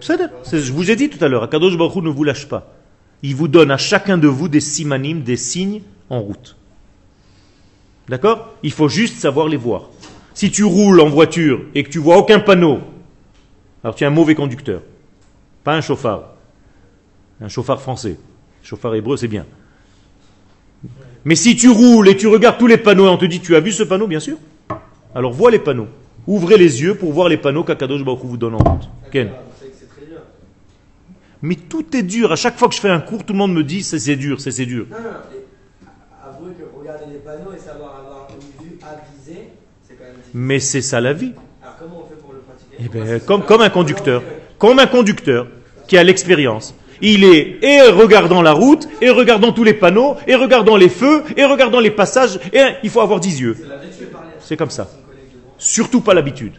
Euh, 0.10 0.62
Je 0.62 0.72
vous 0.74 0.92
ai 0.92 0.96
dit 0.96 1.10
tout 1.10 1.24
à 1.24 1.28
l'heure, 1.28 1.44
Akadosh 1.44 1.78
Baruch 1.78 1.96
Hu 1.96 2.02
ne 2.02 2.10
vous 2.10 2.24
lâche 2.24 2.48
pas. 2.48 2.74
Il 3.24 3.36
vous 3.36 3.48
donne 3.48 3.72
à 3.72 3.78
chacun 3.78 4.18
de 4.18 4.28
vous 4.28 4.48
des 4.48 4.60
simanim, 4.60 5.22
des 5.22 5.38
signes 5.38 5.82
en 6.10 6.20
route. 6.20 6.57
D'accord? 8.08 8.54
Il 8.64 8.72
faut 8.72 8.88
juste 8.88 9.18
savoir 9.18 9.48
les 9.48 9.58
voir. 9.58 9.90
Si 10.34 10.52
tu 10.52 10.64
roules 10.64 11.02
en 11.02 11.10
voiture 11.10 11.62
et 11.76 11.84
que 11.84 11.90
tu 11.90 12.00
vois 12.00 12.18
aucun 12.18 12.40
panneau, 12.40 12.80
alors 13.84 13.96
tu 13.96 14.04
es 14.04 14.08
un 14.08 14.12
mauvais 14.12 14.36
conducteur. 14.36 14.82
Pas 15.64 15.76
un 15.76 15.82
chauffard. 15.82 16.34
Un 17.42 17.50
chauffard 17.50 17.82
français. 17.82 18.18
Chauffard 18.64 18.96
hébreu, 18.96 19.18
c'est 19.18 19.28
bien. 19.28 19.46
Mais 21.26 21.36
si 21.36 21.56
tu 21.56 21.70
roules 21.70 22.08
et 22.08 22.16
tu 22.16 22.28
regardes 22.28 22.58
tous 22.58 22.68
les 22.68 22.78
panneaux 22.78 23.06
et 23.06 23.10
on 23.10 23.18
te 23.18 23.26
dit 23.26 23.40
tu 23.40 23.56
as 23.56 23.60
vu 23.60 23.72
ce 23.72 23.84
panneau, 23.84 24.08
bien 24.08 24.20
sûr. 24.20 24.38
Alors 25.14 25.34
vois 25.34 25.52
les 25.52 25.60
panneaux. 25.60 25.88
Ouvrez 26.28 26.58
les 26.58 26.82
yeux 26.82 26.96
pour 26.96 27.12
voir 27.12 27.30
les 27.30 27.38
panneaux 27.38 27.64
qu'Akadosh 27.64 28.04
Baruch 28.04 28.24
vous 28.24 28.38
donne 28.38 28.56
en 28.56 28.60
route. 28.60 28.90
Mais 31.42 31.56
tout 31.56 31.96
est 31.96 32.04
dur. 32.04 32.32
À 32.32 32.36
chaque 32.36 32.58
fois 32.58 32.68
que 32.68 32.76
je 32.76 32.80
fais 32.80 32.90
un 32.90 33.00
cours, 33.00 33.24
tout 33.26 33.34
le 33.34 33.40
monde 33.40 33.54
me 33.54 33.64
dit 33.64 33.84
c'est 33.84 34.16
dur, 34.16 34.40
c'est 34.40 34.66
dur. 34.66 34.86
Avouez 36.30 36.54
que 36.54 36.78
regarder 36.78 37.06
les 37.12 37.20
panneaux 37.20 37.54
et 37.56 37.60
savoir 37.60 38.00
avoir 38.00 38.28
une 38.32 38.66
vue 38.66 38.78
avisée, 38.84 39.50
c'est 39.88 39.96
quand 39.96 40.04
même 40.04 40.16
difficile. 40.16 40.32
Mais 40.34 40.60
c'est 40.60 40.82
ça 40.82 41.02
la 41.02 41.14
vie. 41.14 41.34
Alors 41.62 41.76
comment 41.80 42.04
on 42.06 42.10
fait 42.10 42.22
pour 42.22 42.34
le 42.34 42.40
pratiquer? 42.40 42.78
Eh 42.80 42.90
ben, 42.90 43.20
comme, 43.22 43.44
comme 43.44 43.62
un 43.62 43.70
conducteur. 43.70 44.24
Comme 44.58 44.80
un 44.80 44.88
conducteur 44.88 45.48
qui 45.88 45.98
a 45.98 46.04
l'expérience. 46.04 46.74
Il 47.02 47.24
est 47.24 47.64
et 47.64 47.82
regardant 47.90 48.42
la 48.42 48.54
route, 48.54 48.90
et 49.02 49.12
regardant 49.12 49.52
tous 49.52 49.64
les 49.64 49.76
panneaux, 49.76 50.16
et 50.26 50.34
regardant 50.34 50.76
les 50.76 50.90
feux, 50.90 51.24
et 51.36 51.46
regardant 51.46 51.80
les 51.80 51.92
passages, 51.92 52.40
et 52.52 52.64
il 52.82 52.90
faut 52.90 53.02
avoir 53.02 53.20
dix 53.20 53.40
yeux. 53.40 53.56
C'est 54.40 54.58
comme 54.58 54.72
ça. 54.72 54.90
Surtout 55.60 56.02
pas 56.02 56.16
l'habitude. 56.16 56.54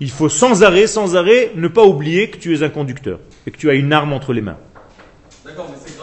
Il 0.00 0.10
faut 0.10 0.30
sans 0.30 0.62
arrêt, 0.62 0.86
sans 0.86 1.16
arrêt, 1.16 1.52
ne 1.54 1.68
pas 1.68 1.84
oublier 1.84 2.30
que 2.30 2.38
tu 2.38 2.54
es 2.54 2.62
un 2.62 2.70
conducteur 2.70 3.18
et 3.46 3.50
que 3.50 3.58
tu 3.58 3.68
as 3.68 3.74
une 3.74 3.92
arme 3.92 4.12
entre 4.14 4.32
les 4.32 4.42
mains. 4.42 4.56
D'accord, 5.44 5.68
mais 5.70 5.76
c'est 5.82 5.96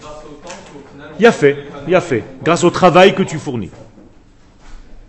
grâce 0.00 0.24
au 0.24 0.34
temps 0.42 0.54
qu'au 0.72 0.80
final. 0.92 1.10
Il 1.18 1.26
a 1.26 1.32
fait 1.32 1.56
il 1.88 1.94
a 1.94 2.00
fait, 2.00 2.22
grâce 2.44 2.64
au 2.64 2.70
travail 2.70 3.14
que 3.14 3.22
tu 3.22 3.38
fournis. 3.38 3.70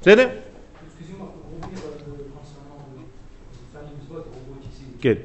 C'est 0.01 0.15
vrai 0.15 0.43
Excusez-moi, 0.88 1.27
pour 1.34 1.61
revenir 1.61 1.84
euh, 1.84 2.23
concernant 2.34 2.88
le 2.95 3.01
le 3.01 3.67
faire 3.73 3.82
une 3.84 4.15
vote 4.15 4.27
robotisée. 4.34 4.86
Quel. 5.01 5.17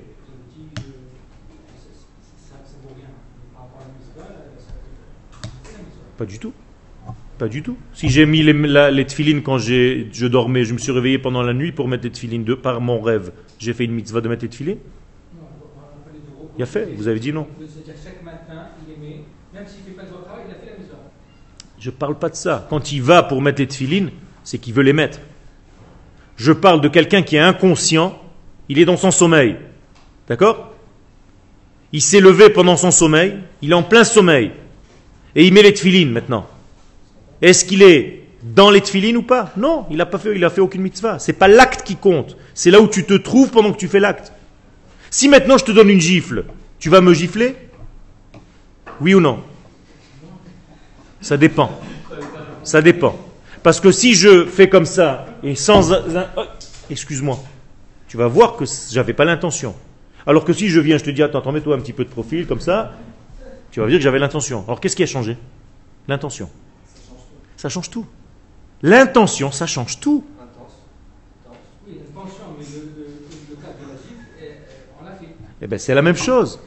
Pas 6.16 6.26
du 6.26 6.38
tout. 6.38 6.52
Pas 7.38 7.48
du 7.48 7.62
tout. 7.62 7.76
Si 7.92 8.08
j'ai 8.08 8.26
mis 8.26 8.42
les, 8.42 8.52
la- 8.52 8.90
les 8.90 9.04
tefilines 9.06 9.42
quand 9.42 9.58
je 9.58 10.26
dormais, 10.26 10.64
je 10.64 10.72
me 10.72 10.78
suis 10.78 10.92
réveillé 10.92 11.18
pendant 11.18 11.42
la 11.42 11.52
nuit 11.52 11.72
pour 11.72 11.88
mettre 11.88 12.04
les 12.04 12.10
tefilines 12.10 12.44
de, 12.44 12.54
par 12.54 12.80
mon 12.80 13.00
rêve, 13.00 13.32
j'ai 13.58 13.72
fait 13.72 13.84
une 13.84 13.92
mitzvah 13.92 14.20
de 14.20 14.28
mettre 14.28 14.42
les 14.42 14.48
tefilines 14.48 14.76
de 14.76 15.38
Il 16.56 16.62
a 16.62 16.66
fait, 16.66 16.86
vous 16.96 17.08
avez 17.08 17.18
dit 17.18 17.32
non. 17.32 17.48
C'est-à-dire 17.58 17.94
chaque 18.02 18.22
matin, 18.22 18.68
il 18.88 19.00
met, 19.02 19.24
même 19.52 19.66
s'il 19.66 19.80
ne 19.80 19.84
fait 19.86 19.90
pas 19.96 20.04
de 20.04 20.10
travail, 20.10 20.44
il 20.48 20.52
a 20.52 20.54
fait 20.54 20.66
la 20.66 20.78
maison. 20.78 20.94
Je 21.84 21.90
parle 21.90 22.18
pas 22.18 22.30
de 22.30 22.34
ça. 22.34 22.66
Quand 22.70 22.92
il 22.92 23.02
va 23.02 23.22
pour 23.22 23.42
mettre 23.42 23.60
les 23.60 23.66
tefilines, 23.66 24.10
c'est 24.42 24.56
qu'il 24.56 24.72
veut 24.72 24.82
les 24.82 24.94
mettre. 24.94 25.18
Je 26.38 26.50
parle 26.50 26.80
de 26.80 26.88
quelqu'un 26.88 27.20
qui 27.20 27.36
est 27.36 27.40
inconscient, 27.40 28.18
il 28.70 28.78
est 28.78 28.86
dans 28.86 28.96
son 28.96 29.10
sommeil. 29.10 29.56
D'accord? 30.26 30.72
Il 31.92 32.00
s'est 32.00 32.20
levé 32.20 32.48
pendant 32.48 32.78
son 32.78 32.90
sommeil, 32.90 33.34
il 33.60 33.72
est 33.72 33.74
en 33.74 33.82
plein 33.82 34.02
sommeil. 34.02 34.52
Et 35.36 35.46
il 35.46 35.52
met 35.52 35.60
les 35.60 35.74
tefilines 35.74 36.10
maintenant. 36.10 36.46
Est-ce 37.42 37.66
qu'il 37.66 37.82
est 37.82 38.28
dans 38.42 38.70
les 38.70 38.80
tefilines 38.80 39.18
ou 39.18 39.22
pas? 39.22 39.52
Non, 39.58 39.84
il 39.90 39.98
n'a 39.98 40.06
pas 40.06 40.16
fait, 40.16 40.34
il 40.34 40.44
a 40.46 40.48
fait 40.48 40.62
aucune 40.62 40.80
mitzvah. 40.80 41.18
C'est 41.18 41.34
pas 41.34 41.48
l'acte 41.48 41.82
qui 41.82 41.96
compte. 41.96 42.38
C'est 42.54 42.70
là 42.70 42.80
où 42.80 42.88
tu 42.88 43.04
te 43.04 43.12
trouves 43.12 43.50
pendant 43.50 43.74
que 43.74 43.78
tu 43.78 43.88
fais 43.88 44.00
l'acte. 44.00 44.32
Si 45.10 45.28
maintenant 45.28 45.58
je 45.58 45.66
te 45.66 45.72
donne 45.72 45.90
une 45.90 46.00
gifle, 46.00 46.46
tu 46.78 46.88
vas 46.88 47.02
me 47.02 47.12
gifler? 47.12 47.54
Oui 49.02 49.12
ou 49.12 49.20
non? 49.20 49.42
Ça 51.24 51.38
dépend. 51.38 51.70
Ça 52.64 52.82
dépend. 52.82 53.16
Parce 53.62 53.80
que 53.80 53.90
si 53.90 54.12
je 54.12 54.44
fais 54.44 54.68
comme 54.68 54.84
ça 54.84 55.24
et 55.42 55.54
sans 55.54 55.90
oh, 55.90 56.42
excuse-moi, 56.90 57.38
tu 58.08 58.18
vas 58.18 58.26
voir 58.26 58.56
que 58.56 58.66
j'avais 58.90 59.14
pas 59.14 59.24
l'intention. 59.24 59.74
Alors 60.26 60.44
que 60.44 60.52
si 60.52 60.68
je 60.68 60.80
viens, 60.80 60.98
je 60.98 61.04
te 61.04 61.08
dis 61.08 61.22
attends, 61.22 61.38
attends, 61.38 61.52
mets-toi 61.52 61.76
un 61.76 61.80
petit 61.80 61.94
peu 61.94 62.04
de 62.04 62.10
profil 62.10 62.46
comme 62.46 62.60
ça, 62.60 62.92
tu 63.70 63.80
vas 63.80 63.86
dire 63.86 63.96
que 63.96 64.02
j'avais 64.02 64.18
l'intention. 64.18 64.64
Alors 64.66 64.80
qu'est-ce 64.80 64.96
qui 64.96 65.02
a 65.02 65.06
changé? 65.06 65.38
L'intention. 66.08 66.50
Ça 67.56 67.70
change 67.70 67.88
tout. 67.88 68.04
L'intention, 68.82 69.50
ça 69.50 69.66
change 69.66 70.00
tout. 70.00 70.22
Oui, 71.88 71.94
une 71.94 72.12
pension, 72.12 72.44
mais 72.58 72.66
le, 72.66 72.80
le, 72.80 73.06
le 73.48 73.56
cas 73.62 73.68
de 73.68 73.88
la 73.88 73.96
gifle, 73.96 74.26
eh, 74.42 74.46
on 75.00 75.04
l'a 75.06 75.12
fait. 75.12 75.66
Ben, 75.66 75.78
c'est 75.78 75.94
la 75.94 76.02
même 76.02 76.16
chose. 76.16 76.60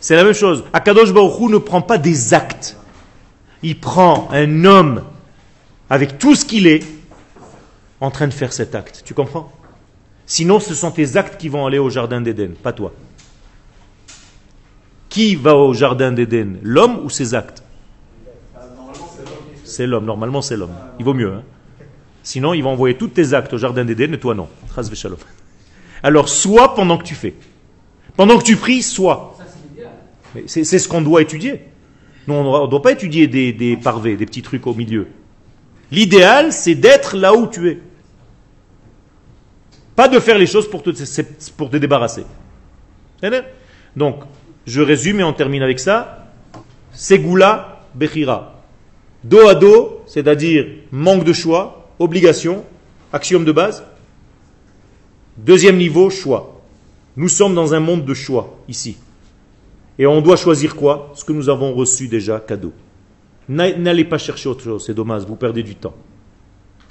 C'est 0.00 0.16
la 0.16 0.24
même 0.24 0.32
chose. 0.32 0.64
Akadosh 0.72 1.12
Baruch 1.12 1.40
Hu 1.40 1.52
ne 1.52 1.58
prend 1.58 1.82
pas 1.82 1.98
des 1.98 2.32
actes. 2.32 2.77
Il 3.62 3.78
prend 3.80 4.28
un 4.30 4.64
homme 4.64 5.02
avec 5.90 6.18
tout 6.18 6.34
ce 6.34 6.44
qu'il 6.44 6.66
est 6.66 6.84
en 8.00 8.10
train 8.10 8.28
de 8.28 8.32
faire 8.34 8.52
cet 8.52 8.74
acte. 8.74 9.02
Tu 9.04 9.14
comprends? 9.14 9.52
Sinon, 10.26 10.60
ce 10.60 10.74
sont 10.74 10.90
tes 10.90 11.16
actes 11.16 11.40
qui 11.40 11.48
vont 11.48 11.66
aller 11.66 11.78
au 11.78 11.90
jardin 11.90 12.20
d'Éden, 12.20 12.50
pas 12.62 12.72
toi. 12.72 12.92
Qui 15.08 15.34
va 15.36 15.56
au 15.56 15.72
jardin 15.72 16.12
d'Éden? 16.12 16.58
L'homme 16.62 17.00
ou 17.02 17.10
ses 17.10 17.34
actes? 17.34 17.62
C'est 19.64 19.86
l'homme, 19.86 20.04
normalement 20.04 20.42
c'est 20.42 20.56
l'homme. 20.56 20.74
Il 20.98 21.04
vaut 21.04 21.14
mieux. 21.14 21.32
hein. 21.32 21.42
Sinon, 22.22 22.52
il 22.52 22.62
va 22.62 22.68
envoyer 22.68 22.96
tous 22.96 23.08
tes 23.08 23.32
actes 23.32 23.52
au 23.54 23.58
jardin 23.58 23.84
d'Éden 23.84 24.12
et 24.12 24.20
toi 24.20 24.34
non. 24.34 24.48
Alors, 26.02 26.28
sois 26.28 26.74
pendant 26.74 26.98
que 26.98 27.04
tu 27.04 27.14
fais. 27.14 27.34
Pendant 28.16 28.38
que 28.38 28.44
tu 28.44 28.56
pries, 28.56 28.82
C'est 30.46 30.64
c'est 30.64 30.78
ce 30.78 30.88
qu'on 30.88 31.00
doit 31.00 31.22
étudier. 31.22 31.62
On 32.28 32.64
ne 32.64 32.70
doit 32.70 32.82
pas 32.82 32.92
étudier 32.92 33.26
des, 33.26 33.52
des 33.52 33.76
parvés, 33.76 34.16
des 34.16 34.26
petits 34.26 34.42
trucs 34.42 34.66
au 34.66 34.74
milieu. 34.74 35.08
L'idéal, 35.90 36.52
c'est 36.52 36.74
d'être 36.74 37.16
là 37.16 37.34
où 37.34 37.46
tu 37.46 37.68
es. 37.68 37.78
Pas 39.96 40.08
de 40.08 40.20
faire 40.20 40.38
les 40.38 40.46
choses 40.46 40.68
pour 40.68 40.82
te, 40.82 40.90
pour 41.56 41.70
débarrasser. 41.70 42.24
D'accord 43.22 43.42
Donc, 43.96 44.22
je 44.66 44.80
résume 44.80 45.20
et 45.20 45.24
on 45.24 45.32
termine 45.32 45.62
avec 45.62 45.80
ça. 45.80 46.26
Segula 46.92 47.82
Bechira. 47.94 48.62
Dos 49.24 49.48
à 49.48 49.54
dos, 49.54 50.02
c'est-à-dire 50.06 50.66
manque 50.92 51.24
de 51.24 51.32
choix, 51.32 51.90
obligation, 51.98 52.64
axiome 53.12 53.44
de 53.44 53.52
base. 53.52 53.82
Deuxième 55.36 55.76
niveau, 55.76 56.10
choix. 56.10 56.60
Nous 57.16 57.28
sommes 57.28 57.54
dans 57.54 57.74
un 57.74 57.80
monde 57.80 58.04
de 58.04 58.14
choix, 58.14 58.56
ici. 58.68 58.96
Et 59.98 60.06
on 60.06 60.20
doit 60.20 60.36
choisir 60.36 60.76
quoi? 60.76 61.12
Ce 61.14 61.24
que 61.24 61.32
nous 61.32 61.48
avons 61.48 61.74
reçu 61.74 62.06
déjà, 62.08 62.38
cadeau. 62.40 62.72
N'a- 63.48 63.76
N'allez 63.76 64.04
pas 64.04 64.18
chercher 64.18 64.48
autre 64.48 64.62
chose, 64.62 64.84
c'est 64.86 64.94
dommage, 64.94 65.22
vous 65.24 65.36
perdez 65.36 65.62
du 65.62 65.74
temps. 65.74 65.94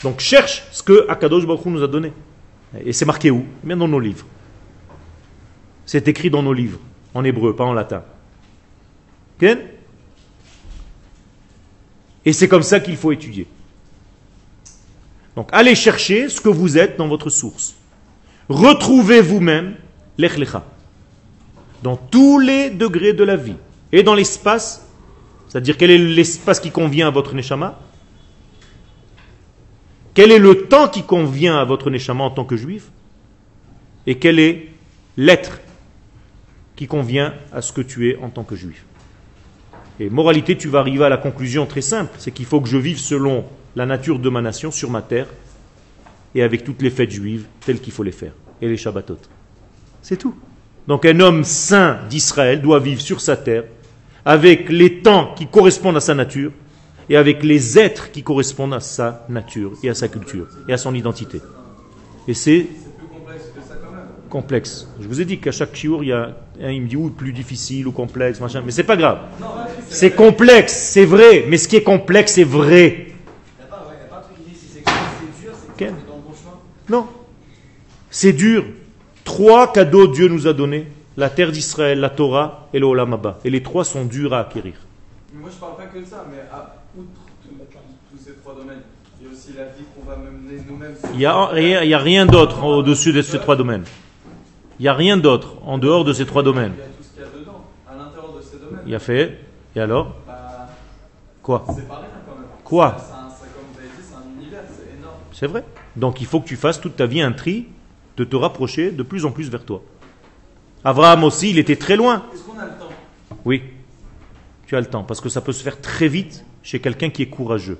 Donc 0.03 0.19
cherche 0.19 0.63
ce 0.71 0.83
que 0.83 1.05
Akadosh 1.09 1.45
Baruch 1.45 1.65
nous 1.65 1.81
a 1.83 1.87
donné. 1.87 2.11
Et 2.83 2.91
c'est 2.93 3.05
marqué 3.05 3.31
où? 3.31 3.45
Eh 3.67 3.75
dans 3.75 3.87
nos 3.87 3.99
livres. 3.99 4.25
C'est 5.85 6.07
écrit 6.07 6.29
dans 6.29 6.43
nos 6.43 6.53
livres, 6.53 6.79
en 7.13 7.23
hébreu, 7.23 7.55
pas 7.55 7.63
en 7.63 7.73
latin. 7.73 8.03
Et 12.25 12.33
c'est 12.33 12.47
comme 12.47 12.63
ça 12.63 12.79
qu'il 12.79 12.97
faut 12.97 13.11
étudier. 13.11 13.47
Donc 15.35 15.49
allez 15.53 15.75
chercher 15.75 16.27
ce 16.29 16.41
que 16.41 16.49
vous 16.49 16.77
êtes 16.77 16.97
dans 16.97 17.07
votre 17.07 17.29
source. 17.29 17.75
Retrouvez 18.49 19.21
vous-même 19.21 19.75
l'ech 20.17 20.37
lecha 20.37 20.65
dans 21.83 21.95
tous 21.95 22.39
les 22.39 22.69
degrés 22.69 23.13
de 23.13 23.23
la 23.23 23.35
vie 23.35 23.55
et 23.91 24.03
dans 24.03 24.15
l'espace, 24.15 24.87
c'est-à-dire 25.47 25.77
quel 25.77 25.91
est 25.91 25.97
l'espace 25.97 26.59
qui 26.59 26.71
convient 26.71 27.07
à 27.07 27.11
votre 27.11 27.33
neshama, 27.33 27.79
quel 30.13 30.31
est 30.31 30.39
le 30.39 30.63
temps 30.63 30.87
qui 30.87 31.03
convient 31.03 31.57
à 31.57 31.65
votre 31.65 31.89
neshama 31.89 32.23
en 32.23 32.31
tant 32.31 32.45
que 32.45 32.57
juif, 32.57 32.89
et 34.07 34.15
quel 34.15 34.39
est 34.39 34.69
l'être 35.15 35.59
qui 36.75 36.87
convient 36.87 37.33
à 37.51 37.61
ce 37.61 37.71
que 37.71 37.81
tu 37.81 38.09
es 38.09 38.17
en 38.17 38.29
tant 38.29 38.43
que 38.43 38.55
juif? 38.55 38.83
Et 39.99 40.09
moralité, 40.09 40.57
tu 40.57 40.67
vas 40.67 40.79
arriver 40.79 41.05
à 41.05 41.09
la 41.09 41.17
conclusion 41.17 41.65
très 41.65 41.81
simple, 41.81 42.13
c'est 42.17 42.31
qu'il 42.31 42.45
faut 42.45 42.61
que 42.61 42.69
je 42.69 42.77
vive 42.77 42.99
selon 42.99 43.45
la 43.75 43.85
nature 43.85 44.19
de 44.19 44.29
ma 44.29 44.41
nation 44.41 44.71
sur 44.71 44.89
ma 44.89 45.01
terre 45.01 45.27
et 46.35 46.43
avec 46.43 46.63
toutes 46.63 46.81
les 46.81 46.89
fêtes 46.89 47.11
juives 47.11 47.45
telles 47.65 47.79
qu'il 47.79 47.93
faut 47.93 48.03
les 48.03 48.11
faire, 48.11 48.33
et 48.61 48.67
les 48.67 48.77
Shabbatot. 48.77 49.19
C'est 50.01 50.17
tout. 50.17 50.35
Donc 50.87 51.05
un 51.05 51.19
homme 51.19 51.43
saint 51.43 51.99
d'Israël 52.09 52.61
doit 52.61 52.79
vivre 52.79 53.01
sur 53.01 53.19
sa 53.21 53.35
terre 53.35 53.63
avec 54.23 54.69
les 54.69 55.01
temps 55.01 55.33
qui 55.35 55.47
correspondent 55.47 55.97
à 55.97 56.01
sa 56.01 56.13
nature 56.13 56.51
et 57.09 57.17
avec 57.17 57.43
les 57.43 57.77
êtres 57.79 58.11
qui 58.11 58.23
correspondent 58.23 58.73
à 58.73 58.79
sa 58.79 59.25
nature 59.29 59.73
et 59.83 59.89
à 59.89 59.93
sa 59.93 60.07
culture 60.07 60.47
et 60.67 60.73
à 60.73 60.77
son 60.77 60.93
identité. 60.93 61.41
Et 62.27 62.33
c'est 62.33 62.67
C'est 62.69 62.97
plus 62.97 63.07
complexe 63.07 63.43
que 63.55 63.61
ça 63.61 63.75
quand 63.81 63.91
même. 63.91 64.07
complexe. 64.29 64.87
Je 64.99 65.07
vous 65.07 65.21
ai 65.21 65.25
dit 65.25 65.39
qu'à 65.39 65.51
chaque 65.51 65.73
chiour, 65.75 66.03
il 66.03 66.07
y 66.07 66.11
a 66.13 66.35
un, 66.61 66.71
il 66.71 66.81
me 66.81 66.87
dit 66.87 66.97
ou 66.97 67.09
plus 67.09 67.31
difficile 67.31 67.87
ou 67.87 67.91
complexe, 67.91 68.41
machin. 68.41 68.61
Mais 68.65 68.71
c'est 68.71 68.83
pas 68.83 68.97
grave. 68.97 69.19
C'est 69.89 70.11
complexe, 70.11 70.73
c'est 70.73 71.05
vrai. 71.05 71.45
Mais 71.47 71.57
ce 71.57 71.67
qui 71.67 71.77
est 71.77 71.83
complexe, 71.83 72.33
c'est 72.33 72.43
vrai. 72.43 73.07
Non. 76.89 77.07
C'est 78.09 78.33
dur. 78.33 78.65
Trois 79.27 79.73
cadeaux 79.73 80.07
Dieu 80.07 80.29
nous 80.29 80.47
a 80.47 80.53
donnés. 80.53 80.87
La 81.17 81.29
terre 81.29 81.51
d'Israël, 81.51 81.99
la 81.99 82.09
Torah 82.09 82.69
et 82.73 82.79
le 82.79 82.85
Olam 82.85 83.11
Abba. 83.13 83.39
Et 83.43 83.49
les 83.49 83.61
trois 83.61 83.83
sont 83.83 84.05
durs 84.05 84.33
à 84.33 84.39
acquérir. 84.39 84.75
Mais 85.33 85.41
moi 85.41 85.49
je 85.53 85.59
parle 85.59 85.75
pas 85.75 85.85
que 85.87 85.99
de 85.99 86.05
ça, 86.05 86.25
mais 86.31 86.39
à, 86.49 86.77
outre 86.97 87.09
tous 88.09 88.17
ces 88.23 88.35
trois 88.35 88.55
domaines, 88.55 88.83
il 89.19 89.27
y 89.27 89.29
a 89.29 89.33
aussi 89.33 89.49
la 89.57 89.65
vie 89.65 89.83
qu'on 89.93 90.09
va 90.09 90.15
mener 90.15 90.63
nous-mêmes. 90.65 90.95
Il 91.11 91.17
n'y 91.17 91.25
a 91.25 91.45
rien, 91.47 91.83
il 91.83 91.89
y 91.89 91.93
a 91.93 91.97
rien 91.99 92.25
d'autre 92.25 92.63
au-dessus 92.63 93.11
de 93.11 93.21
ces 93.21 93.37
trois 93.37 93.57
domaines. 93.57 93.83
Il 94.79 94.83
n'y 94.83 94.87
a 94.87 94.93
rien 94.93 95.17
d'autre 95.17 95.55
en 95.65 95.77
dehors 95.77 96.05
de 96.05 96.13
ces 96.13 96.25
trois 96.25 96.41
domaines. 96.43 96.73
Il 96.77 96.79
y 96.79 96.83
a 96.83 96.85
tout 96.85 97.03
ce 97.03 97.09
qu'il 97.09 97.21
y 97.21 97.25
a 97.25 97.39
dedans, 97.39 97.65
à 97.85 97.97
l'intérieur 97.97 98.33
de 98.33 98.41
ces 98.41 98.57
domaines. 98.57 98.83
Il 98.85 98.91
y 98.93 98.95
a 98.95 98.99
fait. 98.99 99.39
Et 99.75 99.81
alors 99.81 100.15
Bah, 100.25 100.69
Quoi 101.43 101.65
c'est 101.75 101.85
pas 101.85 101.95
rien 101.95 102.07
quand 102.25 102.35
même. 102.35 102.47
Quoi 102.63 102.95
c'est 102.97 103.11
comme 103.53 103.63
vous 103.73 103.79
avez 103.79 103.89
dit, 103.89 104.07
c'est 104.09 104.15
un 104.15 104.39
univers, 104.41 104.61
c'est 104.69 104.97
énorme. 104.97 105.15
C'est 105.33 105.47
vrai. 105.47 105.65
Donc 105.97 106.21
il 106.21 106.27
faut 106.27 106.39
que 106.39 106.47
tu 106.47 106.55
fasses 106.55 106.79
toute 106.79 106.95
ta 106.95 107.05
vie 107.07 107.21
un 107.21 107.33
tri 107.33 107.67
de 108.17 108.23
te 108.23 108.35
rapprocher 108.35 108.91
de 108.91 109.03
plus 109.03 109.25
en 109.25 109.31
plus 109.31 109.49
vers 109.49 109.63
toi. 109.63 109.81
Abraham 110.83 111.23
aussi, 111.23 111.51
il 111.51 111.59
était 111.59 111.75
très 111.75 111.95
loin. 111.95 112.25
Est-ce 112.33 112.43
qu'on 112.43 112.57
a 112.59 112.65
le 112.65 112.71
temps? 112.71 112.89
Oui, 113.45 113.61
tu 114.65 114.75
as 114.75 114.79
le 114.79 114.87
temps, 114.87 115.03
parce 115.03 115.21
que 115.21 115.29
ça 115.29 115.41
peut 115.41 115.51
se 115.53 115.63
faire 115.63 115.79
très 115.79 116.07
vite 116.07 116.43
chez 116.63 116.79
quelqu'un 116.79 117.09
qui 117.09 117.21
est 117.21 117.27
courageux. 117.27 117.77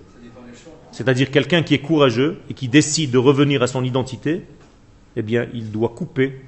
C'est-à-dire 0.92 1.30
quelqu'un 1.30 1.62
qui 1.62 1.74
est 1.74 1.80
courageux 1.80 2.40
et 2.50 2.54
qui 2.54 2.68
décide 2.68 3.12
de 3.12 3.18
revenir 3.18 3.62
à 3.62 3.68
son 3.68 3.84
identité, 3.84 4.46
eh 5.16 5.22
bien, 5.22 5.48
il 5.54 5.72
doit 5.72 5.90
couper 5.90 6.42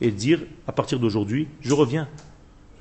et 0.00 0.10
dire, 0.10 0.40
à 0.66 0.72
partir 0.72 0.98
d'aujourd'hui, 0.98 1.48
je 1.60 1.72
reviens. 1.72 2.08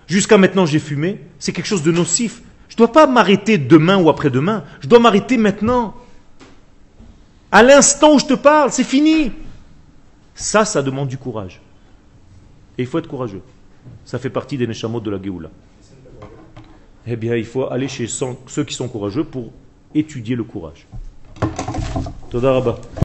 Jusqu'à 0.08 0.38
maintenant, 0.38 0.66
j'ai 0.66 0.80
fumé, 0.80 1.20
c'est 1.40 1.52
quelque 1.52 1.66
chose 1.66 1.84
de 1.84 1.92
nocif. 1.92 2.42
Je 2.70 2.76
ne 2.76 2.78
dois 2.78 2.92
pas 2.92 3.08
m'arrêter 3.08 3.58
demain 3.58 3.98
ou 3.98 4.10
après-demain, 4.10 4.64
je 4.82 4.88
dois 4.88 5.00
m'arrêter 5.00 5.38
maintenant. 5.38 5.96
À 7.52 7.64
l'instant 7.64 8.16
où 8.16 8.20
je 8.20 8.26
te 8.26 8.34
parle, 8.34 8.72
c'est 8.72 8.84
fini. 8.84 9.32
Ça, 10.38 10.66
ça 10.66 10.84
demande 10.84 11.08
du 11.08 11.18
courage. 11.18 11.60
Et 12.78 12.84
il 12.84 12.88
faut 12.88 13.00
être 13.00 13.08
courageux. 13.08 13.42
Ça 14.06 14.20
fait 14.20 14.30
partie 14.30 14.56
des 14.56 14.68
neshamot 14.68 15.00
de 15.00 15.10
la 15.10 15.22
Géoula. 15.22 15.50
Eh 17.08 17.16
bien, 17.16 17.36
il 17.36 17.46
faut 17.46 17.68
aller 17.72 17.88
chez 17.88 18.06
ceux 18.06 18.64
qui 18.64 18.76
sont 18.76 18.88
courageux 18.88 19.24
pour 19.24 19.52
étudier 19.96 20.36
le 20.36 20.44
courage. 20.44 20.86